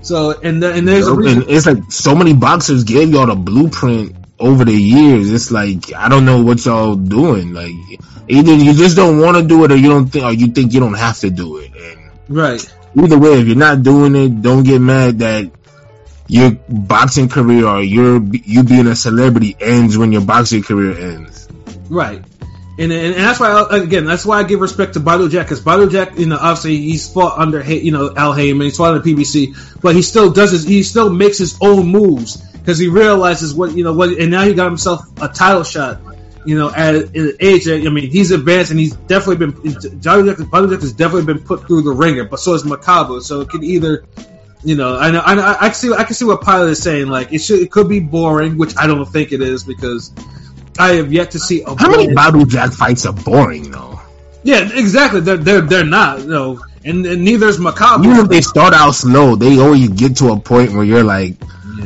So 0.02 0.38
and 0.42 0.62
the, 0.62 0.74
and 0.74 0.88
there's 0.88 1.08
a 1.08 1.16
reason. 1.16 1.44
And 1.44 1.52
it's 1.52 1.66
like 1.66 1.92
so 1.92 2.14
many 2.16 2.34
boxers 2.34 2.84
gave 2.84 3.12
y'all 3.12 3.28
the 3.28 3.36
blueprint 3.36 4.16
over 4.40 4.66
the 4.66 4.74
years. 4.74 5.32
It's 5.32 5.52
like 5.52 5.94
I 5.94 6.10
don't 6.10 6.26
know 6.26 6.44
what 6.44 6.66
y'all 6.66 6.96
doing. 6.96 7.54
Like 7.54 7.72
either 8.28 8.54
you 8.54 8.74
just 8.74 8.98
don't 8.98 9.20
want 9.20 9.38
to 9.38 9.44
do 9.44 9.64
it, 9.64 9.72
or 9.72 9.78
you 9.78 9.90
don't 9.90 10.08
think, 10.08 10.26
or 10.26 10.34
you 10.34 10.48
think 10.48 10.74
you 10.74 10.82
don't 10.82 10.96
have 10.96 11.20
to 11.20 11.30
do 11.30 11.58
it. 11.58 11.72
And 11.74 12.12
Right. 12.28 12.76
Either 12.96 13.18
way, 13.18 13.40
if 13.40 13.48
you're 13.48 13.56
not 13.56 13.84
doing 13.84 14.16
it, 14.16 14.42
don't 14.42 14.64
get 14.64 14.80
mad 14.80 15.20
that 15.20 15.52
your 16.28 16.52
boxing 16.70 17.30
career 17.30 17.66
or 17.66 17.82
your 17.82 18.24
you 18.24 18.64
being 18.64 18.88
a 18.88 18.96
celebrity 18.96 19.56
ends 19.60 19.98
when 19.98 20.12
your 20.12 20.22
boxing 20.22 20.64
career 20.64 20.98
ends. 20.98 21.48
Right. 21.90 22.24
And, 22.76 22.92
and, 22.92 23.14
and 23.14 23.24
that's 23.24 23.40
why 23.40 23.68
again 23.70 24.06
that's 24.06 24.26
why 24.26 24.40
I 24.40 24.44
give 24.44 24.60
respect 24.60 24.94
to 24.94 25.00
Badou 25.00 25.30
Jack 25.30 25.46
because 25.46 25.62
Badou 25.62 25.92
Jack 25.92 26.18
you 26.18 26.26
know 26.26 26.38
obviously 26.38 26.78
he's 26.78 27.08
fought 27.08 27.38
under 27.38 27.64
you 27.64 27.92
know 27.92 28.12
Al 28.16 28.34
Haymon 28.34 28.66
he's 28.66 28.78
fought 28.78 28.96
under 28.96 29.08
PBC 29.08 29.80
but 29.80 29.94
he 29.96 30.02
still 30.02 30.32
does 30.32 30.50
his 30.50 30.64
he 30.64 30.82
still 30.82 31.12
makes 31.12 31.38
his 31.38 31.56
own 31.62 31.88
moves 31.88 32.38
because 32.38 32.80
he 32.80 32.88
realizes 32.88 33.54
what 33.54 33.78
you 33.78 33.84
know 33.84 33.94
what 33.94 34.10
and 34.18 34.32
now 34.32 34.44
he 34.44 34.56
got 34.56 34.66
himself 34.66 35.02
a 35.22 35.28
title 35.28 35.64
shot 35.64 36.02
you 36.48 36.58
know 36.58 36.72
at 36.72 36.96
an 36.96 37.34
age 37.40 37.66
that, 37.66 37.86
I 37.86 37.90
mean 37.92 38.10
he's 38.10 38.32
advanced 38.32 38.72
and 38.72 38.80
he's 38.80 38.96
definitely 38.96 39.46
been 39.46 40.02
Johnny 40.02 40.28
Jack, 40.28 40.38
Badou 40.38 40.72
Jack 40.72 40.82
has 40.82 40.94
definitely 40.94 41.32
been 41.32 41.44
put 41.44 41.68
through 41.68 41.84
the 41.84 41.92
ringer 41.92 42.24
but 42.24 42.40
so 42.40 42.56
is 42.56 42.64
Makabu 42.64 43.22
so 43.22 43.42
it 43.42 43.50
can 43.50 43.64
either 43.64 44.04
you 44.64 44.76
know 44.76 44.98
I 44.98 45.12
know 45.12 45.22
I, 45.24 45.36
know, 45.36 45.44
I 45.46 45.68
can 45.68 45.74
see 45.76 45.94
I 45.94 46.06
can 46.06 46.16
see 46.16 46.26
what 46.26 46.42
Pilot 46.42 46.70
is 46.70 46.82
saying 46.82 47.08
like 47.08 47.34
it 47.34 47.40
should 47.40 47.60
it 47.60 47.70
could 47.70 47.88
be 47.88 48.00
boring 48.00 48.58
which 48.58 48.74
I 48.78 48.88
don't 48.88 49.06
think 49.06 49.32
it 49.32 49.42
is 49.42 49.64
because 49.64 50.12
I 50.80 50.94
have 50.96 51.12
yet 51.14 51.32
to 51.32 51.40
see 51.40 51.62
a 51.62 51.76
How 51.76 51.90
many 51.90 52.08
Badou 52.08 52.48
Jack 52.48 52.72
fights 52.72 53.06
are 53.06 53.14
boring 53.14 53.72
though? 53.72 54.00
yeah, 54.44 54.70
exactly. 54.74 55.22
They're 55.22 55.38
they're 55.38 55.62
they're 55.62 55.86
not. 55.86 56.22
You 56.22 56.28
know, 56.28 56.60
and, 56.84 57.06
and 57.06 57.24
neither 57.24 57.48
is 57.48 57.60
Makabu. 57.60 58.06
Even 58.06 58.18
if 58.18 58.30
they 58.30 58.42
start 58.42 58.74
out 58.74 58.92
slow, 58.92 59.36
they 59.36 59.60
always 59.60 59.90
get 59.90 60.18
to 60.18 60.30
a 60.32 60.40
point 60.40 60.74
where 60.74 60.84
you're 60.84 61.04
like, 61.04 61.36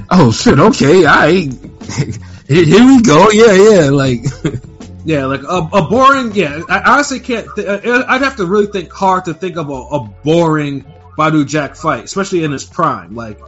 "Oh 0.10 0.32
shit, 0.32 0.60
okay, 0.60 1.06
I 1.06 1.32
here, 2.48 2.66
here 2.66 2.86
we 2.86 3.02
go, 3.02 3.30
yeah, 3.32 3.54
yeah." 3.54 3.90
Like, 3.90 4.22
Yeah, 5.06 5.26
like 5.28 5.44
a, 5.44 5.70
a 5.72 5.88
boring. 5.88 6.34
Yeah, 6.34 6.64
I 6.68 6.82
honestly 6.82 7.22
can't. 7.22 7.48
Th- 7.56 7.66
uh, 7.66 7.80
uh, 7.82 8.06
I'd 8.10 8.22
have 8.24 8.36
to 8.38 8.46
really 8.46 8.68
think 8.68 8.92
hard 8.92 9.26
to 9.26 9.34
think 9.34 9.56
of 9.56 9.70
a, 9.70 9.74
a 9.74 10.00
boring 10.24 10.84
Badou 11.18 11.48
Jack 11.48 11.78
fight, 11.78 12.04
especially 12.04 12.44
in 12.44 12.52
his 12.52 12.66
prime. 12.66 13.16
Like, 13.16 13.40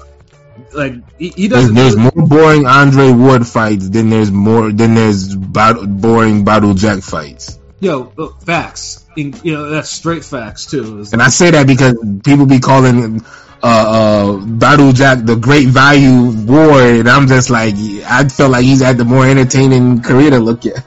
like 0.73 0.93
he, 1.17 1.29
he 1.29 1.47
there's, 1.47 1.69
doesn't. 1.69 1.75
there's 1.75 1.95
more 1.95 2.27
boring 2.27 2.65
Andre 2.65 3.11
Ward 3.11 3.47
fights 3.47 3.89
than 3.89 4.09
there's 4.09 4.31
more 4.31 4.71
than 4.71 4.95
there's 4.95 5.35
Bad, 5.35 6.01
boring 6.01 6.45
Badou 6.45 6.75
Jack 6.77 7.01
fights. 7.03 7.59
yo, 7.79 8.11
look, 8.15 8.41
facts. 8.41 9.05
In, 9.17 9.33
you 9.43 9.53
know, 9.53 9.69
that's 9.69 9.89
straight 9.89 10.23
facts 10.23 10.65
too. 10.67 11.05
And 11.11 11.21
I 11.21 11.29
say 11.29 11.51
that 11.51 11.67
because 11.67 11.95
people 12.23 12.45
be 12.45 12.59
calling 12.59 13.21
uh, 13.61 13.65
uh, 13.65 14.25
Badou 14.45 14.93
Jack 14.93 15.25
the 15.25 15.35
great 15.35 15.67
value 15.67 16.31
Ward, 16.45 16.99
and 17.01 17.09
I'm 17.09 17.27
just 17.27 17.49
like, 17.49 17.73
I 18.05 18.27
feel 18.29 18.49
like 18.49 18.63
he's 18.63 18.81
had 18.81 18.97
the 18.97 19.05
more 19.05 19.25
entertaining 19.25 20.01
career 20.01 20.29
to 20.31 20.39
look 20.39 20.65
at. 20.65 20.85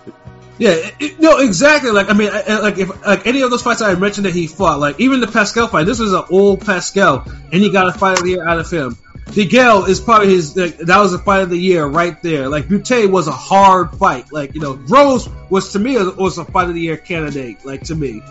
Yeah, 0.59 0.91
it, 1.01 1.19
no, 1.19 1.39
exactly. 1.39 1.91
Like 1.91 2.09
I 2.09 2.13
mean, 2.13 2.31
I- 2.33 2.61
like 2.61 2.79
if 2.79 3.05
like 3.05 3.27
any 3.27 3.43
of 3.43 3.51
those 3.51 3.63
fights 3.63 3.83
I 3.83 3.95
mentioned 3.97 4.27
that 4.27 4.35
he 4.35 4.47
fought, 4.47 4.79
like 4.79 5.01
even 5.01 5.21
the 5.21 5.27
Pascal 5.27 5.67
fight, 5.67 5.85
this 5.87 5.99
was 5.99 6.13
an 6.13 6.23
old 6.31 6.65
Pascal, 6.65 7.25
and 7.27 7.55
he 7.63 7.71
got 7.73 7.89
a 7.89 7.93
fight 7.99 8.19
of 8.19 8.25
the 8.25 8.31
year 8.31 8.47
out 8.47 8.59
of 8.61 8.71
him. 8.71 8.97
Miguel 9.35 9.85
is 9.85 10.01
probably 10.01 10.29
his. 10.29 10.57
Like, 10.57 10.79
that 10.79 10.99
was 10.99 11.15
a 11.15 11.19
fight 11.19 11.43
of 11.43 11.51
the 11.51 11.59
year 11.59 11.87
right 11.87 12.21
there. 12.23 12.49
Like 12.49 12.69
Bute 12.69 13.11
was 13.11 13.29
a 13.29 13.33
hard 13.33 13.93
fight. 13.97 14.33
Like 14.33 14.55
you 14.55 14.61
know, 14.61 14.75
Rose 14.75 15.29
was 15.49 15.73
to 15.73 15.79
me 15.79 15.97
was 15.97 16.39
a 16.39 16.45
fight 16.45 16.69
of 16.69 16.75
the 16.75 16.81
year 16.81 16.97
candidate. 16.97 17.65
Like 17.65 17.85
to 17.85 17.95
me, 17.95 18.23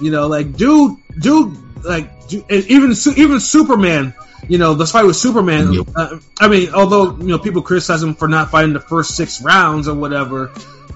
you 0.00 0.10
know, 0.10 0.26
like 0.26 0.56
dude, 0.56 0.98
dude, 1.18 1.56
like 1.84 2.28
dude, 2.28 2.44
and 2.50 2.64
even 2.66 2.94
even 3.16 3.40
Superman. 3.40 4.14
You 4.48 4.58
know, 4.58 4.74
this 4.74 4.90
fight 4.90 5.04
with 5.04 5.16
Superman. 5.16 5.72
Yep. 5.72 5.86
Uh, 5.94 6.18
I 6.40 6.48
mean, 6.48 6.74
although 6.74 7.16
you 7.16 7.28
know 7.28 7.38
people 7.38 7.62
criticize 7.62 8.02
him 8.02 8.14
for 8.14 8.26
not 8.26 8.50
fighting 8.50 8.72
the 8.72 8.80
first 8.80 9.16
six 9.16 9.40
rounds 9.42 9.86
or 9.86 9.94
whatever. 9.94 10.50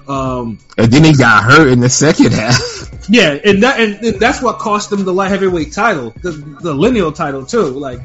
Um, 0.07 0.59
And 0.77 0.91
then 0.91 1.03
he 1.03 1.13
got 1.13 1.43
hurt 1.43 1.69
in 1.69 1.79
the 1.79 1.89
second 1.89 2.33
half. 2.33 2.59
yeah, 3.09 3.37
and 3.43 3.63
that 3.63 3.79
and, 3.79 3.95
and 4.03 4.19
that's 4.19 4.41
what 4.41 4.59
cost 4.59 4.91
him 4.91 5.03
the 5.03 5.13
light 5.13 5.29
heavyweight 5.29 5.71
title, 5.71 6.11
the, 6.21 6.31
the 6.31 6.73
lineal 6.73 7.11
title 7.11 7.45
too. 7.45 7.63
Like, 7.63 8.01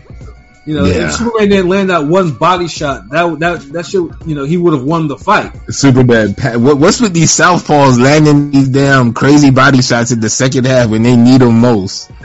you 0.67 0.75
know, 0.75 0.85
Yeah. 0.85 1.07
if 1.09 1.15
Superman 1.15 1.49
didn't 1.49 1.69
land 1.69 1.91
that 1.91 2.07
one 2.07 2.33
body 2.33 2.69
shot, 2.69 3.09
that 3.11 3.39
that 3.41 3.61
that 3.73 3.87
should 3.87 4.15
you 4.27 4.35
know 4.35 4.45
he 4.45 4.57
would 4.57 4.73
have 4.75 4.85
won 4.85 5.09
the 5.09 5.17
fight. 5.17 5.53
Superman. 5.71 6.35
What, 6.63 6.79
what's 6.79 7.01
with 7.01 7.13
these 7.15 7.31
southpaws 7.37 8.01
landing 8.01 8.51
these 8.51 8.69
damn 8.69 9.13
crazy 9.15 9.51
body 9.51 9.83
shots 9.83 10.11
in 10.13 10.21
the 10.21 10.31
second 10.31 10.67
half 10.67 10.91
when 10.91 11.03
they 11.03 11.17
need 11.17 11.41
them 11.41 11.61
most? 11.61 12.11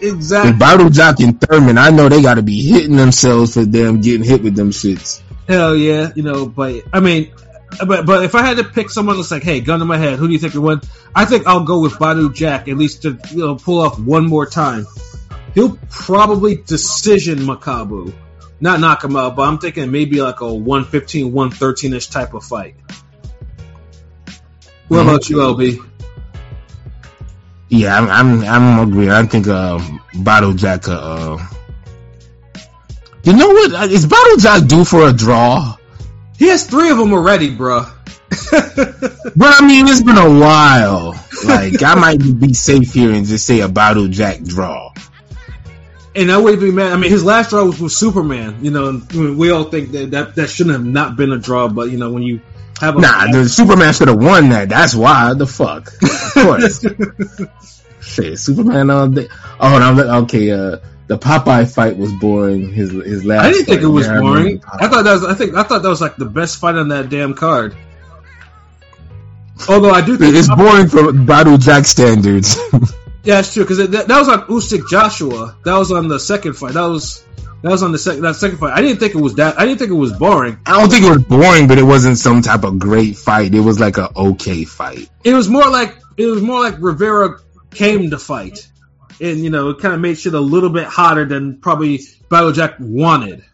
exactly. 0.00 0.50
And 0.50 0.60
Badou 0.60 0.92
Jack 0.92 1.20
and 1.20 1.40
Thurman, 1.40 1.78
I 1.78 1.90
know 1.90 2.08
they 2.08 2.22
got 2.22 2.34
to 2.34 2.42
be 2.42 2.62
hitting 2.62 2.96
themselves 2.96 3.54
for 3.54 3.64
them 3.64 4.00
getting 4.00 4.24
hit 4.24 4.42
with 4.42 4.56
them 4.56 4.70
shits. 4.70 5.22
Hell 5.46 5.74
yeah, 5.76 6.10
you 6.14 6.22
know, 6.22 6.46
but 6.46 6.82
I 6.92 7.00
mean, 7.00 7.32
but 7.86 8.04
but 8.06 8.24
if 8.24 8.34
I 8.34 8.42
had 8.42 8.58
to 8.58 8.64
pick 8.64 8.90
someone 8.90 9.16
that's 9.16 9.30
like, 9.30 9.42
hey, 9.42 9.60
gun 9.60 9.78
to 9.80 9.84
my 9.84 9.96
head, 9.96 10.18
who 10.18 10.26
do 10.26 10.32
you 10.32 10.38
think 10.38 10.54
would 10.54 10.62
win? 10.62 10.80
I 11.14 11.24
think 11.24 11.46
I'll 11.46 11.64
go 11.64 11.80
with 11.80 11.94
Badou 11.94 12.34
Jack 12.34 12.68
at 12.68 12.76
least 12.76 13.02
to 13.02 13.18
you 13.30 13.38
know 13.38 13.56
pull 13.56 13.80
off 13.80 13.98
one 13.98 14.26
more 14.26 14.46
time. 14.46 14.86
He'll 15.54 15.76
probably 15.90 16.56
decision 16.56 17.38
Makabu, 17.38 18.12
not 18.60 18.80
knock 18.80 19.02
him 19.04 19.16
out, 19.16 19.34
but 19.36 19.42
I'm 19.42 19.58
thinking 19.58 19.90
maybe 19.90 20.20
like 20.20 20.40
a 20.40 20.52
115, 20.52 21.32
113 21.32 21.94
ish 21.94 22.06
type 22.08 22.34
of 22.34 22.44
fight. 22.44 22.76
What 24.88 24.98
Mhm. 25.00 25.08
about 25.08 25.28
you, 25.30 25.36
LB? 25.38 25.78
Yeah, 27.70 27.98
I'm 27.98 28.08
I'm, 28.08 28.44
I'm 28.44 28.88
agreeing. 28.88 29.10
I 29.10 29.24
think 29.26 29.46
uh, 29.46 29.78
Badou 30.14 30.56
Jack. 30.56 30.88
Uh, 30.88 31.36
you 33.24 33.32
know 33.34 33.48
what? 33.48 33.74
Uh, 33.74 33.84
Is 33.92 34.06
Badou 34.06 34.40
Jack 34.40 34.66
due 34.66 34.84
for 34.84 35.06
a 35.08 35.12
draw? 35.12 35.76
He 36.38 36.48
has 36.48 36.64
three 36.64 36.90
of 36.90 36.96
them 36.98 37.12
already, 37.12 37.54
bruh. 37.54 37.90
But 39.36 39.60
I 39.62 39.66
mean, 39.66 39.86
it's 39.88 40.02
been 40.02 40.16
a 40.16 40.38
while. 40.40 41.14
Like 41.44 41.82
I 41.82 41.94
might 41.94 42.18
be 42.40 42.54
safe 42.54 42.92
here 42.94 43.12
and 43.12 43.26
just 43.26 43.44
say 43.46 43.60
a 43.60 43.68
Badou 43.68 44.10
Jack 44.10 44.42
draw. 44.42 44.92
And 46.18 46.32
I 46.32 46.38
wouldn't 46.38 46.60
be 46.60 46.72
mad. 46.72 46.92
I 46.92 46.96
mean, 46.96 47.10
his 47.12 47.22
last 47.24 47.50
draw 47.50 47.64
was 47.64 47.80
with 47.80 47.92
Superman. 47.92 48.64
You 48.64 48.72
know, 48.72 48.88
and 48.88 49.38
we 49.38 49.50
all 49.50 49.64
think 49.64 49.92
that, 49.92 50.10
that 50.10 50.34
that 50.34 50.50
shouldn't 50.50 50.74
have 50.74 50.84
not 50.84 51.16
been 51.16 51.30
a 51.30 51.38
draw, 51.38 51.68
but 51.68 51.90
you 51.90 51.96
know, 51.96 52.10
when 52.10 52.24
you 52.24 52.40
have 52.80 52.96
a 52.96 53.00
Nah, 53.00 53.30
the 53.30 53.48
Superman 53.48 53.92
should 53.94 54.08
have 54.08 54.18
won 54.22 54.48
that. 54.48 54.68
That's 54.68 54.94
why. 54.96 55.34
The 55.34 55.46
fuck. 55.46 55.92
Of 56.02 56.32
course. 56.34 56.84
Shit, 58.00 58.38
Superman 58.38 58.90
all 58.90 59.08
day. 59.08 59.28
Oh. 59.60 60.22
Okay, 60.22 60.50
uh, 60.50 60.78
the 61.06 61.18
Popeye 61.18 61.72
fight 61.72 61.96
was 61.96 62.12
boring. 62.14 62.72
His 62.72 62.90
his 62.90 63.24
last. 63.24 63.44
I 63.44 63.52
didn't 63.52 63.66
think 63.66 63.80
fight. 63.80 63.84
it 63.84 63.92
was 63.92 64.06
Yeah, 64.06 64.20
boring. 64.20 64.58
Popeye. 64.60 64.82
I 64.82 64.88
thought 64.88 65.02
that 65.04 65.12
was. 65.12 65.24
I 65.24 65.34
think 65.34 65.54
I 65.54 65.62
thought 65.62 65.82
that 65.82 65.88
was 65.88 66.00
like 66.00 66.16
the 66.16 66.24
best 66.26 66.58
fight 66.58 66.74
on 66.74 66.88
that 66.88 67.10
damn 67.10 67.34
card. 67.34 67.76
Although 69.68 69.90
I 69.90 70.04
do 70.04 70.16
think 70.16 70.34
It's 70.34 70.48
boring 70.48 70.88
for 70.88 71.12
Badou 71.12 71.60
Jack 71.60 71.84
standards. 71.84 72.58
yeah, 73.24 73.40
it's 73.40 73.52
true 73.52 73.64
because 73.64 73.78
that, 73.78 74.08
that 74.08 74.18
was 74.18 74.28
on 74.28 74.42
Usyk 74.46 74.88
Joshua. 74.88 75.56
That 75.64 75.76
was 75.76 75.92
on 75.92 76.08
the 76.08 76.20
second 76.20 76.54
fight. 76.54 76.74
That 76.74 76.86
was 76.86 77.24
that 77.62 77.70
was 77.70 77.82
on 77.82 77.92
the 77.92 77.98
second 77.98 78.22
that 78.22 78.36
second 78.36 78.58
fight. 78.58 78.72
I 78.72 78.80
didn't 78.80 79.00
think 79.00 79.14
it 79.14 79.20
was 79.20 79.34
that. 79.34 79.58
I 79.58 79.66
didn't 79.66 79.78
think 79.78 79.90
it 79.90 79.94
was 79.94 80.12
boring. 80.12 80.58
I 80.64 80.78
don't 80.78 80.88
think 80.88 81.04
it 81.04 81.10
was 81.10 81.24
boring, 81.24 81.66
but 81.66 81.78
it 81.78 81.82
wasn't 81.82 82.18
some 82.18 82.40
type 82.40 82.64
of 82.64 82.78
great 82.78 83.16
fight. 83.16 83.54
It 83.54 83.60
was 83.60 83.80
like 83.80 83.98
a 83.98 84.16
okay 84.16 84.64
fight. 84.64 85.10
It 85.24 85.34
was 85.34 85.48
more 85.48 85.68
like 85.68 85.96
it 86.16 86.26
was 86.26 86.40
more 86.40 86.60
like 86.60 86.76
Rivera 86.78 87.40
came 87.70 88.10
to 88.10 88.18
fight, 88.18 88.68
and 89.20 89.40
you 89.40 89.50
know 89.50 89.70
it 89.70 89.80
kind 89.80 89.94
of 89.94 90.00
made 90.00 90.18
shit 90.18 90.34
a 90.34 90.40
little 90.40 90.70
bit 90.70 90.86
hotter 90.86 91.24
than 91.24 91.58
probably 91.58 91.98
Badou 92.30 92.54
Jack 92.54 92.76
wanted. 92.78 93.44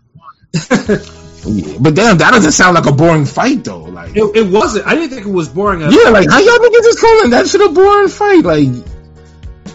Yeah. 0.52 0.98
But 1.44 1.94
damn, 1.94 2.16
that 2.16 2.30
doesn't 2.30 2.52
sound 2.52 2.74
like 2.74 2.86
a 2.86 2.92
boring 2.92 3.26
fight 3.26 3.64
though. 3.64 3.82
Like, 3.82 4.16
It, 4.16 4.34
it 4.34 4.50
wasn't. 4.50 4.86
I 4.86 4.94
didn't 4.94 5.10
think 5.10 5.26
it 5.26 5.30
was 5.30 5.46
boring. 5.46 5.82
At 5.82 5.92
yeah, 5.92 6.08
like 6.08 6.26
how 6.30 6.38
y'all 6.38 6.56
niggas 6.56 6.82
just 6.82 7.00
calling 7.00 7.30
that 7.30 7.46
shit 7.46 7.60
a 7.60 7.68
boring 7.68 8.08
fight? 8.08 8.44
Like, 8.44 8.93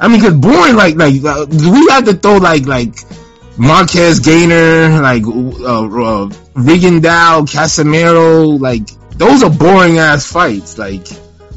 I 0.02 0.08
mean, 0.08 0.22
cause 0.22 0.34
boring, 0.34 0.76
like, 0.76 0.96
like 0.96 1.24
uh, 1.24 1.46
we 1.50 1.88
had 1.90 2.06
to 2.06 2.14
throw 2.14 2.38
like 2.38 2.66
like 2.66 2.96
Marquez 3.58 4.20
Gainer, 4.22 5.02
like 5.02 5.24
uh, 5.26 6.24
uh, 6.24 6.30
Regan 6.56 7.02
Dow, 7.02 7.42
Casemiro, 7.42 8.60
like 8.60 8.88
those 9.12 9.44
are 9.44 9.50
boring 9.50 9.98
ass 10.00 10.32
fights. 10.32 10.78
Like, 10.78 11.08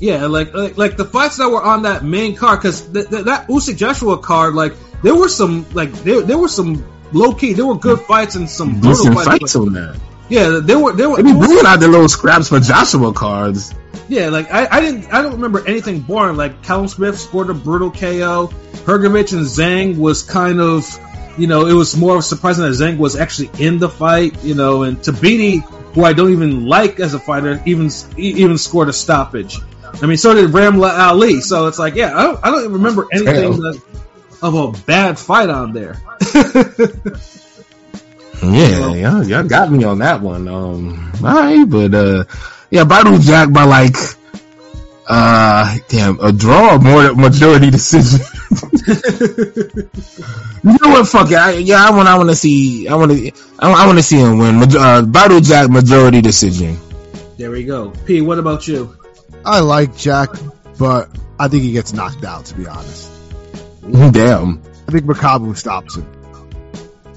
Yeah, 0.01 0.27
like 0.27 0.53
like, 0.55 0.77
like 0.77 0.97
the 0.97 1.05
fights 1.05 1.37
that 1.37 1.49
were 1.49 1.63
on 1.63 1.83
that 1.83 2.03
main 2.05 2.35
card, 2.35 2.59
because 2.61 2.81
th- 2.89 3.09
th- 3.09 3.25
that 3.27 3.47
Usyk 3.49 3.77
Joshua 3.77 4.19
card, 4.19 4.55
like 4.55 4.75
there 5.03 5.15
were 5.15 5.29
some 5.29 5.65
like 5.73 5.93
there 6.03 6.23
there 6.23 6.39
were 6.39 6.49
some 6.49 6.85
low 7.13 7.35
key, 7.35 7.53
there 7.53 7.67
were 7.67 7.77
good 7.79 8.01
fights 8.01 8.35
and 8.35 8.51
some 8.51 8.81
brutal 8.81 9.05
decent 9.05 9.15
fights. 9.15 9.29
fights 9.29 9.57
on 9.57 9.73
that. 9.75 10.01
yeah, 10.29 10.59
there 10.61 10.79
were 10.81 10.93
there 10.93 11.09
were 11.09 11.19
They 11.19 11.23
be 11.33 11.39
bringing 11.39 11.65
out 11.65 11.79
the 11.79 11.87
little 11.89 12.09
scraps 12.09 12.49
for 12.49 12.59
Joshua 12.59 13.13
cards. 13.13 13.73
Yeah, 14.13 14.29
like 14.29 14.53
I, 14.53 14.69
I 14.71 14.81
didn't 14.83 15.11
I 15.11 15.23
don't 15.23 15.33
remember 15.33 15.67
anything 15.67 16.01
boring. 16.01 16.37
Like 16.37 16.63
Callum 16.63 16.87
Smith 16.87 17.19
scored 17.19 17.49
a 17.49 17.55
brutal 17.55 17.91
KO. 17.91 18.53
Hrgovic 18.85 19.33
and 19.33 19.47
Zhang 19.47 19.97
was 19.97 20.23
kind 20.23 20.61
of 20.61 20.85
you 21.39 21.47
know 21.47 21.65
it 21.67 21.73
was 21.73 21.97
more 21.97 22.21
surprising 22.21 22.65
that 22.65 22.73
Zhang 22.73 22.99
was 22.99 23.17
actually 23.17 23.49
in 23.59 23.79
the 23.79 23.89
fight. 23.89 24.45
You 24.45 24.55
know, 24.55 24.83
and 24.83 24.99
Tabiti, 24.99 25.65
who 25.95 26.05
I 26.05 26.13
don't 26.13 26.31
even 26.31 26.67
like 26.67 27.01
as 27.01 27.15
a 27.15 27.19
fighter, 27.19 27.63
even 27.65 27.89
even 28.19 28.59
scored 28.59 28.91
a 28.91 28.93
stoppage. 28.93 29.57
I 30.03 30.05
mean, 30.05 30.19
so 30.19 30.35
did 30.35 30.51
Ramla 30.51 30.91
Ali. 30.91 31.41
So 31.41 31.69
it's 31.69 31.79
like, 31.79 31.95
yeah, 31.95 32.15
I 32.15 32.23
don't, 32.25 32.45
I 32.45 32.51
don't 32.51 32.61
even 32.61 32.73
remember 32.73 33.09
anything 33.11 33.61
that, 33.63 33.83
of 34.43 34.55
a 34.55 34.73
bad 34.85 35.19
fight 35.19 35.49
on 35.49 35.73
there. 35.73 35.97
Yeah, 38.43 38.95
y'all, 38.95 39.23
y'all 39.23 39.45
got 39.45 39.71
me 39.71 39.85
on 39.85 40.01
that 40.01 40.21
one. 40.21 40.49
Um, 40.49 41.13
all 41.25 41.33
right, 41.33 41.65
but 41.65 41.95
uh, 41.95 42.25
yeah, 42.73 42.85
Badou 42.85 43.21
Jack 43.21 43.53
by 43.53 43.65
like, 43.65 43.97
uh, 45.09 45.77
damn, 45.89 46.19
a 46.21 46.33
draw 46.33 46.75
or 46.75 46.79
more 46.81 47.15
majority 47.15 47.71
decision. 47.71 48.21
You 50.65 50.71
know 50.81 50.91
what? 50.91 51.09
Fuck 51.09 51.33
it. 51.33 51.37
I, 51.37 51.53
yeah, 51.59 51.85
I 51.85 51.91
want. 51.91 52.07
I 52.09 52.17
want 52.17 52.31
to 52.31 52.37
see. 52.37 52.87
I 52.87 52.95
want 52.95 53.11
to. 53.11 53.33
I, 53.59 53.85
want 53.85 53.99
to 53.99 54.03
see 54.03 54.19
him 54.21 54.39
win. 54.39 54.61
Maj- 54.61 54.77
Uh, 54.77 55.03
Badou 55.03 55.43
Jack 55.45 55.69
majority 55.71 56.21
decision. 56.21 56.79
There 57.37 57.51
we 57.51 57.65
go. 57.65 57.91
P, 58.07 58.21
what 58.21 58.39
about 58.39 58.69
you? 58.69 58.97
I 59.45 59.59
like 59.59 59.97
Jack, 59.97 60.29
but 60.79 61.11
I 61.41 61.49
think 61.49 61.65
he 61.65 61.73
gets 61.73 61.93
knocked 61.93 62.23
out. 62.23 62.45
To 62.47 62.55
be 62.55 62.67
honest, 62.69 63.11
Damn. 64.13 64.63
I 64.87 64.93
think 64.93 65.05
Makabu 65.07 65.57
stops 65.57 65.97
him. 65.97 66.07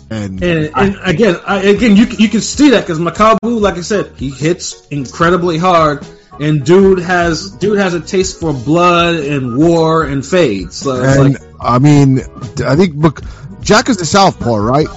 And, 0.10 0.42
And, 0.44 0.72
and 0.76 0.98
again, 1.04 1.36
I, 1.48 1.62
again, 1.62 1.96
you 1.96 2.06
you 2.06 2.30
can 2.30 2.42
see 2.42 2.72
that 2.72 2.82
because 2.82 3.00
Makabu, 3.00 3.60
like 3.60 3.76
I 3.78 3.82
said, 3.82 4.14
he 4.18 4.30
hits 4.30 4.88
incredibly 4.90 5.58
hard, 5.58 6.06
and 6.40 6.64
dude 6.64 7.00
has 7.00 7.50
dude 7.52 7.80
has 7.80 7.94
a 7.96 8.00
taste 8.02 8.40
for 8.40 8.54
blood 8.54 9.16
and 9.16 9.58
war 9.58 10.04
and 10.04 10.24
fades. 10.26 10.76
So 10.76 11.02
and 11.04 11.34
like, 11.34 11.42
I 11.60 11.80
mean, 11.80 12.20
I 12.66 12.76
think 12.76 12.94
Mak- 12.96 13.22
Jack 13.62 13.90
is 13.90 13.98
the 13.98 14.06
southpaw, 14.06 14.56
right? 14.58 14.88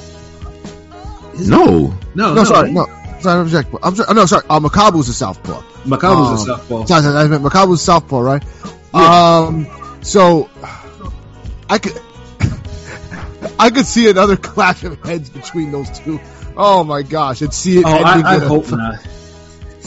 No. 1.41 1.95
no, 2.15 2.35
No, 2.35 2.45
sorry, 2.45 2.73
no. 2.73 2.87
Sorry, 3.21 3.41
I'm 3.41 3.49
Jack. 3.49 3.67
I'm 3.83 3.95
sorry. 3.95 4.15
No, 4.15 4.27
sorry. 4.27 4.45
Uh, 4.51 4.61
Makabu's 4.61 5.07
the 5.07 5.13
southpaw. 5.13 5.63
Makabu's 5.85 6.47
a 6.47 6.53
Um, 6.53 6.59
softball. 6.61 6.87
Sorry, 6.89 7.03
sorry, 7.03 7.17
I 7.17 7.27
meant 7.29 7.43
Makabu's 7.43 7.81
southpaw, 7.83 8.21
right? 8.21 8.43
Yeah. 8.95 9.39
Um, 9.47 9.67
so 10.03 10.51
I 11.71 11.79
could, 11.79 11.93
I 13.59 13.71
could 13.71 13.87
see 13.87 14.09
another 14.09 14.37
clash 14.51 14.85
of 14.85 15.03
heads 15.03 15.31
between 15.31 15.73
those 15.73 15.99
two. 15.99 16.21
Oh 16.57 16.85
my 16.85 17.03
gosh, 17.03 17.43
and 17.43 17.53
see 17.53 17.79
it. 17.79 17.85
Oh, 17.87 17.91
I, 17.91 18.37
I 18.37 18.39
hope 18.39 18.71
not. 18.71 19.07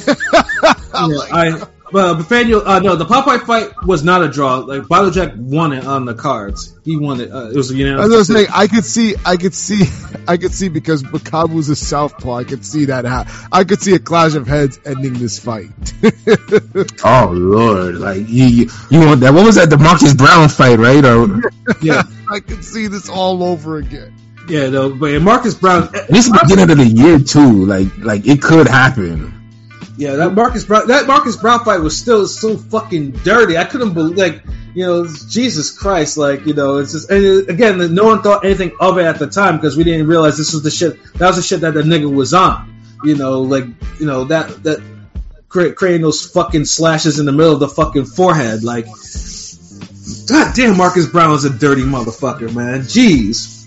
Oh 0.93 1.09
yeah, 1.09 1.35
I 1.35 1.67
well, 1.91 2.15
Nathaniel, 2.15 2.65
uh, 2.67 2.79
no, 2.79 2.95
the 2.95 3.05
Popeye 3.05 3.41
fight 3.45 3.69
was 3.85 4.03
not 4.03 4.23
a 4.23 4.29
draw. 4.29 4.57
Like 4.57 4.83
Badou 4.83 5.13
Jack 5.13 5.33
won 5.35 5.73
it 5.73 5.85
on 5.85 6.05
the 6.05 6.13
cards. 6.13 6.77
He 6.83 6.97
won 6.97 7.19
it. 7.21 7.31
Uh, 7.31 7.49
it 7.49 7.55
was 7.55 7.71
you 7.71 7.85
know. 7.85 7.97
I 7.99 8.07
was 8.07 8.29
gonna 8.29 8.45
say, 8.45 8.47
I 8.53 8.67
could 8.67 8.85
see, 8.85 9.15
I 9.25 9.37
could 9.37 9.53
see, 9.53 9.83
I 10.27 10.37
could 10.37 10.51
see 10.53 10.69
because 10.69 11.03
Makabu's 11.03 11.69
a 11.69 11.75
southpaw. 11.75 12.33
I 12.35 12.43
could 12.43 12.65
see 12.65 12.85
that. 12.85 13.05
Ha- 13.05 13.49
I 13.51 13.63
could 13.63 13.81
see 13.81 13.93
a 13.93 13.99
clash 13.99 14.35
of 14.35 14.47
heads 14.47 14.79
ending 14.85 15.13
this 15.13 15.39
fight. 15.39 15.69
Oh 17.03 17.31
Lord. 17.33 17.95
Like 17.95 18.27
you, 18.29 18.45
you, 18.45 18.69
you 18.89 18.99
want 18.99 19.21
that? 19.21 19.33
What 19.33 19.45
was 19.45 19.55
that? 19.55 19.69
The 19.69 19.77
Marcus 19.77 20.13
Browne 20.13 20.49
fight, 20.49 20.79
right? 20.79 21.03
Or 21.03 21.51
yeah, 21.81 22.03
I 22.29 22.39
could 22.39 22.63
see 22.63 22.87
this 22.87 23.09
all 23.09 23.43
over 23.43 23.77
again. 23.77 24.13
yeah, 24.47 24.69
no, 24.69 24.89
but 24.93 25.19
Marcus 25.21 25.55
Browne. 25.55 25.89
this 26.09 26.27
is 26.27 26.39
beginning 26.41 26.69
of 26.71 26.77
the 26.77 26.85
year 26.85 27.19
too. 27.19 27.65
Like, 27.65 27.97
like 27.97 28.27
it 28.27 28.41
could 28.41 28.67
happen. 28.67 29.40
Yeah, 30.01 30.15
that 30.15 30.33
Marcus 30.33 30.65
Browne 30.65 30.87
that 30.87 31.05
Marcus 31.05 31.35
Browne 31.35 31.63
fight 31.63 31.79
was 31.79 31.95
still 31.95 32.25
so 32.25 32.57
fucking 32.57 33.11
dirty. 33.23 33.55
I 33.55 33.65
couldn't 33.65 33.93
believe 33.93 34.17
like 34.17 34.43
you 34.73 34.83
know 34.83 35.05
Jesus 35.05 35.69
Christ, 35.77 36.17
like 36.17 36.47
you 36.47 36.55
know 36.55 36.79
it's 36.79 36.93
just 36.93 37.11
and 37.11 37.23
it- 37.23 37.49
again 37.51 37.93
no 37.93 38.05
one 38.05 38.23
thought 38.23 38.43
anything 38.43 38.71
of 38.79 38.97
it 38.97 39.03
at 39.05 39.19
the 39.19 39.27
time 39.27 39.57
because 39.57 39.77
we 39.77 39.83
didn't 39.83 40.07
realize 40.07 40.37
this 40.39 40.53
was 40.53 40.63
the 40.63 40.71
shit 40.71 40.97
that 41.19 41.27
was 41.27 41.35
the 41.35 41.43
shit 41.43 41.61
that 41.61 41.75
the 41.75 41.83
nigga 41.83 42.11
was 42.11 42.33
on. 42.33 42.73
You 43.03 43.15
know, 43.15 43.41
like 43.43 43.65
you 43.99 44.07
know 44.07 44.23
that 44.23 44.63
that 44.63 44.81
cre- 45.49 45.69
creating 45.73 46.01
those 46.01 46.25
fucking 46.31 46.65
slashes 46.65 47.19
in 47.19 47.27
the 47.27 47.31
middle 47.31 47.53
of 47.53 47.59
the 47.59 47.69
fucking 47.69 48.05
forehead, 48.05 48.63
like. 48.63 48.87
God 50.27 50.55
damn, 50.55 50.77
Marcus 50.77 51.05
Browne 51.07 51.35
is 51.35 51.45
a 51.45 51.49
dirty 51.49 51.83
motherfucker, 51.83 52.53
man. 52.55 52.81
Jeez. 52.81 53.60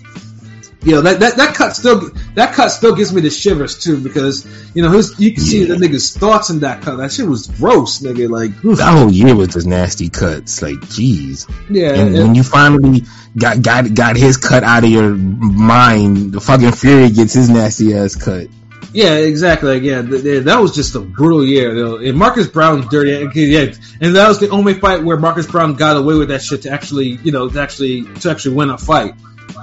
You 0.85 0.91
know 0.91 1.01
that, 1.01 1.19
that 1.19 1.35
that 1.37 1.55
cut 1.55 1.75
still 1.75 2.11
that 2.35 2.53
cut 2.53 2.69
still 2.69 2.95
gives 2.95 3.11
me 3.11 3.19
the 3.21 3.31
shivers 3.31 3.79
too 3.79 3.97
because 3.99 4.45
you 4.75 4.83
know 4.83 4.91
his 4.91 5.19
you 5.19 5.33
can 5.33 5.43
see 5.43 5.63
the 5.65 5.75
nigga's 5.75 6.15
thoughts 6.15 6.51
in 6.51 6.59
that 6.59 6.83
cut. 6.83 6.97
That 6.97 7.11
shit 7.11 7.27
was 7.27 7.47
gross, 7.47 7.99
nigga. 7.99 8.29
Like 8.29 8.51
That 8.61 8.95
whole 8.95 9.11
year 9.11 9.35
was 9.35 9.47
just 9.49 9.65
nasty 9.65 10.09
cuts. 10.09 10.61
Like, 10.61 10.75
jeez. 10.75 11.49
yeah, 11.71 11.93
And 11.95 12.13
when 12.13 12.35
you 12.35 12.43
finally 12.43 13.03
got 13.35 13.63
got 13.63 13.91
got 13.95 14.15
his 14.15 14.37
cut 14.37 14.63
out 14.63 14.83
of 14.83 14.89
your 14.91 15.09
mind, 15.15 16.33
the 16.33 16.39
fucking 16.39 16.71
Fury 16.73 17.09
gets 17.09 17.33
his 17.33 17.49
nasty 17.49 17.95
ass 17.97 18.15
cut. 18.15 18.47
yeah, 18.93 19.15
exactly. 19.15 19.73
Like, 19.73 19.83
yeah, 19.83 20.01
th- 20.03 20.21
th- 20.21 20.43
that 20.45 20.59
was 20.59 20.75
just 20.75 20.93
a 20.95 20.99
brutal 20.99 21.43
year. 21.43 21.73
Know, 21.73 21.97
and 21.97 22.15
Marcus 22.17 22.47
Browne's 22.47 22.87
dirty. 22.89 23.11
Yeah, 23.33 23.73
and 24.01 24.15
that 24.15 24.27
was 24.27 24.39
the 24.39 24.49
only 24.49 24.75
fight 24.75 25.03
where 25.03 25.17
Marcus 25.17 25.47
Browne 25.47 25.73
got 25.73 25.97
away 25.97 26.15
with 26.15 26.27
that 26.29 26.43
shit 26.43 26.61
to 26.63 26.69
actually, 26.69 27.07
you 27.23 27.31
know, 27.31 27.49
to 27.49 27.59
actually 27.59 28.03
to 28.21 28.29
actually 28.29 28.55
win 28.55 28.69
a 28.69 28.77
fight. 28.77 29.15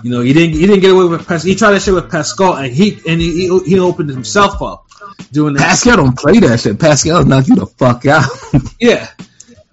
You 0.02 0.10
know, 0.10 0.20
he 0.20 0.32
didn't 0.32 0.54
he 0.54 0.66
didn't 0.66 0.80
get 0.80 0.92
away 0.92 1.04
with 1.04 1.26
Pas- 1.26 1.42
he 1.42 1.54
tried 1.54 1.72
that 1.72 1.82
shit 1.82 1.94
with 1.94 2.10
Pascal 2.10 2.54
and 2.54 2.72
he 2.72 2.98
and 3.08 3.20
he 3.20 3.48
he, 3.48 3.60
he 3.64 3.78
opened 3.78 4.10
himself 4.10 4.60
up 4.62 4.86
doing 5.30 5.54
that. 5.54 5.60
Pascal 5.60 5.96
don't 5.96 6.18
play 6.18 6.40
that 6.40 6.60
shit. 6.60 6.78
Pascal 6.78 7.24
knock 7.24 7.48
you 7.48 7.56
the 7.56 7.66
fuck 7.66 8.06
out. 8.06 8.28
Yeah. 8.80 9.08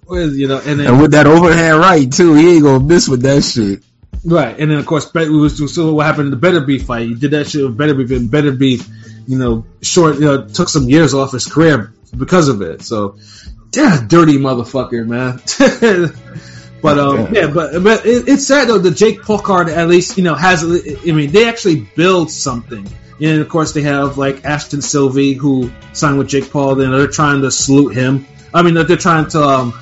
With, 0.07 0.35
you 0.35 0.47
know, 0.47 0.59
and 0.63 0.79
then 0.79 0.87
and 0.87 1.01
with 1.01 1.11
that 1.11 1.27
overhand 1.27 1.79
right 1.79 2.11
too, 2.11 2.33
he 2.33 2.55
ain't 2.55 2.63
gonna 2.63 2.83
miss 2.83 3.07
with 3.07 3.21
that 3.23 3.43
shit. 3.43 3.83
Right, 4.25 4.59
and 4.59 4.69
then 4.69 4.77
of 4.77 4.85
course, 4.85 5.11
we 5.13 5.29
was 5.29 5.73
so 5.73 5.93
what 5.93 6.05
happened 6.05 6.25
in 6.25 6.31
the 6.31 6.37
Better 6.37 6.61
Beef 6.61 6.85
fight. 6.85 7.07
He 7.07 7.15
did 7.15 7.31
that 7.31 7.47
shit 7.47 7.63
with 7.63 7.77
Better 7.77 7.93
Beef, 7.93 8.11
and 8.11 8.29
Better 8.29 8.51
Beef, 8.51 8.87
you 9.27 9.37
know, 9.37 9.65
short, 9.81 10.15
you 10.15 10.25
know, 10.25 10.47
took 10.47 10.67
some 10.67 10.89
years 10.89 11.13
off 11.13 11.31
his 11.31 11.45
career 11.45 11.93
because 12.17 12.49
of 12.49 12.61
it. 12.61 12.81
So, 12.81 13.17
yeah, 13.73 14.03
dirty 14.05 14.37
motherfucker, 14.37 15.05
man. 15.07 15.39
but 16.81 16.99
um, 16.99 17.33
yeah, 17.33 17.47
but 17.47 17.83
but 17.83 18.05
it, 18.05 18.27
it's 18.27 18.47
sad 18.47 18.67
though. 18.67 18.77
The 18.77 18.91
Jake 18.91 19.21
Paul 19.21 19.39
card 19.39 19.69
at 19.69 19.87
least 19.87 20.17
you 20.17 20.23
know 20.23 20.35
has. 20.35 20.63
I 20.63 21.11
mean, 21.11 21.31
they 21.31 21.47
actually 21.47 21.81
build 21.81 22.31
something. 22.31 22.87
And 23.21 23.41
of 23.41 23.49
course, 23.49 23.73
they 23.73 23.81
have 23.81 24.17
like 24.17 24.45
Ashton 24.45 24.79
Sylve 24.79 25.35
who 25.35 25.71
signed 25.91 26.17
with 26.17 26.29
Jake 26.29 26.51
Paul. 26.51 26.75
Then 26.75 26.91
they're 26.91 27.07
trying 27.07 27.41
to 27.41 27.51
salute 27.51 27.93
him. 27.93 28.25
I 28.53 28.61
mean, 28.61 28.73
they're 28.73 28.97
trying 28.97 29.27
to. 29.29 29.41
Um, 29.41 29.81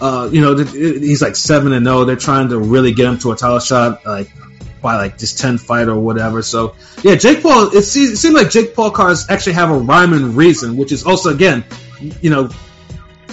uh, 0.00 0.30
you 0.32 0.40
know, 0.40 0.56
he's 0.56 1.20
like 1.20 1.36
seven 1.36 1.72
and 1.72 1.84
zero. 1.84 2.04
They're 2.04 2.16
trying 2.16 2.48
to 2.50 2.58
really 2.58 2.92
get 2.92 3.06
him 3.06 3.18
to 3.18 3.32
a 3.32 3.36
title 3.36 3.58
shot, 3.58 4.06
like 4.06 4.30
by 4.80 4.96
like 4.96 5.18
this 5.18 5.34
ten 5.34 5.58
fight 5.58 5.88
or 5.88 5.98
whatever. 5.98 6.42
So 6.42 6.74
yeah, 7.02 7.16
Jake 7.16 7.42
Paul. 7.42 7.76
It, 7.76 7.82
seems, 7.82 8.12
it 8.12 8.16
seemed 8.16 8.34
like 8.34 8.50
Jake 8.50 8.74
Paul 8.74 8.92
cards 8.92 9.26
actually 9.28 9.54
have 9.54 9.70
a 9.70 9.78
rhyme 9.78 10.12
and 10.12 10.36
reason, 10.36 10.76
which 10.76 10.92
is 10.92 11.04
also 11.04 11.34
again, 11.34 11.64
you 12.22 12.30
know, 12.30 12.48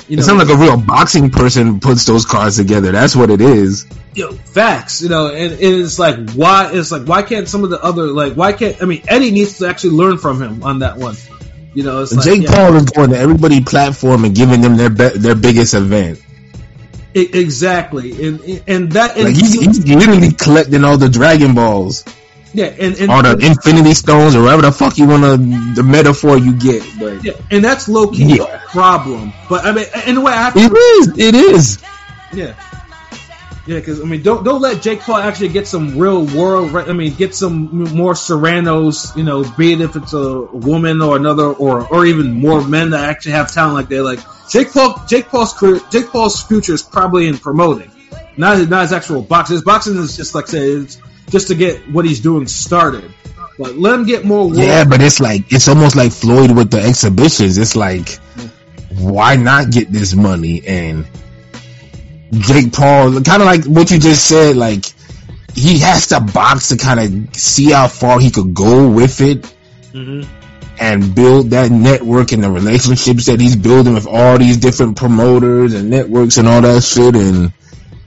you 0.07 0.17
It 0.17 0.23
sounds 0.23 0.47
like 0.47 0.57
a 0.57 0.59
real 0.59 0.77
boxing 0.79 1.29
person 1.29 1.79
puts 1.79 2.05
those 2.05 2.25
cards 2.25 2.57
together. 2.57 2.91
That's 2.91 3.15
what 3.15 3.29
it 3.29 3.41
is. 3.41 3.85
you 4.13 4.25
know, 4.25 4.31
facts, 4.31 5.01
you 5.01 5.09
know, 5.09 5.27
and, 5.27 5.53
and 5.53 5.61
it's 5.61 5.99
like 5.99 6.31
why 6.31 6.71
it's 6.73 6.91
like 6.91 7.05
why 7.07 7.23
can't 7.23 7.47
some 7.47 7.63
of 7.63 7.69
the 7.69 7.81
other 7.83 8.03
like 8.07 8.33
why 8.33 8.53
can't 8.53 8.81
I 8.81 8.85
mean 8.85 9.03
Eddie 9.07 9.31
needs 9.31 9.57
to 9.59 9.67
actually 9.67 9.91
learn 9.91 10.17
from 10.17 10.41
him 10.41 10.63
on 10.63 10.79
that 10.79 10.97
one. 10.97 11.15
You 11.73 11.83
know, 11.83 12.01
it's 12.01 12.13
like, 12.13 12.25
Jake 12.25 12.43
yeah, 12.43 12.55
Paul 12.55 12.75
is 12.75 12.85
going 12.85 13.11
to 13.11 13.17
everybody 13.17 13.61
platform 13.63 14.25
and 14.25 14.33
giving 14.33 14.61
them 14.61 14.77
their 14.77 14.89
be- 14.89 15.17
their 15.19 15.35
biggest 15.35 15.73
event. 15.73 16.19
exactly, 17.13 18.27
and 18.27 18.63
and 18.67 18.91
that 18.93 19.15
and 19.15 19.25
Like 19.25 19.35
he's, 19.35 19.53
he's 19.53 19.85
literally 19.85 20.31
collecting 20.31 20.83
all 20.83 20.97
the 20.97 21.09
Dragon 21.09 21.53
Balls, 21.53 22.03
yeah, 22.53 22.65
and 22.79 22.95
and, 22.99 23.11
all 23.11 23.21
the 23.21 23.37
Infinity 23.45 23.93
Stones, 23.93 24.35
or 24.35 24.43
whatever 24.43 24.63
the 24.63 24.71
fuck 24.71 24.97
you 24.97 25.07
want 25.07 25.23
to 25.23 25.37
the 25.75 25.83
metaphor 25.83 26.37
you 26.37 26.53
get. 26.53 26.83
But 26.99 27.23
yeah, 27.23 27.33
and 27.51 27.63
that's 27.63 27.87
low 27.87 28.07
key 28.07 28.37
Yeah. 28.37 28.43
a 28.43 28.59
problem. 28.69 29.33
But 29.49 29.65
I 29.65 29.71
mean, 29.71 29.85
in 30.05 30.17
a 30.17 30.21
way, 30.21 30.33
I 30.33 30.51
it 30.55 30.71
is, 30.71 31.17
it 31.17 31.35
is. 31.35 31.83
Yeah. 32.33 32.55
Yeah, 33.67 33.75
because 33.75 33.99
I 33.99 34.05
mean, 34.05 34.23
don't 34.23 34.45
don't 34.45 34.61
let 34.61 34.81
Jake 34.81 35.01
Paul 35.01 35.17
actually 35.17 35.49
get 35.49 35.67
some 35.67 35.97
real 35.97 36.25
world. 36.25 36.73
I 36.73 36.93
mean, 36.93 37.13
get 37.13 37.35
some 37.35 37.83
more 37.93 38.15
Serranos. 38.15 39.13
You 39.17 39.25
know, 39.25 39.43
be 39.43 39.73
it 39.73 39.81
if 39.81 39.97
it's 39.97 40.13
a 40.13 40.41
woman 40.41 41.01
or 41.01 41.17
another, 41.17 41.43
or 41.51 41.85
or 41.85 42.05
even 42.05 42.31
more 42.31 42.65
men 42.65 42.91
that 42.91 43.09
actually 43.09 43.33
have 43.33 43.51
talent 43.51 43.75
like 43.75 43.89
they 43.89 43.99
Like 43.99 44.19
Jake 44.49 44.71
Paul, 44.71 45.03
Jake 45.07 45.27
Paul's 45.27 45.51
career, 45.51 45.81
Jake 45.91 46.07
Paul's 46.07 46.41
future 46.41 46.73
is 46.73 46.81
probably 46.81 47.27
in 47.27 47.37
promoting, 47.37 47.91
not 48.37 48.69
not 48.69 48.83
his 48.83 48.93
actual 48.93 49.21
boxing. 49.21 49.55
His 49.55 49.63
boxing 49.63 49.97
is 49.97 50.15
just 50.15 50.33
like 50.33 50.47
say, 50.47 50.69
it's 50.69 50.97
just 51.29 51.47
to 51.47 51.55
get 51.55 51.89
what 51.89 52.05
he's 52.05 52.19
doing 52.19 52.47
started. 52.47 53.11
But 53.57 53.75
let 53.77 53.95
him 53.95 54.05
get 54.05 54.23
more. 54.23 54.45
World. 54.45 54.57
Yeah, 54.57 54.83
but 54.85 55.01
it's 55.01 55.19
like 55.19 55.51
it's 55.51 55.67
almost 55.67 55.95
like 55.95 56.11
Floyd 56.11 56.51
with 56.55 56.69
the 56.71 56.79
exhibitions. 56.79 57.57
It's 57.57 57.75
like, 57.75 58.19
why 58.91 59.35
not 59.35 59.71
get 59.71 59.91
this 59.91 60.13
money? 60.13 60.61
And 60.67 61.07
Jake 62.31 62.71
Paul, 62.73 63.21
kind 63.21 63.41
of 63.41 63.47
like 63.47 63.65
what 63.65 63.89
you 63.89 63.99
just 63.99 64.25
said, 64.25 64.55
like 64.57 64.85
he 65.55 65.79
has 65.79 66.07
to 66.07 66.19
box 66.19 66.69
to 66.69 66.77
kind 66.77 66.99
of 66.99 67.35
see 67.35 67.71
how 67.71 67.87
far 67.87 68.19
he 68.19 68.29
could 68.29 68.53
go 68.53 68.87
with 68.89 69.21
it 69.21 69.51
Mhm. 69.93 70.27
and 70.79 71.15
build 71.15 71.49
that 71.49 71.71
network 71.71 72.31
and 72.33 72.43
the 72.43 72.51
relationships 72.51 73.25
that 73.25 73.39
he's 73.39 73.55
building 73.55 73.95
with 73.95 74.05
all 74.05 74.37
these 74.37 74.57
different 74.57 74.97
promoters 74.97 75.73
and 75.73 75.89
networks 75.89 76.37
and 76.37 76.47
all 76.47 76.61
that 76.61 76.83
shit. 76.83 77.15
And 77.15 77.53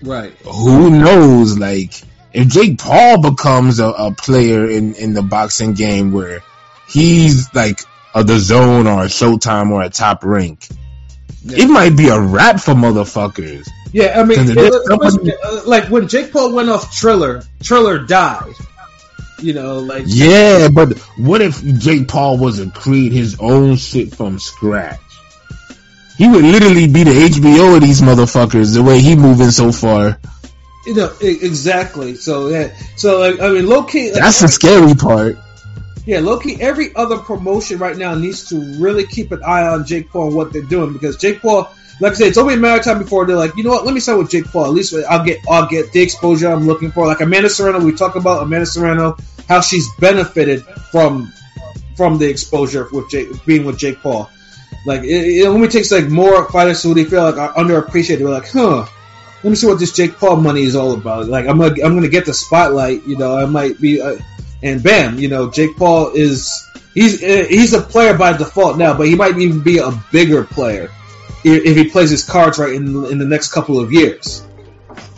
Right. 0.00 0.32
who 0.44 0.90
knows, 0.90 1.58
like, 1.58 1.92
if 2.32 2.48
Jake 2.48 2.78
Paul 2.78 3.20
becomes 3.22 3.78
a, 3.80 3.88
a 3.88 4.12
player 4.12 4.68
in, 4.68 4.94
in 4.94 5.14
the 5.14 5.22
boxing 5.22 5.74
game 5.74 6.12
where 6.12 6.42
he's 6.88 7.52
like 7.54 7.80
a 8.14 8.22
DAZN 8.22 8.86
or 8.86 9.02
a 9.02 9.06
Showtime 9.06 9.70
or 9.70 9.82
a 9.82 9.90
top 9.90 10.24
rank, 10.24 10.66
it 11.46 11.68
might 11.68 11.96
be 11.96 12.08
a 12.08 12.20
wrap 12.20 12.60
for 12.60 12.74
motherfuckers. 12.74 13.68
Yeah, 13.92 14.20
I 14.20 14.24
mean, 14.24 14.38
it- 14.50 14.56
it- 14.56 14.86
somebody- 14.86 15.32
uh, 15.44 15.60
like 15.66 15.88
when 15.90 16.06
Jake 16.08 16.32
Paul 16.32 16.52
went 16.52 16.68
off 16.68 16.94
Triller, 16.94 17.42
Triller 17.62 17.98
died. 17.98 18.54
You 19.40 19.54
know, 19.54 19.78
like 19.78 20.02
Yeah, 20.06 20.68
but 20.68 20.98
what 21.16 21.40
if 21.40 21.64
Jake 21.64 22.08
Paul 22.08 22.36
was 22.36 22.58
to 22.58 22.70
create 22.70 23.12
his 23.12 23.36
own 23.40 23.76
shit 23.76 24.14
from 24.14 24.38
scratch? 24.38 25.00
He 26.18 26.28
would 26.28 26.44
literally 26.44 26.86
be 26.86 27.04
the 27.04 27.12
HBO 27.12 27.76
of 27.76 27.80
these 27.80 28.02
motherfuckers 28.02 28.74
the 28.74 28.82
way 28.82 29.00
he 29.00 29.16
moving 29.16 29.50
so 29.50 29.72
far. 29.72 30.18
You 30.86 30.94
know 30.94 31.12
exactly. 31.20 32.14
So 32.14 32.48
yeah. 32.48 32.74
So 32.96 33.18
like, 33.20 33.40
I 33.40 33.50
mean, 33.50 33.66
low 33.66 33.84
key. 33.84 34.12
like, 34.12 34.20
That's 34.20 34.40
the 34.40 34.48
scary 34.48 34.94
part. 34.94 35.36
Yeah, 36.06 36.20
Loki. 36.20 36.60
Every 36.60 36.94
other 36.96 37.18
promotion 37.18 37.78
right 37.78 37.96
now 37.96 38.14
needs 38.14 38.48
to 38.48 38.58
really 38.78 39.06
keep 39.06 39.32
an 39.32 39.42
eye 39.44 39.66
on 39.66 39.84
Jake 39.84 40.10
Paul 40.10 40.28
and 40.28 40.36
what 40.36 40.52
they're 40.52 40.62
doing 40.62 40.92
because 40.92 41.16
Jake 41.16 41.40
Paul, 41.40 41.70
like 42.00 42.12
I 42.12 42.14
said, 42.14 42.26
it's 42.28 42.38
only 42.38 42.54
a 42.54 42.56
matter 42.56 42.78
of 42.78 42.84
time 42.84 42.98
before 42.98 43.26
they're 43.26 43.36
like, 43.36 43.56
you 43.56 43.62
know 43.62 43.70
what? 43.70 43.84
Let 43.84 43.94
me 43.94 44.00
sign 44.00 44.18
with 44.18 44.30
Jake 44.30 44.46
Paul. 44.46 44.64
At 44.64 44.72
least 44.72 44.94
I'll 45.08 45.24
get 45.24 45.38
I'll 45.48 45.68
get 45.68 45.92
the 45.92 46.00
exposure 46.00 46.48
I'm 46.48 46.66
looking 46.66 46.90
for. 46.90 47.06
Like 47.06 47.20
Amanda 47.20 47.50
Serrano, 47.50 47.84
we 47.84 47.92
talk 47.92 48.16
about 48.16 48.42
Amanda 48.42 48.66
Serrano, 48.66 49.16
how 49.48 49.60
she's 49.60 49.86
benefited 49.96 50.64
from 50.90 51.32
from 51.96 52.16
the 52.18 52.28
exposure 52.28 52.88
with 52.90 53.10
Jake 53.10 53.28
being 53.44 53.64
with 53.64 53.78
Jake 53.78 54.00
Paul. 54.00 54.30
Like 54.86 55.02
it, 55.02 55.42
it 55.42 55.46
only 55.46 55.68
takes 55.68 55.92
like 55.92 56.08
more 56.08 56.50
fighters 56.50 56.82
who 56.82 56.94
they 56.94 57.04
feel 57.04 57.22
like 57.22 57.36
are 57.36 57.52
underappreciated. 57.54 58.18
They're 58.18 58.28
like, 58.28 58.48
huh. 58.50 58.86
Let 59.42 59.50
me 59.50 59.56
see 59.56 59.66
what 59.66 59.78
this 59.78 59.92
Jake 59.92 60.16
Paul 60.16 60.36
money 60.36 60.62
is 60.62 60.76
all 60.76 60.92
about. 60.92 61.26
Like 61.26 61.46
I'm 61.46 61.58
gonna, 61.58 61.74
I'm 61.82 61.94
gonna 61.94 62.08
get 62.08 62.26
the 62.26 62.34
spotlight. 62.34 63.06
You 63.06 63.16
know, 63.16 63.36
I 63.36 63.46
might 63.46 63.80
be. 63.80 64.00
Uh, 64.00 64.18
and 64.62 64.82
bam, 64.82 65.18
you 65.18 65.28
know, 65.28 65.50
Jake 65.50 65.76
Paul 65.76 66.12
is 66.14 66.68
he's 66.94 67.22
uh, 67.22 67.46
he's 67.48 67.72
a 67.72 67.80
player 67.80 68.16
by 68.16 68.36
default 68.36 68.76
now, 68.76 68.96
but 68.96 69.06
he 69.06 69.14
might 69.14 69.38
even 69.38 69.62
be 69.62 69.78
a 69.78 69.90
bigger 70.12 70.44
player 70.44 70.90
if, 71.44 71.64
if 71.64 71.76
he 71.76 71.88
plays 71.88 72.10
his 72.10 72.24
cards 72.24 72.58
right 72.58 72.74
in 72.74 73.06
in 73.06 73.18
the 73.18 73.24
next 73.24 73.52
couple 73.52 73.80
of 73.80 73.92
years. 73.92 74.46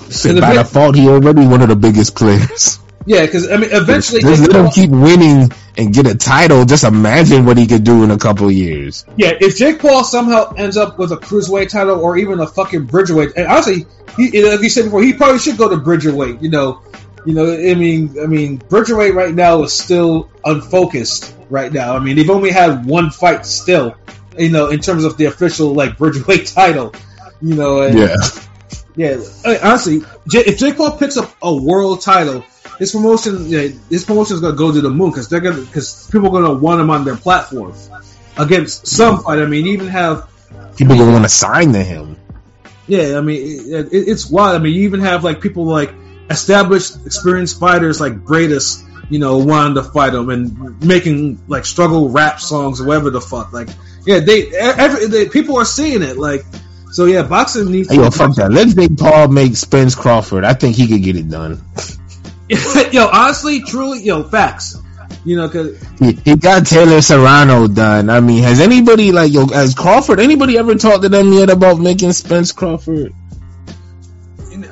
The 0.09 0.39
by 0.41 0.55
default, 0.55 0.95
he 0.95 1.09
already 1.09 1.47
one 1.47 1.63
of 1.63 1.69
the 1.69 1.77
biggest 1.77 2.15
players. 2.15 2.79
Yeah, 3.05 3.27
because 3.27 3.51
I 3.51 3.57
mean, 3.57 3.71
eventually, 3.73 4.21
Just 4.21 4.43
Jake 4.45 4.53
let 4.53 4.65
him 4.65 4.71
keep 4.71 4.91
winning 4.91 5.51
and 5.77 5.93
get 5.95 6.07
a 6.07 6.15
title. 6.17 6.65
Just 6.65 6.85
imagine 6.85 7.45
what 7.47 7.57
he 7.57 7.67
could 7.67 7.85
do 7.85 8.05
in 8.05 8.11
a 8.11 8.19
couple 8.19 8.47
of 8.47 8.53
years. 8.53 9.05
yeah, 9.17 9.33
if 9.41 9.57
Jake 9.57 9.79
Paul 9.81 10.05
somehow 10.05 10.53
ends 10.55 10.77
up 10.77 10.99
with 10.99 11.13
a 11.13 11.17
cruiserweight 11.17 11.69
title 11.71 11.99
or 12.01 12.17
even 12.19 12.41
a 12.41 12.47
fucking 12.47 12.85
bridgerweight, 12.87 13.33
and 13.37 13.47
honestly, 13.47 13.87
he, 14.17 14.43
like 14.43 14.61
you 14.61 14.69
said 14.69 14.85
before, 14.85 15.03
he 15.03 15.13
probably 15.15 15.39
should 15.39 15.57
go 15.57 15.69
to 15.69 15.77
bridgerweight. 15.79 16.43
You 16.43 16.51
know, 16.51 16.83
you 17.25 17.35
know, 17.35 17.53
I 17.53 17.75
mean, 17.75 18.17
I 18.23 18.27
mean, 18.27 18.57
bridgerweight 18.57 19.15
right 19.15 19.35
now 19.35 19.63
is 19.63 19.73
still 19.73 20.31
unfocused 20.45 21.35
right 21.51 21.73
now. 21.73 21.97
I 21.97 22.01
mean, 22.01 22.17
they've 22.17 22.31
only 22.31 22.51
had 22.51 22.85
one 22.85 23.11
fight 23.11 23.47
still, 23.47 23.95
you 24.39 24.51
know, 24.51 24.69
in 24.69 24.81
terms 24.81 25.05
of 25.05 25.17
the 25.17 25.27
official 25.27 25.73
like 25.75 25.97
bridgerweight 25.99 26.47
title. 26.55 26.95
You 27.41 27.55
know, 27.57 27.83
and, 27.83 27.99
Yeah, 27.99 28.17
Yeah, 28.95 29.17
I- 29.45 29.59
honestly, 29.59 30.03
J- 30.29 30.45
if 30.47 30.59
Jake 30.59 30.77
Paul 30.77 30.97
picks 30.99 31.17
up 31.17 31.35
a 31.43 31.55
world 31.55 32.03
title, 32.03 32.45
his 32.79 32.93
promotion, 32.93 33.49
yeah, 33.49 33.69
his 33.89 34.05
promotion 34.05 34.35
is 34.35 34.41
gonna 34.41 34.57
go 34.57 34.73
to 34.73 34.81
the 34.81 34.91
moon 34.91 35.11
because 35.11 35.29
they're 35.29 35.41
gonna 35.41 35.61
because 35.63 36.09
people 36.11 36.29
are 36.29 36.43
gonna 36.43 36.55
want 36.55 36.81
him 36.81 36.91
on 36.91 37.05
their 37.05 37.17
platform 37.17 37.75
against 38.37 38.87
some 38.87 39.23
fight. 39.23 39.39
I 39.39 39.47
mean, 39.47 39.67
even 39.67 39.89
have 39.89 40.31
people 40.77 40.97
gonna 40.97 41.13
want 41.13 41.25
to 41.25 41.29
sign 41.31 41.73
to 41.73 41.83
him. 41.83 42.17
yeah, 42.87 43.17
I 43.17 43.21
mean, 43.21 43.41
it, 43.73 43.87
it, 43.93 44.09
it's 44.09 44.31
wild. 44.31 44.57
I 44.57 44.59
mean, 44.59 44.75
you 44.75 44.83
even 44.83 45.01
have 45.01 45.25
like 45.25 45.41
people 45.41 45.65
like 45.65 45.93
established, 46.31 47.07
experienced 47.07 47.61
fighters 47.61 48.01
like 48.01 48.15
Bradus, 48.25 48.85
you 49.11 49.19
know, 49.19 49.39
wanting 49.39 49.75
to 49.77 49.83
fight 49.83 50.15
him 50.15 50.31
and 50.31 50.85
making 50.85 51.43
like 51.49 51.65
struggle 51.65 52.09
rap 52.09 52.41
songs 52.41 52.81
or 52.81 52.87
whatever 52.87 53.11
the 53.11 53.21
fuck. 53.21 53.53
Like, 53.53 53.69
yeah, 54.07 54.21
they, 54.21 54.49
every, 54.55 55.07
they 55.07 55.29
people 55.29 55.57
are 55.59 55.65
seeing 55.65 56.03
it. 56.03 56.17
Like, 56.17 56.45
so 56.91 57.05
yeah, 57.07 57.23
boxing 57.23 57.71
needs. 57.71 57.91
Hey, 57.91 57.97
yo, 57.97 58.11
fuck 58.11 58.35
that. 58.37 58.51
Let 58.51 58.69
Jake 58.69 58.97
Paul 58.97 59.29
make 59.29 59.57
Spence 59.57 59.95
Crawford. 59.95 60.45
I 60.45 60.55
think 60.55 60.77
he 60.77 60.89
could 60.89 61.03
get 61.03 61.17
it 61.17 61.29
done. 61.29 61.63
yo, 62.93 63.09
honestly, 63.13 63.63
truly, 63.63 64.03
yo, 64.03 64.23
facts. 64.23 64.79
You 65.25 65.37
know, 65.37 65.49
cause 65.49 65.81
He, 65.99 66.13
he 66.13 66.37
got 66.37 66.67
Taylor 66.67 67.01
Serrano 67.01 67.69
done. 67.69 68.11
I 68.11 68.21
mean, 68.21 68.43
has 68.43 68.61
anybody 68.61 69.13
like 69.13 69.33
yo, 69.33 69.47
has 69.47 69.75
Crawford? 69.75 70.19
Anybody 70.19 70.59
ever 70.59 70.75
talked 70.75 71.03
to 71.03 71.09
them 71.09 71.33
yet 71.33 71.49
about 71.51 71.79
making 71.79 72.13
Spence 72.13 72.51
Crawford? 72.53 73.13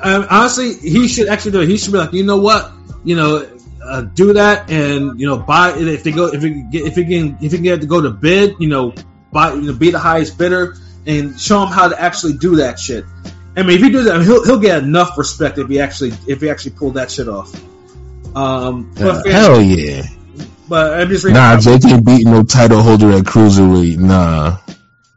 um, 0.01 0.27
honestly, 0.29 0.73
he 0.73 1.07
should 1.07 1.27
actually 1.27 1.51
do 1.51 1.61
it. 1.61 1.69
He 1.69 1.77
should 1.77 1.91
be 1.91 1.99
like, 1.99 2.13
you 2.13 2.23
know 2.23 2.37
what, 2.37 2.71
you 3.03 3.15
know, 3.15 3.47
uh, 3.83 4.01
do 4.01 4.33
that, 4.33 4.69
and 4.69 5.19
you 5.19 5.27
know, 5.27 5.37
buy 5.37 5.73
if 5.75 6.03
they 6.03 6.11
go 6.11 6.27
if 6.27 6.43
it 6.43 6.71
get 6.71 6.85
if 6.85 6.97
it 6.97 7.05
can 7.05 7.37
if 7.41 7.53
it 7.53 7.57
can 7.57 7.63
get 7.63 7.81
to 7.81 7.87
go 7.87 8.01
to 8.01 8.11
bid, 8.11 8.55
you 8.59 8.67
know, 8.67 8.93
buy 9.31 9.53
you 9.53 9.61
know, 9.61 9.73
be 9.73 9.91
the 9.91 9.99
highest 9.99 10.37
bidder 10.37 10.75
and 11.05 11.39
show 11.39 11.63
him 11.63 11.69
how 11.69 11.87
to 11.87 11.99
actually 11.99 12.33
do 12.33 12.57
that 12.57 12.79
shit. 12.79 13.05
I 13.55 13.63
mean, 13.63 13.77
if 13.77 13.83
he 13.83 13.89
does 13.89 14.05
that, 14.05 14.15
I 14.15 14.17
mean, 14.19 14.27
he'll 14.27 14.45
he'll 14.45 14.59
get 14.59 14.83
enough 14.83 15.17
respect 15.17 15.57
if 15.57 15.67
he 15.67 15.79
actually 15.79 16.13
if 16.27 16.41
he 16.41 16.49
actually 16.49 16.71
pulled 16.71 16.95
that 16.95 17.09
shit 17.09 17.27
off. 17.27 17.51
Um, 18.35 18.91
Uh, 18.99 19.21
hell 19.29 19.61
yeah. 19.61 20.03
but 20.69 20.99
I'm 20.99 21.09
just 21.09 21.23
reading. 21.23 21.35
Nah, 21.41 21.59
Jake 21.59 21.83
ain't 21.85 22.05
beating 22.05 22.31
no 22.31 22.43
title 22.43 22.81
holder 22.81 23.11
at 23.11 23.23
cruiserweight. 23.23 23.97
Nah. 23.97 24.57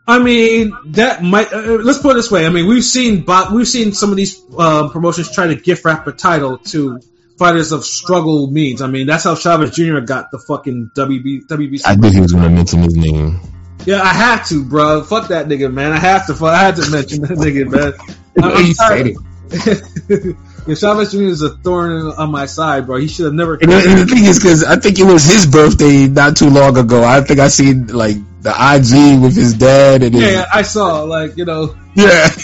I 0.07 0.19
mean, 0.19 0.73
that 0.93 1.23
might. 1.23 1.53
Uh, 1.53 1.79
let's 1.83 1.99
put 1.99 2.11
it 2.13 2.15
this 2.17 2.31
way. 2.31 2.45
I 2.47 2.51
mean, 2.51 2.67
we've 2.67 2.85
seen 2.85 3.23
bo- 3.23 3.49
we've 3.55 3.69
seen 3.69 3.93
some 3.93 4.11
of 4.11 4.17
these 4.17 4.39
um, 4.59 4.91
promotions 4.91 5.33
try 5.33 5.47
to 5.47 5.55
gift 5.55 5.85
wrap 5.85 6.07
a 6.07 6.13
title 6.13 6.59
to 6.59 7.01
fighters 7.39 7.73
of 7.73 7.85
struggle 7.87 8.51
means. 8.51 8.83
I 8.83 8.87
mean, 8.87 9.07
that's 9.07 9.25
how 9.25 9.35
Chavez 9.35 9.71
Jr. 9.71 10.01
got 10.01 10.31
the 10.31 10.39
fucking 10.39 10.91
WB, 10.95 11.47
WBC. 11.47 11.83
I 11.87 11.95
think 11.97 12.15
he 12.15 12.21
was 12.21 12.33
gonna 12.33 12.51
mention 12.51 12.83
his 12.83 12.95
name. 12.97 13.41
yeah, 13.87 14.03
I 14.03 14.09
had 14.13 14.45
to, 14.47 14.63
bro. 14.65 15.03
Fuck 15.05 15.29
that 15.29 15.47
nigga, 15.49 15.73
man. 15.73 15.93
I 15.93 15.99
have 15.99 16.27
to. 16.27 16.35
fu- 16.35 16.45
I 16.47 16.59
had 16.59 16.77
to 16.77 16.91
mention 16.91 17.23
that 17.23 17.31
nigga, 17.39 17.71
man. 17.71 17.93
I'm 18.43 18.63
He 18.65 18.75
said 18.75 19.15
tired. 19.15 20.37
yeah, 20.67 20.75
Chavez 20.75 21.13
Jr. 21.13 21.23
is 21.23 21.43
a 21.43 21.51
thorn 21.51 22.13
on 22.17 22.31
my 22.31 22.47
side, 22.47 22.87
bro. 22.87 22.97
He 22.97 23.09
should 23.09 23.27
have 23.27 23.35
never. 23.35 23.55
And 23.55 23.71
the, 23.71 23.77
and 23.77 23.99
the 23.99 24.07
thing 24.07 24.25
is, 24.25 24.39
because 24.39 24.65
I 24.65 24.77
think 24.77 24.99
it 24.99 25.05
was 25.05 25.25
his 25.25 25.47
birthday 25.47 26.09
not 26.09 26.37
too 26.37 26.49
long 26.49 26.77
ago. 26.79 27.05
I 27.05 27.21
think 27.21 27.41
I 27.41 27.49
seen 27.49 27.89
like 27.89 28.17
the 28.43 28.51
IG 28.51 29.21
with 29.23 29.37
his 29.37 29.55
dad 29.55 30.03
and 30.03 30.15
Yeah, 30.15 30.29
yeah, 30.29 30.47
I 30.53 30.63
saw 30.63 31.03
like 31.03 31.37
you 31.37 31.45
know. 31.45 31.77
Yeah. 31.95 32.29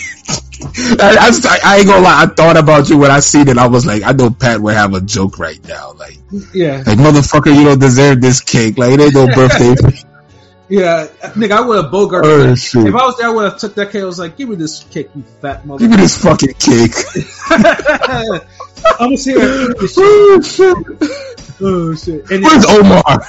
I, 0.62 1.30
I, 1.42 1.58
I 1.64 1.76
ain't 1.78 1.86
gonna 1.86 2.02
lie. 2.02 2.22
I 2.22 2.26
thought 2.26 2.58
about 2.58 2.90
you 2.90 2.98
when 2.98 3.10
I 3.10 3.20
seen 3.20 3.48
it. 3.48 3.56
I 3.56 3.66
was 3.66 3.86
like, 3.86 4.02
I 4.02 4.12
know 4.12 4.30
Pat 4.30 4.60
would 4.60 4.74
have 4.74 4.92
a 4.92 5.00
joke 5.00 5.38
right 5.38 5.62
now. 5.66 5.92
Like, 5.92 6.18
Yeah, 6.52 6.82
like 6.86 6.98
motherfucker, 6.98 7.54
you 7.54 7.64
don't 7.64 7.78
deserve 7.78 8.20
this 8.20 8.40
cake. 8.42 8.76
Like, 8.76 8.92
it 8.92 9.00
ain't 9.00 9.14
no 9.14 9.26
birthday. 9.34 9.74
Yeah, 10.70 11.08
nigga. 11.34 11.50
I 11.50 11.60
would 11.60 11.82
have 11.82 11.90
bogart. 11.90 12.24
Oh. 12.24 12.52
If 12.52 12.74
I 12.74 12.88
was 12.88 13.16
there, 13.18 13.26
I 13.28 13.30
would 13.30 13.44
have 13.44 13.58
took 13.58 13.74
that 13.74 13.90
cake. 13.90 14.02
I 14.02 14.06
was 14.06 14.18
like, 14.18 14.36
"Give 14.36 14.48
me 14.48 14.56
this 14.56 14.84
cake, 14.84 15.10
you 15.14 15.22
fat 15.42 15.66
mother." 15.66 15.80
Give 15.80 15.90
me 15.90 15.96
this 15.96 16.22
fucking 16.22 16.54
cake. 16.54 16.94
I'm 19.00 19.10
just 19.10 19.26
here. 19.26 19.38
to 19.38 19.70
eat 19.70 19.78
this 19.78 19.94
oh 19.98 20.40
shit! 20.40 20.76
Oh 21.60 21.94
shit! 21.94 22.30
And 22.30 22.44
Where's 22.44 22.64
Omar? 22.66 23.20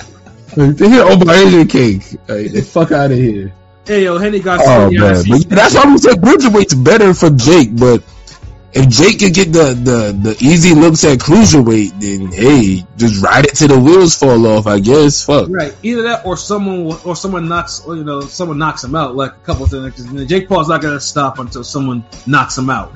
They 0.56 0.88
here, 0.88 1.02
Omar, 1.02 1.34
here's 1.34 1.52
your 1.52 1.66
cake. 1.66 2.02
Hey, 2.26 2.48
the 2.48 2.62
fuck 2.62 2.90
out 2.90 3.12
of 3.12 3.18
here. 3.18 3.52
hey 3.86 4.04
yo, 4.04 4.16
Henny 4.16 4.40
got 4.40 4.60
Oh 4.64 4.86
I 4.86 4.90
man, 4.90 5.22
that's 5.48 5.74
why 5.74 5.84
we 5.84 5.98
said 5.98 6.16
Bridgerweight's 6.16 6.72
better 6.72 7.12
for 7.12 7.28
Jake. 7.28 7.76
But 7.76 8.02
if 8.76 8.88
Jake 8.88 9.18
can 9.20 9.32
get 9.32 9.52
the, 9.52 9.74
the, 9.74 10.12
the 10.30 10.36
easy 10.40 10.74
looks 10.74 11.04
at 11.04 11.18
cruiserweight, 11.18 12.00
then 12.00 12.30
hey, 12.32 12.84
just 12.96 13.22
ride 13.22 13.46
it 13.46 13.54
till 13.56 13.68
the 13.68 13.78
wheels 13.78 14.14
fall 14.14 14.46
off. 14.46 14.66
I 14.66 14.78
guess. 14.80 15.24
Fuck. 15.24 15.48
Right, 15.50 15.74
either 15.82 16.02
that 16.02 16.26
or 16.26 16.36
someone 16.36 16.98
or 17.04 17.16
someone 17.16 17.48
knocks 17.48 17.82
you 17.86 18.04
know 18.04 18.20
someone 18.22 18.58
knocks 18.58 18.84
him 18.84 18.94
out 18.94 19.16
like 19.16 19.32
a 19.32 19.38
couple 19.46 19.64
of 19.64 19.70
things. 19.70 19.94
'cause, 19.94 20.06
you 20.06 20.18
know, 20.18 20.24
Jake 20.24 20.48
Paul's 20.48 20.68
not 20.68 20.82
gonna 20.82 21.00
stop 21.00 21.38
until 21.38 21.64
someone 21.64 22.04
knocks 22.26 22.56
him 22.58 22.70
out. 22.70 22.92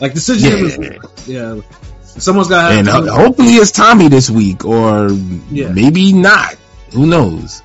Like 0.00 0.14
decision, 0.14 0.82
Yeah. 0.82 0.98
yeah. 1.26 1.60
Someone's 2.02 2.48
got 2.48 2.70
to 2.70 2.74
And 2.78 2.86
to. 2.86 2.92
ho- 2.92 3.10
hopefully 3.12 3.50
it's 3.52 3.70
Tommy 3.70 4.08
this 4.08 4.28
week, 4.30 4.64
or 4.64 5.10
Yeah. 5.50 5.68
maybe 5.68 6.12
not. 6.12 6.56
Who 6.92 7.06
knows? 7.06 7.62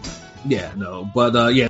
Yeah, 0.47 0.69
no, 0.75 1.09
but 1.15 1.35
uh, 1.35 1.47
yeah, 1.47 1.69